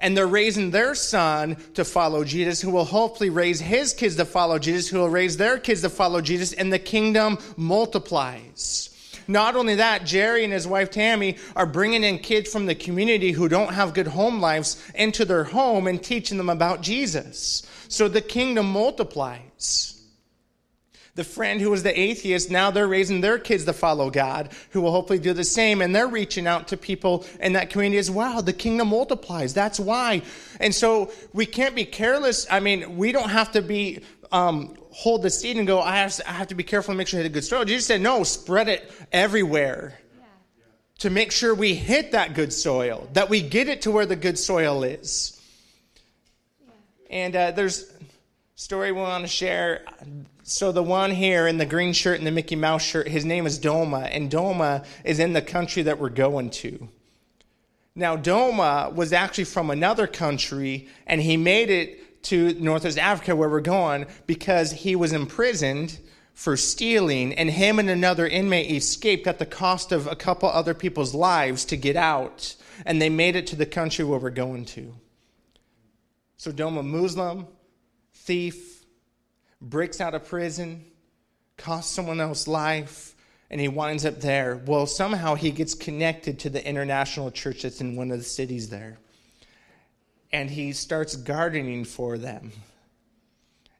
and 0.00 0.16
they're 0.16 0.26
raising 0.26 0.70
their 0.70 0.94
son 0.94 1.56
to 1.74 1.84
follow 1.84 2.24
Jesus, 2.24 2.60
who 2.60 2.70
will 2.70 2.84
hopefully 2.84 3.30
raise 3.30 3.60
his 3.60 3.92
kids 3.92 4.16
to 4.16 4.24
follow 4.24 4.58
Jesus, 4.58 4.88
who 4.88 4.98
will 4.98 5.10
raise 5.10 5.36
their 5.36 5.58
kids 5.58 5.82
to 5.82 5.88
follow 5.88 6.20
Jesus, 6.20 6.52
and 6.52 6.72
the 6.72 6.78
kingdom 6.78 7.38
multiplies. 7.56 8.90
Not 9.26 9.56
only 9.56 9.74
that, 9.74 10.06
Jerry 10.06 10.42
and 10.44 10.52
his 10.52 10.66
wife 10.66 10.90
Tammy 10.90 11.36
are 11.54 11.66
bringing 11.66 12.02
in 12.02 12.18
kids 12.18 12.50
from 12.50 12.64
the 12.64 12.74
community 12.74 13.32
who 13.32 13.48
don't 13.48 13.74
have 13.74 13.92
good 13.92 14.06
home 14.06 14.40
lives 14.40 14.82
into 14.94 15.26
their 15.26 15.44
home 15.44 15.86
and 15.86 16.02
teaching 16.02 16.38
them 16.38 16.48
about 16.48 16.80
Jesus. 16.80 17.62
So 17.88 18.08
the 18.08 18.22
kingdom 18.22 18.72
multiplies 18.72 19.97
the 21.18 21.24
friend 21.24 21.60
who 21.60 21.68
was 21.68 21.82
the 21.82 22.00
atheist, 22.00 22.48
now 22.48 22.70
they're 22.70 22.86
raising 22.86 23.20
their 23.20 23.40
kids 23.40 23.64
to 23.64 23.72
follow 23.72 24.08
God, 24.08 24.50
who 24.70 24.80
will 24.80 24.92
hopefully 24.92 25.18
do 25.18 25.32
the 25.32 25.42
same. 25.42 25.82
And 25.82 25.92
they're 25.92 26.06
reaching 26.06 26.46
out 26.46 26.68
to 26.68 26.76
people 26.76 27.26
in 27.40 27.54
that 27.54 27.70
community 27.70 27.98
as 27.98 28.08
well. 28.08 28.40
The 28.40 28.52
kingdom 28.52 28.90
multiplies. 28.90 29.52
That's 29.52 29.80
why. 29.80 30.22
And 30.60 30.72
so 30.72 31.10
we 31.32 31.44
can't 31.44 31.74
be 31.74 31.84
careless. 31.84 32.46
I 32.48 32.60
mean, 32.60 32.96
we 32.96 33.10
don't 33.10 33.30
have 33.30 33.50
to 33.52 33.62
be, 33.62 34.02
um, 34.30 34.76
hold 34.90 35.22
the 35.22 35.30
seed 35.30 35.56
and 35.56 35.66
go, 35.66 35.80
I 35.80 35.96
have, 35.96 36.14
to, 36.14 36.30
I 36.30 36.34
have 36.34 36.46
to 36.48 36.54
be 36.54 36.62
careful 36.62 36.92
and 36.92 36.98
make 36.98 37.08
sure 37.08 37.18
I 37.18 37.24
hit 37.24 37.32
a 37.32 37.34
good 37.34 37.44
soil. 37.44 37.64
Jesus 37.64 37.86
said, 37.86 38.00
no, 38.00 38.22
spread 38.22 38.68
it 38.68 38.88
everywhere. 39.10 39.98
To 40.98 41.10
make 41.10 41.32
sure 41.32 41.52
we 41.52 41.74
hit 41.74 42.12
that 42.12 42.34
good 42.34 42.52
soil, 42.52 43.08
that 43.14 43.28
we 43.28 43.42
get 43.42 43.66
it 43.66 43.82
to 43.82 43.90
where 43.90 44.06
the 44.06 44.14
good 44.14 44.38
soil 44.38 44.84
is. 44.84 45.42
And 47.10 47.34
uh, 47.34 47.50
there's 47.50 47.92
story 48.54 48.92
we 48.92 49.00
want 49.00 49.24
to 49.24 49.28
share. 49.28 49.82
So 50.50 50.72
the 50.72 50.82
one 50.82 51.10
here 51.10 51.46
in 51.46 51.58
the 51.58 51.66
green 51.66 51.92
shirt 51.92 52.16
and 52.16 52.26
the 52.26 52.30
Mickey 52.30 52.56
Mouse 52.56 52.82
shirt, 52.82 53.06
his 53.06 53.26
name 53.26 53.46
is 53.46 53.58
Doma, 53.58 54.08
and 54.10 54.30
Doma 54.30 54.86
is 55.04 55.18
in 55.18 55.34
the 55.34 55.42
country 55.42 55.82
that 55.82 55.98
we're 55.98 56.08
going 56.08 56.48
to. 56.50 56.88
Now, 57.94 58.16
Doma 58.16 58.94
was 58.94 59.12
actually 59.12 59.44
from 59.44 59.68
another 59.68 60.06
country, 60.06 60.88
and 61.06 61.20
he 61.20 61.36
made 61.36 61.68
it 61.68 62.22
to 62.24 62.54
Northwest 62.54 62.96
Africa 62.96 63.36
where 63.36 63.50
we're 63.50 63.60
going 63.60 64.06
because 64.26 64.72
he 64.72 64.96
was 64.96 65.12
imprisoned 65.12 65.98
for 66.32 66.56
stealing, 66.56 67.34
and 67.34 67.50
him 67.50 67.78
and 67.78 67.90
another 67.90 68.26
inmate 68.26 68.70
escaped 68.70 69.26
at 69.26 69.38
the 69.38 69.44
cost 69.44 69.92
of 69.92 70.06
a 70.06 70.16
couple 70.16 70.48
other 70.48 70.72
people's 70.72 71.12
lives 71.12 71.66
to 71.66 71.76
get 71.76 71.94
out, 71.94 72.56
and 72.86 73.02
they 73.02 73.10
made 73.10 73.36
it 73.36 73.48
to 73.48 73.56
the 73.56 73.66
country 73.66 74.02
where 74.02 74.18
we're 74.18 74.30
going 74.30 74.64
to. 74.64 74.94
So 76.38 76.50
Doma, 76.52 76.82
Muslim, 76.82 77.46
thief, 78.14 78.77
breaks 79.60 80.00
out 80.00 80.14
of 80.14 80.26
prison, 80.26 80.84
costs 81.56 81.92
someone 81.94 82.20
else 82.20 82.46
life, 82.46 83.14
and 83.50 83.60
he 83.60 83.68
winds 83.68 84.04
up 84.04 84.20
there. 84.20 84.56
Well, 84.56 84.86
somehow 84.86 85.34
he 85.34 85.50
gets 85.50 85.74
connected 85.74 86.40
to 86.40 86.50
the 86.50 86.66
international 86.66 87.30
church 87.30 87.62
that's 87.62 87.80
in 87.80 87.96
one 87.96 88.10
of 88.10 88.18
the 88.18 88.24
cities 88.24 88.68
there. 88.68 88.98
And 90.32 90.50
he 90.50 90.72
starts 90.72 91.16
gardening 91.16 91.84
for 91.84 92.18
them. 92.18 92.52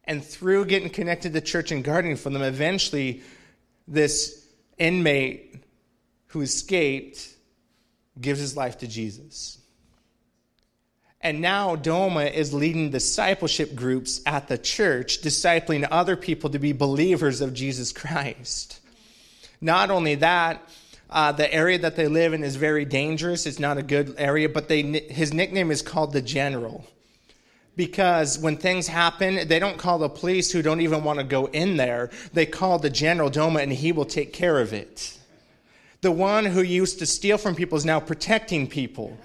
And 0.04 0.24
through 0.24 0.64
getting 0.64 0.88
connected 0.88 1.34
to 1.34 1.40
church 1.42 1.70
and 1.70 1.84
gardening 1.84 2.16
for 2.16 2.30
them, 2.30 2.40
eventually 2.40 3.22
this 3.86 4.46
inmate 4.78 5.62
who 6.28 6.40
escaped 6.40 7.34
gives 8.18 8.40
his 8.40 8.56
life 8.56 8.78
to 8.78 8.86
Jesus. 8.86 9.57
And 11.20 11.40
now 11.40 11.74
Doma 11.74 12.32
is 12.32 12.54
leading 12.54 12.90
discipleship 12.90 13.74
groups 13.74 14.20
at 14.24 14.46
the 14.46 14.56
church, 14.56 15.20
discipling 15.20 15.86
other 15.90 16.16
people 16.16 16.50
to 16.50 16.58
be 16.58 16.72
believers 16.72 17.40
of 17.40 17.54
Jesus 17.54 17.92
Christ. 17.92 18.80
Not 19.60 19.90
only 19.90 20.14
that, 20.16 20.62
uh, 21.10 21.32
the 21.32 21.52
area 21.52 21.78
that 21.78 21.96
they 21.96 22.06
live 22.06 22.34
in 22.34 22.44
is 22.44 22.56
very 22.56 22.84
dangerous. 22.84 23.46
It's 23.46 23.58
not 23.58 23.78
a 23.78 23.82
good 23.82 24.14
area, 24.18 24.48
but 24.48 24.68
they, 24.68 24.82
his 24.82 25.32
nickname 25.32 25.70
is 25.70 25.82
called 25.82 26.12
the 26.12 26.22
General. 26.22 26.86
Because 27.74 28.38
when 28.38 28.56
things 28.56 28.88
happen, 28.88 29.48
they 29.48 29.58
don't 29.58 29.78
call 29.78 29.98
the 29.98 30.08
police 30.08 30.52
who 30.52 30.62
don't 30.62 30.80
even 30.80 31.04
want 31.04 31.18
to 31.18 31.24
go 31.24 31.46
in 31.46 31.76
there. 31.76 32.10
They 32.32 32.46
call 32.46 32.78
the 32.78 32.90
General 32.90 33.30
Doma 33.30 33.62
and 33.62 33.72
he 33.72 33.92
will 33.92 34.04
take 34.04 34.32
care 34.32 34.58
of 34.58 34.72
it. 34.72 35.16
The 36.00 36.12
one 36.12 36.44
who 36.44 36.62
used 36.62 36.98
to 37.00 37.06
steal 37.06 37.38
from 37.38 37.54
people 37.54 37.78
is 37.78 37.84
now 37.84 37.98
protecting 38.00 38.68
people. 38.68 39.18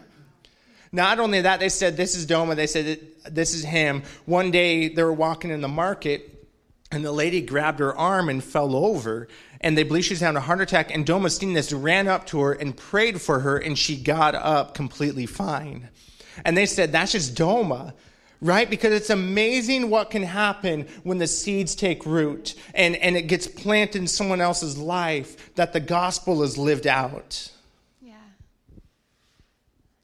Not 0.94 1.20
only 1.20 1.42
that, 1.42 1.60
they 1.60 1.70
said, 1.70 1.98
This 1.98 2.16
is 2.16 2.26
Doma. 2.26 2.56
They 2.56 2.68
said, 2.68 3.00
This 3.30 3.54
is 3.54 3.64
him. 3.66 4.04
One 4.26 4.52
day 4.52 4.88
they 4.88 5.04
were 5.04 5.12
walking 5.12 5.50
in 5.50 5.60
the 5.60 5.68
market, 5.68 6.48
and 6.92 7.04
the 7.04 7.12
lady 7.12 7.42
grabbed 7.42 7.80
her 7.80 7.94
arm 7.98 8.30
and 8.30 8.42
fell 8.42 8.76
over. 8.76 9.28
And 9.60 9.78
they 9.78 9.84
believe 9.84 10.06
she's 10.06 10.20
having 10.20 10.38
a 10.38 10.42
heart 10.42 10.62
attack. 10.62 10.94
And 10.94 11.06
Doma, 11.06 11.32
seeing 11.32 11.54
this, 11.54 11.74
ran 11.74 12.08
up 12.08 12.28
to 12.28 12.42
her 12.42 12.54
and 12.54 12.78
prayed 12.78 13.20
for 13.20 13.40
her, 13.40 13.58
and 13.58 13.78
she 13.78 13.98
got 13.98 14.36
up 14.36 14.76
completely 14.76 15.26
fine. 15.26 15.90
And 16.46 16.56
they 16.56 16.68
said, 16.68 16.92
That's 16.92 17.12
just 17.12 17.36
Doma 17.36 17.94
right? 18.44 18.70
Because 18.70 18.92
it's 18.92 19.10
amazing 19.10 19.90
what 19.90 20.12
can 20.12 20.22
happen 20.22 20.86
when 21.04 21.18
the 21.18 21.28
seeds 21.28 21.76
take 21.76 22.06
root 22.06 22.56
and, 22.76 22.98
and 22.98 23.16
it 23.16 23.24
gets 23.24 23.48
planted 23.48 24.02
in 24.02 24.08
someone 24.08 24.42
else's 24.42 24.78
life 24.78 25.56
that 25.56 25.72
the 25.72 25.80
gospel 25.80 26.44
is 26.44 26.58
lived 26.58 26.86
out. 26.86 27.50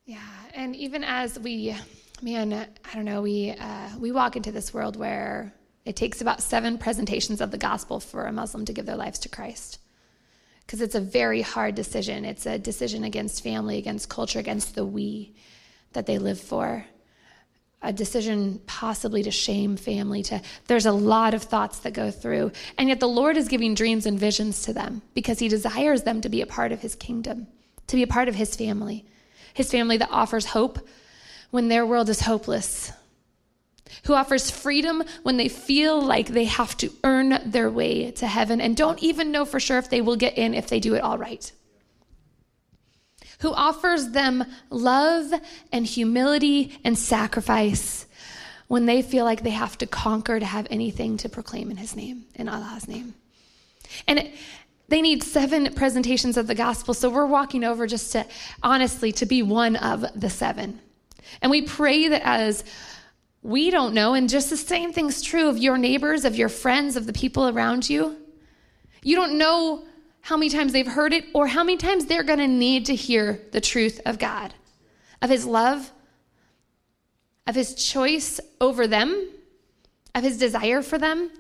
Yeah. 0.10 0.18
And 0.56 0.76
even 0.76 1.04
as 1.04 1.38
we, 1.38 1.76
man, 2.24 2.52
I 2.52 2.96
don't 2.96 3.06
know, 3.06 3.22
we, 3.22 3.52
uh, 3.52 3.90
we 4.00 4.12
walk 4.12 4.36
into 4.36 4.52
this 4.52 4.74
world 4.74 4.96
where 4.96 5.54
it 5.86 5.96
takes 5.96 6.20
about 6.20 6.42
seven 6.42 6.80
presentations 6.80 7.42
of 7.42 7.52
the 7.52 7.60
gospel 7.60 8.00
for 8.00 8.26
a 8.26 8.32
Muslim 8.32 8.66
to 8.66 8.74
give 8.74 8.88
their 8.88 8.96
lives 8.96 9.20
to 9.20 9.30
Christ. 9.30 9.78
Because 10.62 10.82
it's 10.82 10.96
a 10.96 11.00
very 11.00 11.44
hard 11.44 11.76
decision. 11.76 12.26
It's 12.26 12.48
a 12.48 12.58
decision 12.58 13.04
against 13.04 13.44
family, 13.44 13.78
against 13.78 14.10
culture, 14.10 14.40
against 14.40 14.74
the 14.74 14.84
we 14.84 15.36
that 15.94 16.08
they 16.08 16.18
live 16.18 16.40
for 16.40 16.88
a 17.84 17.94
decision 17.94 18.62
possibly 18.66 19.22
to 19.22 19.32
shame 19.32 19.78
family 19.78 20.24
to 20.24 20.42
there's 20.66 20.88
a 20.88 20.92
lot 20.92 21.36
of 21.36 21.44
thoughts 21.44 21.80
that 21.80 21.94
go 21.94 22.12
through 22.12 22.52
and 22.78 22.90
yet 22.90 23.00
the 23.00 23.08
lord 23.08 23.38
is 23.38 23.48
giving 23.48 23.74
dreams 23.74 24.06
and 24.06 24.20
visions 24.20 24.64
to 24.64 24.74
them 24.74 25.02
because 25.14 25.40
he 25.40 25.48
desires 25.48 26.04
them 26.04 26.20
to 26.20 26.28
be 26.28 26.42
a 26.42 26.46
part 26.46 26.74
of 26.74 26.82
his 26.82 26.94
kingdom 26.94 27.48
to 27.88 27.96
be 27.96 28.04
a 28.04 28.08
part 28.08 28.28
of 28.28 28.36
his 28.36 28.54
family 28.54 29.06
his 29.54 29.72
family 29.72 29.98
that 29.98 30.10
offers 30.12 30.46
hope 30.46 30.80
when 31.52 31.68
their 31.68 31.86
world 31.86 32.10
is 32.10 32.22
hopeless 32.22 32.92
who 34.06 34.14
offers 34.14 34.52
freedom 34.52 35.04
when 35.24 35.38
they 35.38 35.48
feel 35.48 36.00
like 36.00 36.28
they 36.28 36.46
have 36.46 36.78
to 36.78 36.92
earn 37.04 37.40
their 37.46 37.70
way 37.70 38.12
to 38.12 38.28
heaven 38.28 38.62
and 38.62 38.78
don't 38.78 39.02
even 39.02 39.32
know 39.32 39.46
for 39.46 39.60
sure 39.60 39.78
if 39.78 39.90
they 39.90 40.02
will 40.02 40.16
get 40.16 40.38
in 40.38 40.54
if 40.54 40.68
they 40.68 40.80
do 40.80 40.96
it 40.96 41.02
all 41.02 41.18
right 41.18 41.52
who 43.40 43.54
offers 43.54 44.10
them 44.10 44.44
love 44.70 45.34
and 45.72 45.86
humility 45.86 46.78
and 46.84 46.98
sacrifice 46.98 48.06
when 48.70 48.86
they 48.86 49.02
feel 49.02 49.26
like 49.26 49.42
they 49.44 49.50
have 49.50 49.78
to 49.80 49.88
conquer 49.88 50.40
to 50.40 50.46
have 50.46 50.68
anything 50.70 51.18
to 51.18 51.28
proclaim 51.28 51.72
in 51.72 51.78
his 51.78 51.96
name, 51.96 52.26
in 52.36 52.48
Allah's 52.48 52.88
name. 52.88 53.16
And 54.08 54.20
it, 54.20 54.34
they 54.90 55.02
need 55.02 55.24
seven 55.24 55.74
presentations 55.74 56.38
of 56.38 56.48
the 56.48 56.56
gospel, 56.56 56.94
so 56.94 57.10
we're 57.10 57.26
walking 57.26 57.64
over 57.64 57.88
just 57.88 58.12
to, 58.14 58.26
honestly, 58.64 59.12
to 59.14 59.26
be 59.26 59.44
one 59.44 59.76
of 59.76 60.06
the 60.16 60.30
seven. 60.30 60.80
And 61.42 61.52
we 61.52 61.62
pray 61.62 62.08
that 62.08 62.24
as 62.24 62.64
we 63.42 63.72
don't 63.72 63.94
know, 63.94 64.14
and 64.14 64.28
just 64.28 64.50
the 64.50 64.58
same 64.58 64.92
thing's 64.92 65.22
true 65.22 65.48
of 65.48 65.58
your 65.58 65.78
neighbors, 65.78 66.26
of 66.26 66.36
your 66.36 66.50
friends, 66.50 66.96
of 66.96 67.06
the 67.06 67.14
people 67.14 67.48
around 67.48 67.90
you. 67.90 68.18
You 69.02 69.16
don't 69.16 69.38
know 69.38 69.86
how 70.22 70.36
many 70.36 70.50
times 70.50 70.74
they've 70.74 70.86
heard 70.86 71.14
it 71.14 71.26
or 71.34 71.48
how 71.48 71.64
many 71.64 71.78
times 71.78 72.06
they're 72.06 72.24
going 72.24 72.40
to 72.40 72.48
need 72.48 72.88
to 72.88 72.96
hear 72.96 73.40
the 73.52 73.62
truth 73.62 74.02
of 74.06 74.20
God, 74.20 74.54
of 75.22 75.30
His 75.30 75.46
love, 75.46 75.92
of 77.48 77.56
His 77.56 77.76
choice 77.76 78.40
over 78.60 78.88
them, 78.88 79.30
of 80.14 80.24
His 80.24 80.38
desire 80.38 80.82
for 80.82 80.98
them. 80.98 81.32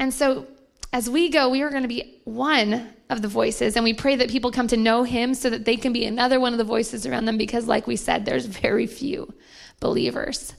And 0.00 0.12
so, 0.12 0.48
as 0.92 1.08
we 1.08 1.30
go, 1.30 1.48
we 1.48 1.62
are 1.62 1.70
going 1.70 1.82
to 1.82 1.88
be 1.88 2.20
one 2.24 2.92
of 3.08 3.22
the 3.22 3.28
voices, 3.28 3.76
and 3.76 3.84
we 3.84 3.94
pray 3.94 4.16
that 4.16 4.30
people 4.30 4.50
come 4.50 4.68
to 4.68 4.76
know 4.76 5.04
Him 5.04 5.34
so 5.34 5.48
that 5.48 5.64
they 5.64 5.76
can 5.76 5.92
be 5.92 6.04
another 6.04 6.38
one 6.38 6.52
of 6.52 6.58
the 6.58 6.64
voices 6.64 7.06
around 7.06 7.24
them 7.24 7.38
because, 7.38 7.66
like 7.66 7.86
we 7.86 7.96
said, 7.96 8.24
there's 8.24 8.46
very 8.46 8.86
few 8.86 9.32
believers. 9.80 10.54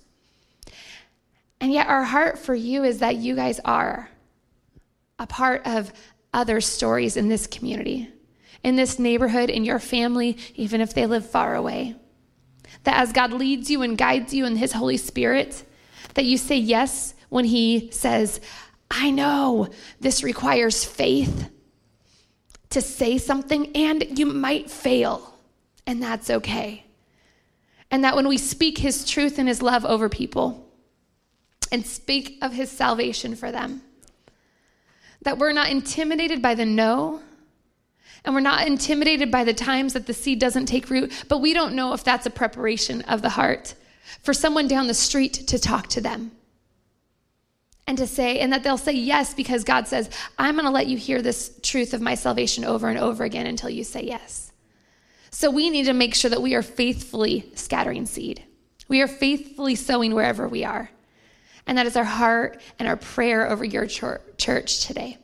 And 1.61 1.71
yet, 1.71 1.87
our 1.87 2.03
heart 2.03 2.39
for 2.39 2.55
you 2.55 2.83
is 2.83 2.99
that 2.99 3.17
you 3.17 3.35
guys 3.35 3.59
are 3.63 4.09
a 5.19 5.27
part 5.27 5.65
of 5.65 5.93
other 6.33 6.59
stories 6.61 7.15
in 7.15 7.29
this 7.29 7.45
community, 7.45 8.09
in 8.63 8.75
this 8.75 8.97
neighborhood, 8.97 9.49
in 9.49 9.63
your 9.63 9.79
family, 9.79 10.37
even 10.55 10.81
if 10.81 10.93
they 10.93 11.05
live 11.05 11.29
far 11.29 11.55
away. 11.55 11.95
That 12.85 12.99
as 12.99 13.13
God 13.13 13.31
leads 13.31 13.69
you 13.69 13.83
and 13.83 13.97
guides 13.97 14.33
you 14.33 14.45
in 14.45 14.55
His 14.55 14.73
Holy 14.73 14.97
Spirit, 14.97 15.63
that 16.15 16.25
you 16.25 16.37
say 16.37 16.57
yes 16.57 17.13
when 17.29 17.45
He 17.45 17.89
says, 17.91 18.41
I 18.95 19.09
know 19.09 19.69
this 19.99 20.23
requires 20.23 20.85
faith 20.85 21.49
to 22.69 22.79
say 22.79 23.17
something, 23.17 23.75
and 23.75 24.19
you 24.19 24.27
might 24.27 24.69
fail, 24.69 25.33
and 25.87 26.01
that's 26.01 26.29
okay. 26.29 26.85
And 27.89 28.03
that 28.03 28.15
when 28.15 28.27
we 28.27 28.37
speak 28.37 28.77
His 28.77 29.03
truth 29.03 29.39
and 29.39 29.47
His 29.47 29.63
love 29.63 29.83
over 29.83 30.09
people 30.09 30.71
and 31.71 31.85
speak 31.85 32.37
of 32.43 32.53
His 32.53 32.69
salvation 32.69 33.35
for 33.35 33.51
them, 33.51 33.81
that 35.23 35.39
we're 35.39 35.53
not 35.53 35.71
intimidated 35.71 36.41
by 36.41 36.53
the 36.53 36.65
no, 36.65 37.19
and 38.23 38.35
we're 38.35 38.41
not 38.41 38.67
intimidated 38.67 39.31
by 39.31 39.43
the 39.43 39.55
times 39.55 39.93
that 39.93 40.05
the 40.05 40.13
seed 40.13 40.37
doesn't 40.37 40.67
take 40.67 40.91
root, 40.91 41.25
but 41.27 41.39
we 41.39 41.53
don't 41.53 41.73
know 41.73 41.93
if 41.93 42.03
that's 42.03 42.27
a 42.27 42.31
preparation 42.31 43.01
of 43.03 43.23
the 43.23 43.29
heart 43.29 43.73
for 44.21 44.35
someone 44.35 44.67
down 44.67 44.85
the 44.85 44.93
street 44.93 45.33
to 45.33 45.57
talk 45.57 45.87
to 45.87 45.99
them 46.01 46.31
and 47.85 47.97
to 47.97 48.07
say, 48.07 48.39
and 48.39 48.53
that 48.53 48.63
they'll 48.63 48.77
say 48.77 48.93
yes 48.93 49.33
because 49.33 49.63
God 49.63 49.87
says, 49.87 50.09
I'm 50.37 50.55
going 50.55 50.65
to 50.65 50.71
let 50.71 50.87
you 50.87 50.97
hear 50.97 51.21
this 51.21 51.59
truth 51.61 51.93
of 51.93 52.01
my 52.01 52.15
salvation 52.15 52.63
over 52.63 52.87
and 52.87 52.97
over 52.97 53.23
again 53.23 53.45
until 53.45 53.69
you 53.69 53.83
say 53.83 54.03
yes. 54.03 54.51
So 55.31 55.49
we 55.49 55.69
need 55.69 55.85
to 55.85 55.93
make 55.93 56.15
sure 56.15 56.29
that 56.29 56.41
we 56.41 56.55
are 56.55 56.61
faithfully 56.61 57.51
scattering 57.55 58.05
seed. 58.05 58.43
We 58.87 59.01
are 59.01 59.07
faithfully 59.07 59.75
sowing 59.75 60.13
wherever 60.13 60.47
we 60.47 60.63
are. 60.63 60.89
And 61.65 61.77
that 61.77 61.85
is 61.85 61.95
our 61.95 62.03
heart 62.03 62.61
and 62.77 62.87
our 62.87 62.97
prayer 62.97 63.49
over 63.49 63.63
your 63.63 63.87
church 63.87 64.85
today. 64.85 65.17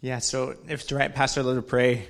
Yeah, 0.00 0.18
so 0.18 0.54
if 0.68 0.82
it's 0.82 0.92
right, 0.92 1.12
Pastor, 1.14 1.42
let 1.42 1.56
us 1.56 1.64
pray 1.66 2.06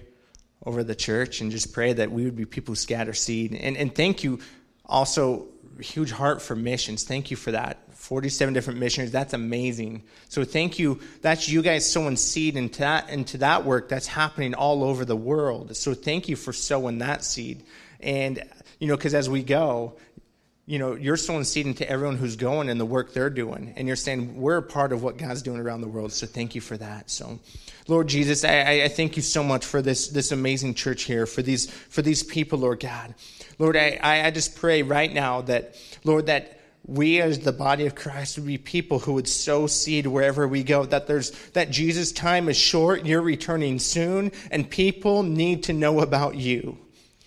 over 0.64 0.84
the 0.84 0.94
church 0.94 1.40
and 1.40 1.50
just 1.50 1.72
pray 1.72 1.92
that 1.92 2.10
we 2.10 2.24
would 2.24 2.36
be 2.36 2.44
people 2.44 2.72
who 2.72 2.76
scatter 2.76 3.14
seed. 3.14 3.54
And, 3.54 3.76
and 3.76 3.94
thank 3.94 4.24
you 4.24 4.40
also, 4.84 5.46
huge 5.80 6.10
heart 6.10 6.42
for 6.42 6.56
missions. 6.56 7.04
Thank 7.04 7.30
you 7.30 7.36
for 7.36 7.52
that. 7.52 7.78
47 8.06 8.54
different 8.54 8.78
missionaries. 8.78 9.10
That's 9.10 9.34
amazing. 9.34 10.04
So 10.28 10.44
thank 10.44 10.78
you. 10.78 11.00
That's 11.22 11.48
you 11.48 11.60
guys 11.60 11.90
sowing 11.90 12.14
seed 12.14 12.56
into 12.56 12.78
that, 12.78 13.10
into 13.10 13.38
that 13.38 13.64
work 13.64 13.88
that's 13.88 14.06
happening 14.06 14.54
all 14.54 14.84
over 14.84 15.04
the 15.04 15.16
world. 15.16 15.76
So 15.76 15.92
thank 15.92 16.28
you 16.28 16.36
for 16.36 16.52
sowing 16.52 16.98
that 16.98 17.24
seed. 17.24 17.64
And, 17.98 18.44
you 18.78 18.86
know, 18.86 18.96
because 18.96 19.12
as 19.12 19.28
we 19.28 19.42
go, 19.42 19.96
you 20.66 20.78
know, 20.78 20.94
you're 20.94 21.16
sowing 21.16 21.42
seed 21.42 21.66
into 21.66 21.88
everyone 21.90 22.16
who's 22.16 22.36
going 22.36 22.68
and 22.68 22.78
the 22.78 22.84
work 22.84 23.12
they're 23.12 23.28
doing. 23.28 23.74
And 23.76 23.88
you're 23.88 23.96
saying, 23.96 24.40
we're 24.40 24.58
a 24.58 24.62
part 24.62 24.92
of 24.92 25.02
what 25.02 25.16
God's 25.16 25.42
doing 25.42 25.58
around 25.58 25.80
the 25.80 25.88
world. 25.88 26.12
So 26.12 26.28
thank 26.28 26.54
you 26.54 26.60
for 26.60 26.76
that. 26.76 27.10
So, 27.10 27.40
Lord 27.88 28.06
Jesus, 28.06 28.44
I, 28.44 28.82
I 28.84 28.88
thank 28.88 29.16
you 29.16 29.22
so 29.22 29.42
much 29.42 29.64
for 29.64 29.82
this, 29.82 30.08
this 30.08 30.30
amazing 30.30 30.74
church 30.74 31.02
here, 31.02 31.26
for 31.26 31.42
these, 31.42 31.68
for 31.68 32.02
these 32.02 32.22
people, 32.22 32.60
Lord 32.60 32.78
God. 32.78 33.16
Lord, 33.58 33.76
I, 33.76 33.98
I 34.00 34.30
just 34.30 34.54
pray 34.54 34.82
right 34.82 35.12
now 35.12 35.40
that, 35.42 35.74
Lord, 36.04 36.26
that 36.26 36.56
we 36.86 37.20
as 37.20 37.40
the 37.40 37.52
body 37.52 37.86
of 37.86 37.94
Christ 37.94 38.38
would 38.38 38.46
be 38.46 38.58
people 38.58 39.00
who 39.00 39.14
would 39.14 39.28
sow 39.28 39.66
seed 39.66 40.06
wherever 40.06 40.46
we 40.46 40.62
go, 40.62 40.84
that 40.86 41.06
there's, 41.06 41.30
that 41.50 41.70
Jesus' 41.70 42.12
time 42.12 42.48
is 42.48 42.56
short, 42.56 43.04
you're 43.04 43.22
returning 43.22 43.78
soon, 43.78 44.32
and 44.50 44.70
people 44.70 45.22
need 45.22 45.64
to 45.64 45.72
know 45.72 46.00
about 46.00 46.36
you 46.36 46.78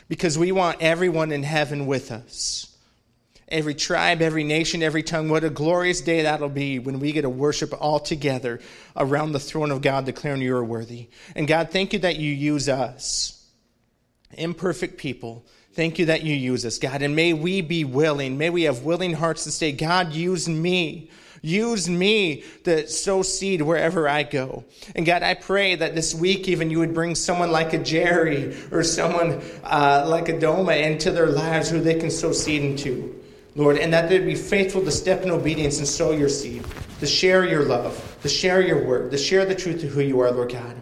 because 0.08 0.38
we 0.38 0.52
want 0.52 0.82
everyone 0.82 1.32
in 1.32 1.44
heaven 1.44 1.86
with 1.86 2.12
us 2.12 2.70
every 3.52 3.74
tribe, 3.74 4.22
every 4.22 4.44
nation, 4.44 4.84
every 4.84 5.04
tongue. 5.04 5.30
What 5.30 5.44
a 5.44 5.50
glorious 5.50 6.02
day 6.02 6.24
that'll 6.24 6.50
be 6.50 6.80
when 6.80 7.00
we 7.00 7.12
get 7.12 7.24
to 7.24 7.30
worship 7.30 7.74
all 7.80 8.00
together 8.00 8.60
around 8.96 9.32
the 9.32 9.40
throne 9.40 9.72
of 9.72 9.82
God, 9.82 10.06
declaring 10.06 10.42
you 10.42 10.56
are 10.56 10.64
worthy. 10.64 11.10
And 11.36 11.48
God, 11.48 11.72
thank 11.72 11.94
you 11.94 12.00
that 12.00 12.18
you 12.18 12.32
use 12.32 12.70
us, 12.70 13.48
imperfect 14.32 14.98
people. 14.98 15.46
Thank 15.80 15.98
you 15.98 16.08
that 16.08 16.24
you 16.24 16.36
use 16.36 16.66
us, 16.66 16.78
God. 16.78 17.02
And 17.04 17.16
may 17.16 17.32
we 17.32 17.62
be 17.62 17.86
willing, 17.86 18.38
may 18.38 18.50
we 18.50 18.64
have 18.64 18.84
willing 18.84 19.14
hearts 19.14 19.46
to 19.46 19.52
say, 19.52 19.72
God, 19.72 20.12
use 20.12 20.50
me. 20.50 21.10
Use 21.42 21.90
me 21.90 22.44
to 22.66 22.86
sow 22.90 23.22
seed 23.22 23.62
wherever 23.62 24.06
I 24.06 24.24
go. 24.24 24.66
And 24.94 25.06
God, 25.06 25.24
I 25.24 25.36
pray 25.36 25.76
that 25.76 25.96
this 25.96 26.14
week 26.14 26.50
even 26.50 26.70
you 26.70 26.80
would 26.80 26.94
bring 26.94 27.16
someone 27.16 27.50
like 27.54 27.72
a 27.72 27.78
Jerry 27.78 28.58
or 28.72 28.84
someone 28.84 29.42
uh, 29.64 30.04
like 30.06 30.28
a 30.28 30.34
Doma 30.34 30.84
into 30.84 31.12
their 31.12 31.28
lives 31.28 31.70
who 31.70 31.80
they 31.80 31.98
can 31.98 32.12
sow 32.12 32.34
seed 32.34 32.62
into. 32.62 33.16
Lord, 33.56 33.78
and 33.78 33.94
that 33.94 34.10
they'd 34.10 34.26
be 34.26 34.36
faithful 34.36 34.84
to 34.84 34.92
step 34.92 35.22
in 35.24 35.32
obedience 35.32 35.78
and 35.78 35.88
sow 35.88 36.12
your 36.12 36.28
seed, 36.28 36.66
to 37.00 37.08
share 37.08 37.46
your 37.46 37.64
love, 37.64 38.18
to 38.22 38.28
share 38.28 38.60
your 38.60 38.86
word, 38.86 39.12
to 39.12 39.18
share 39.18 39.46
the 39.46 39.56
truth 39.56 39.82
of 39.86 39.92
who 39.92 40.02
you 40.02 40.20
are, 40.20 40.30
Lord 40.30 40.52
God. 40.52 40.76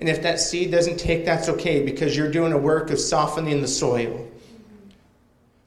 And 0.00 0.08
if 0.08 0.22
that 0.22 0.40
seed 0.40 0.72
doesn't 0.72 0.98
take, 0.98 1.24
that's 1.24 1.48
okay 1.48 1.84
because 1.84 2.16
you're 2.16 2.32
doing 2.32 2.52
a 2.52 2.58
work 2.58 2.90
of 2.90 2.98
softening 2.98 3.60
the 3.62 3.68
soil. 3.68 4.26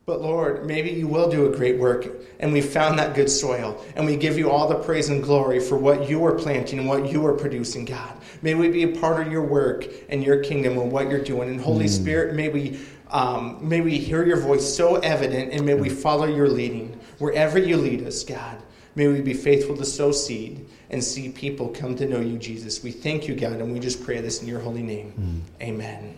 But 0.06 0.22
Lord, 0.22 0.66
maybe 0.66 0.90
you 0.90 1.08
will 1.08 1.30
do 1.30 1.52
a 1.52 1.56
great 1.56 1.80
work, 1.80 2.08
and 2.42 2.52
we 2.52 2.60
found 2.60 3.00
that 3.00 3.16
good 3.16 3.30
soil, 3.30 3.82
and 3.96 4.06
we 4.06 4.18
give 4.18 4.38
you 4.38 4.52
all 4.52 4.68
the 4.68 4.76
praise 4.76 5.08
and 5.08 5.24
glory 5.24 5.62
for 5.62 5.78
what 5.78 6.10
you 6.10 6.26
are 6.26 6.34
planting 6.34 6.80
and 6.80 6.88
what 6.90 7.10
you 7.10 7.26
are 7.26 7.34
producing, 7.34 7.86
God. 7.86 8.12
May 8.42 8.54
we 8.54 8.68
be 8.68 8.84
a 8.84 9.00
part 9.00 9.26
of 9.26 9.32
your 9.32 9.44
work 9.44 9.88
and 10.10 10.22
your 10.22 10.44
kingdom 10.44 10.78
and 10.78 10.92
what 10.92 11.10
you're 11.10 11.24
doing. 11.24 11.50
And 11.50 11.62
Holy 11.62 11.86
mm. 11.86 11.90
Spirit, 11.90 12.36
may 12.36 12.50
we, 12.50 12.82
um, 13.12 13.58
may 13.66 13.80
we 13.80 13.98
hear 13.98 14.26
your 14.26 14.42
voice 14.42 14.76
so 14.76 14.98
evident, 14.98 15.54
and 15.54 15.66
may 15.66 15.76
we 15.76 15.88
follow 15.88 16.26
your 16.26 16.50
leading 16.50 17.00
wherever 17.20 17.58
you 17.58 17.78
lead 17.78 18.06
us, 18.06 18.26
God. 18.26 18.62
May 18.96 19.08
we 19.08 19.22
be 19.22 19.34
faithful 19.34 19.78
to 19.78 19.86
sow 19.86 20.12
seed 20.12 20.68
and 20.90 21.02
see 21.02 21.30
people 21.30 21.70
come 21.70 21.96
to 21.96 22.06
know 22.06 22.20
you, 22.20 22.38
Jesus. 22.38 22.84
We 22.84 22.92
thank 22.92 23.28
you, 23.28 23.36
God, 23.36 23.54
and 23.54 23.72
we 23.72 23.80
just 23.80 24.04
pray 24.04 24.20
this 24.20 24.42
in 24.42 24.50
your 24.50 24.60
holy 24.60 24.84
name. 24.84 25.44
Mm. 25.58 25.64
Amen. 25.66 26.16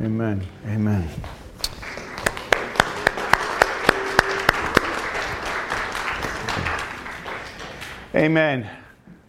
Amen. 0.00 0.46
Amen. 0.68 1.08
Amen. 8.14 8.70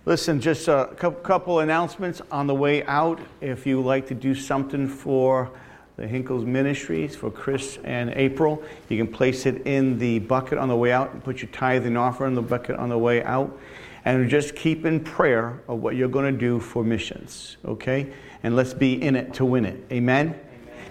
Listen, 0.05 0.39
just 0.39 0.67
a 0.67 0.95
couple 0.95 1.61
announcements 1.61 2.21
on 2.29 2.45
the 2.45 2.53
way 2.53 2.83
out. 2.83 3.19
If 3.41 3.65
you 3.65 3.81
like 3.81 4.05
to 4.09 4.13
do 4.13 4.36
something 4.36 4.88
for 4.88 5.49
the 5.95 6.07
Hinkles 6.07 6.45
Ministries, 6.45 7.15
for 7.15 7.31
Chris 7.31 7.79
and 7.83 8.11
April, 8.11 8.61
you 8.88 9.03
can 9.03 9.11
place 9.11 9.47
it 9.47 9.65
in 9.65 9.97
the 9.97 10.19
bucket 10.19 10.59
on 10.59 10.69
the 10.69 10.75
way 10.75 10.91
out 10.91 11.13
and 11.13 11.23
put 11.23 11.41
your 11.41 11.49
tithing 11.49 11.97
offer 11.97 12.27
in 12.27 12.36
the 12.36 12.43
bucket 12.43 12.75
on 12.75 12.89
the 12.89 12.97
way 12.97 13.23
out. 13.23 13.57
And 14.03 14.29
just 14.29 14.55
keep 14.55 14.86
in 14.86 14.99
prayer 14.99 15.59
of 15.67 15.81
what 15.81 15.95
you're 15.95 16.07
going 16.07 16.31
to 16.31 16.39
do 16.39 16.59
for 16.59 16.83
missions, 16.83 17.57
okay? 17.65 18.13
And 18.43 18.55
let's 18.55 18.75
be 18.75 19.01
in 19.01 19.15
it 19.15 19.33
to 19.33 19.45
win 19.45 19.65
it. 19.65 19.83
Amen? 19.91 20.27
Amen. 20.27 20.39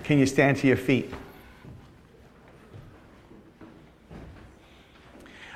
Can 0.03 0.19
you 0.19 0.27
stand 0.27 0.57
to 0.57 0.67
your 0.67 0.77
feet? 0.77 1.15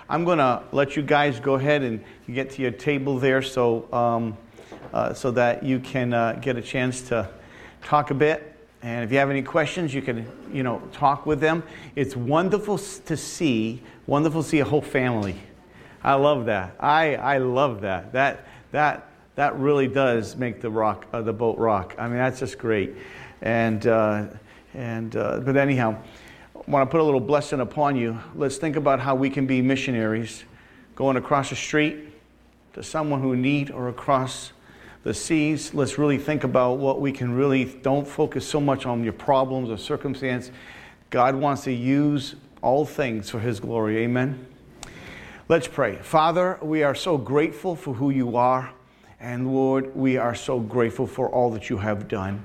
I'm 0.08 0.24
going 0.24 0.38
to 0.38 0.62
let 0.72 0.96
you 0.96 1.02
guys 1.02 1.40
go 1.40 1.56
ahead 1.56 1.82
and 1.82 2.02
get 2.34 2.50
to 2.50 2.62
your 2.62 2.70
table 2.70 3.18
there 3.18 3.40
so, 3.42 3.90
um, 3.92 4.36
uh, 4.92 5.14
so 5.14 5.30
that 5.30 5.62
you 5.62 5.80
can 5.80 6.12
uh, 6.12 6.38
get 6.40 6.56
a 6.56 6.62
chance 6.62 7.02
to 7.02 7.28
talk 7.82 8.10
a 8.10 8.14
bit. 8.14 8.54
And 8.82 9.04
if 9.04 9.10
you 9.10 9.18
have 9.18 9.30
any 9.30 9.42
questions, 9.42 9.92
you 9.92 10.02
can, 10.02 10.30
you 10.52 10.62
know, 10.62 10.80
talk 10.92 11.26
with 11.26 11.40
them. 11.40 11.62
It's 11.96 12.14
wonderful 12.14 12.78
to 12.78 13.16
see, 13.16 13.82
wonderful 14.06 14.42
to 14.42 14.48
see 14.48 14.60
a 14.60 14.64
whole 14.64 14.82
family. 14.82 15.36
I 16.04 16.14
love 16.14 16.46
that. 16.46 16.76
I, 16.78 17.16
I 17.16 17.38
love 17.38 17.80
that. 17.80 18.12
That, 18.12 18.46
that, 18.70 19.10
that 19.34 19.58
really 19.58 19.88
does 19.88 20.36
make 20.36 20.60
the 20.60 20.70
rock, 20.70 21.06
uh, 21.12 21.22
the 21.22 21.32
boat 21.32 21.58
rock. 21.58 21.96
I 21.98 22.06
mean, 22.08 22.18
that's 22.18 22.38
just 22.38 22.58
great. 22.58 22.94
And, 23.40 23.84
uh, 23.86 24.26
and, 24.74 25.16
uh, 25.16 25.40
but 25.40 25.56
anyhow, 25.56 26.00
I 26.54 26.70
want 26.70 26.88
to 26.88 26.90
put 26.90 27.00
a 27.00 27.04
little 27.04 27.20
blessing 27.20 27.60
upon 27.60 27.96
you. 27.96 28.18
Let's 28.36 28.58
think 28.58 28.76
about 28.76 29.00
how 29.00 29.14
we 29.16 29.28
can 29.30 29.46
be 29.46 29.60
missionaries 29.60 30.44
going 30.94 31.16
across 31.16 31.50
the 31.50 31.56
street 31.56 32.07
to 32.78 32.84
someone 32.84 33.20
who 33.20 33.34
need 33.34 33.72
or 33.72 33.88
across 33.88 34.52
the 35.02 35.12
seas. 35.12 35.74
Let's 35.74 35.98
really 35.98 36.16
think 36.16 36.44
about 36.44 36.78
what 36.78 37.00
we 37.00 37.10
can 37.10 37.34
really 37.34 37.64
don't 37.64 38.06
focus 38.06 38.46
so 38.46 38.60
much 38.60 38.86
on 38.86 39.02
your 39.02 39.14
problems 39.14 39.68
or 39.68 39.76
circumstance. 39.76 40.52
God 41.10 41.34
wants 41.34 41.64
to 41.64 41.72
use 41.72 42.36
all 42.62 42.84
things 42.84 43.30
for 43.30 43.40
his 43.40 43.58
glory. 43.58 43.98
Amen. 44.04 44.46
Let's 45.48 45.66
pray. 45.66 45.96
Father, 45.96 46.56
we 46.62 46.84
are 46.84 46.94
so 46.94 47.18
grateful 47.18 47.74
for 47.74 47.94
who 47.94 48.10
you 48.10 48.36
are. 48.36 48.70
And 49.18 49.52
Lord, 49.52 49.96
we 49.96 50.16
are 50.16 50.36
so 50.36 50.60
grateful 50.60 51.08
for 51.08 51.28
all 51.28 51.50
that 51.50 51.68
you 51.68 51.78
have 51.78 52.06
done. 52.06 52.44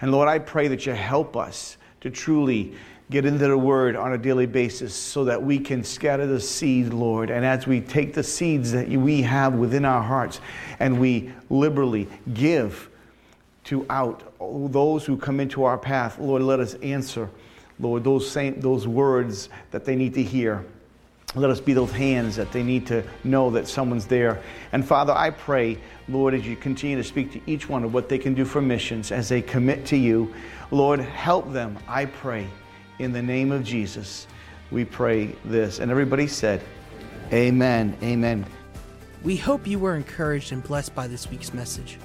And 0.00 0.10
Lord, 0.10 0.30
I 0.30 0.38
pray 0.38 0.66
that 0.68 0.86
you 0.86 0.94
help 0.94 1.36
us 1.36 1.76
to 2.00 2.08
truly 2.08 2.74
get 3.14 3.24
into 3.24 3.46
the 3.46 3.56
word 3.56 3.94
on 3.94 4.12
a 4.12 4.18
daily 4.18 4.44
basis 4.44 4.92
so 4.92 5.24
that 5.24 5.40
we 5.40 5.56
can 5.56 5.84
scatter 5.84 6.26
the 6.26 6.40
seed, 6.40 6.92
Lord. 6.92 7.30
And 7.30 7.46
as 7.46 7.64
we 7.64 7.80
take 7.80 8.12
the 8.12 8.24
seeds 8.24 8.72
that 8.72 8.88
we 8.88 9.22
have 9.22 9.54
within 9.54 9.84
our 9.84 10.02
hearts 10.02 10.40
and 10.80 10.98
we 10.98 11.30
liberally 11.48 12.08
give 12.32 12.90
to 13.64 13.86
out 13.88 14.34
those 14.40 15.06
who 15.06 15.16
come 15.16 15.38
into 15.38 15.62
our 15.62 15.78
path, 15.78 16.18
Lord, 16.18 16.42
let 16.42 16.58
us 16.58 16.74
answer, 16.82 17.30
Lord, 17.78 18.02
those 18.02 18.28
same 18.28 18.60
those 18.60 18.88
words 18.88 19.48
that 19.70 19.84
they 19.84 19.94
need 19.94 20.14
to 20.14 20.22
hear. 20.22 20.66
Let 21.36 21.50
us 21.50 21.60
be 21.60 21.72
those 21.72 21.92
hands 21.92 22.34
that 22.34 22.50
they 22.50 22.64
need 22.64 22.84
to 22.88 23.04
know 23.22 23.48
that 23.50 23.68
someone's 23.68 24.06
there. 24.06 24.42
And 24.72 24.84
Father, 24.84 25.12
I 25.12 25.30
pray, 25.30 25.78
Lord, 26.08 26.34
as 26.34 26.44
you 26.44 26.56
continue 26.56 26.96
to 26.96 27.04
speak 27.04 27.30
to 27.34 27.40
each 27.48 27.68
one 27.68 27.84
of 27.84 27.94
what 27.94 28.08
they 28.08 28.18
can 28.18 28.34
do 28.34 28.44
for 28.44 28.60
missions 28.60 29.12
as 29.12 29.28
they 29.28 29.40
commit 29.40 29.86
to 29.86 29.96
you, 29.96 30.34
Lord, 30.72 30.98
help 30.98 31.52
them, 31.52 31.78
I 31.86 32.06
pray 32.06 32.48
in 32.98 33.12
the 33.12 33.22
name 33.22 33.52
of 33.52 33.64
Jesus, 33.64 34.26
we 34.70 34.84
pray 34.84 35.34
this. 35.44 35.78
And 35.78 35.90
everybody 35.90 36.26
said, 36.26 36.62
Amen. 37.32 37.96
Amen. 38.02 38.46
We 39.22 39.36
hope 39.36 39.66
you 39.66 39.78
were 39.78 39.96
encouraged 39.96 40.52
and 40.52 40.62
blessed 40.62 40.94
by 40.94 41.06
this 41.06 41.30
week's 41.30 41.54
message. 41.54 41.98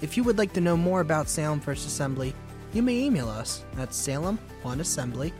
If 0.00 0.16
you 0.16 0.24
would 0.24 0.38
like 0.38 0.52
to 0.54 0.60
know 0.60 0.76
more 0.76 1.00
about 1.00 1.28
Salem 1.28 1.60
First 1.60 1.86
Assembly, 1.86 2.34
you 2.72 2.82
may 2.82 2.98
email 2.98 3.28
us 3.28 3.64
at 3.78 3.90
salem1assembly 3.90 5.32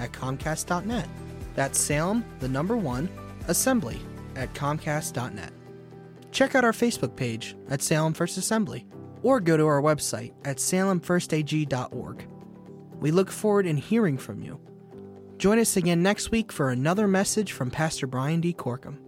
at 0.00 0.12
comcast.net. 0.12 1.08
That's 1.54 1.78
Salem, 1.78 2.24
the 2.40 2.48
number 2.48 2.76
one, 2.76 3.08
assembly 3.48 4.00
at 4.36 4.52
comcast.net. 4.54 5.52
Check 6.32 6.54
out 6.54 6.64
our 6.64 6.72
Facebook 6.72 7.16
page 7.16 7.56
at 7.68 7.82
Salem 7.82 8.12
First 8.12 8.36
Assembly 8.36 8.86
or 9.22 9.40
go 9.40 9.56
to 9.56 9.66
our 9.66 9.82
website 9.82 10.32
at 10.44 10.56
salemfirstag.org. 10.56 12.26
We 13.00 13.10
look 13.10 13.30
forward 13.30 13.66
in 13.66 13.78
hearing 13.78 14.18
from 14.18 14.42
you. 14.42 14.60
Join 15.38 15.58
us 15.58 15.76
again 15.76 16.02
next 16.02 16.30
week 16.30 16.52
for 16.52 16.70
another 16.70 17.08
message 17.08 17.52
from 17.52 17.70
Pastor 17.70 18.06
Brian 18.06 18.42
D. 18.42 18.52
Corkum. 18.52 18.98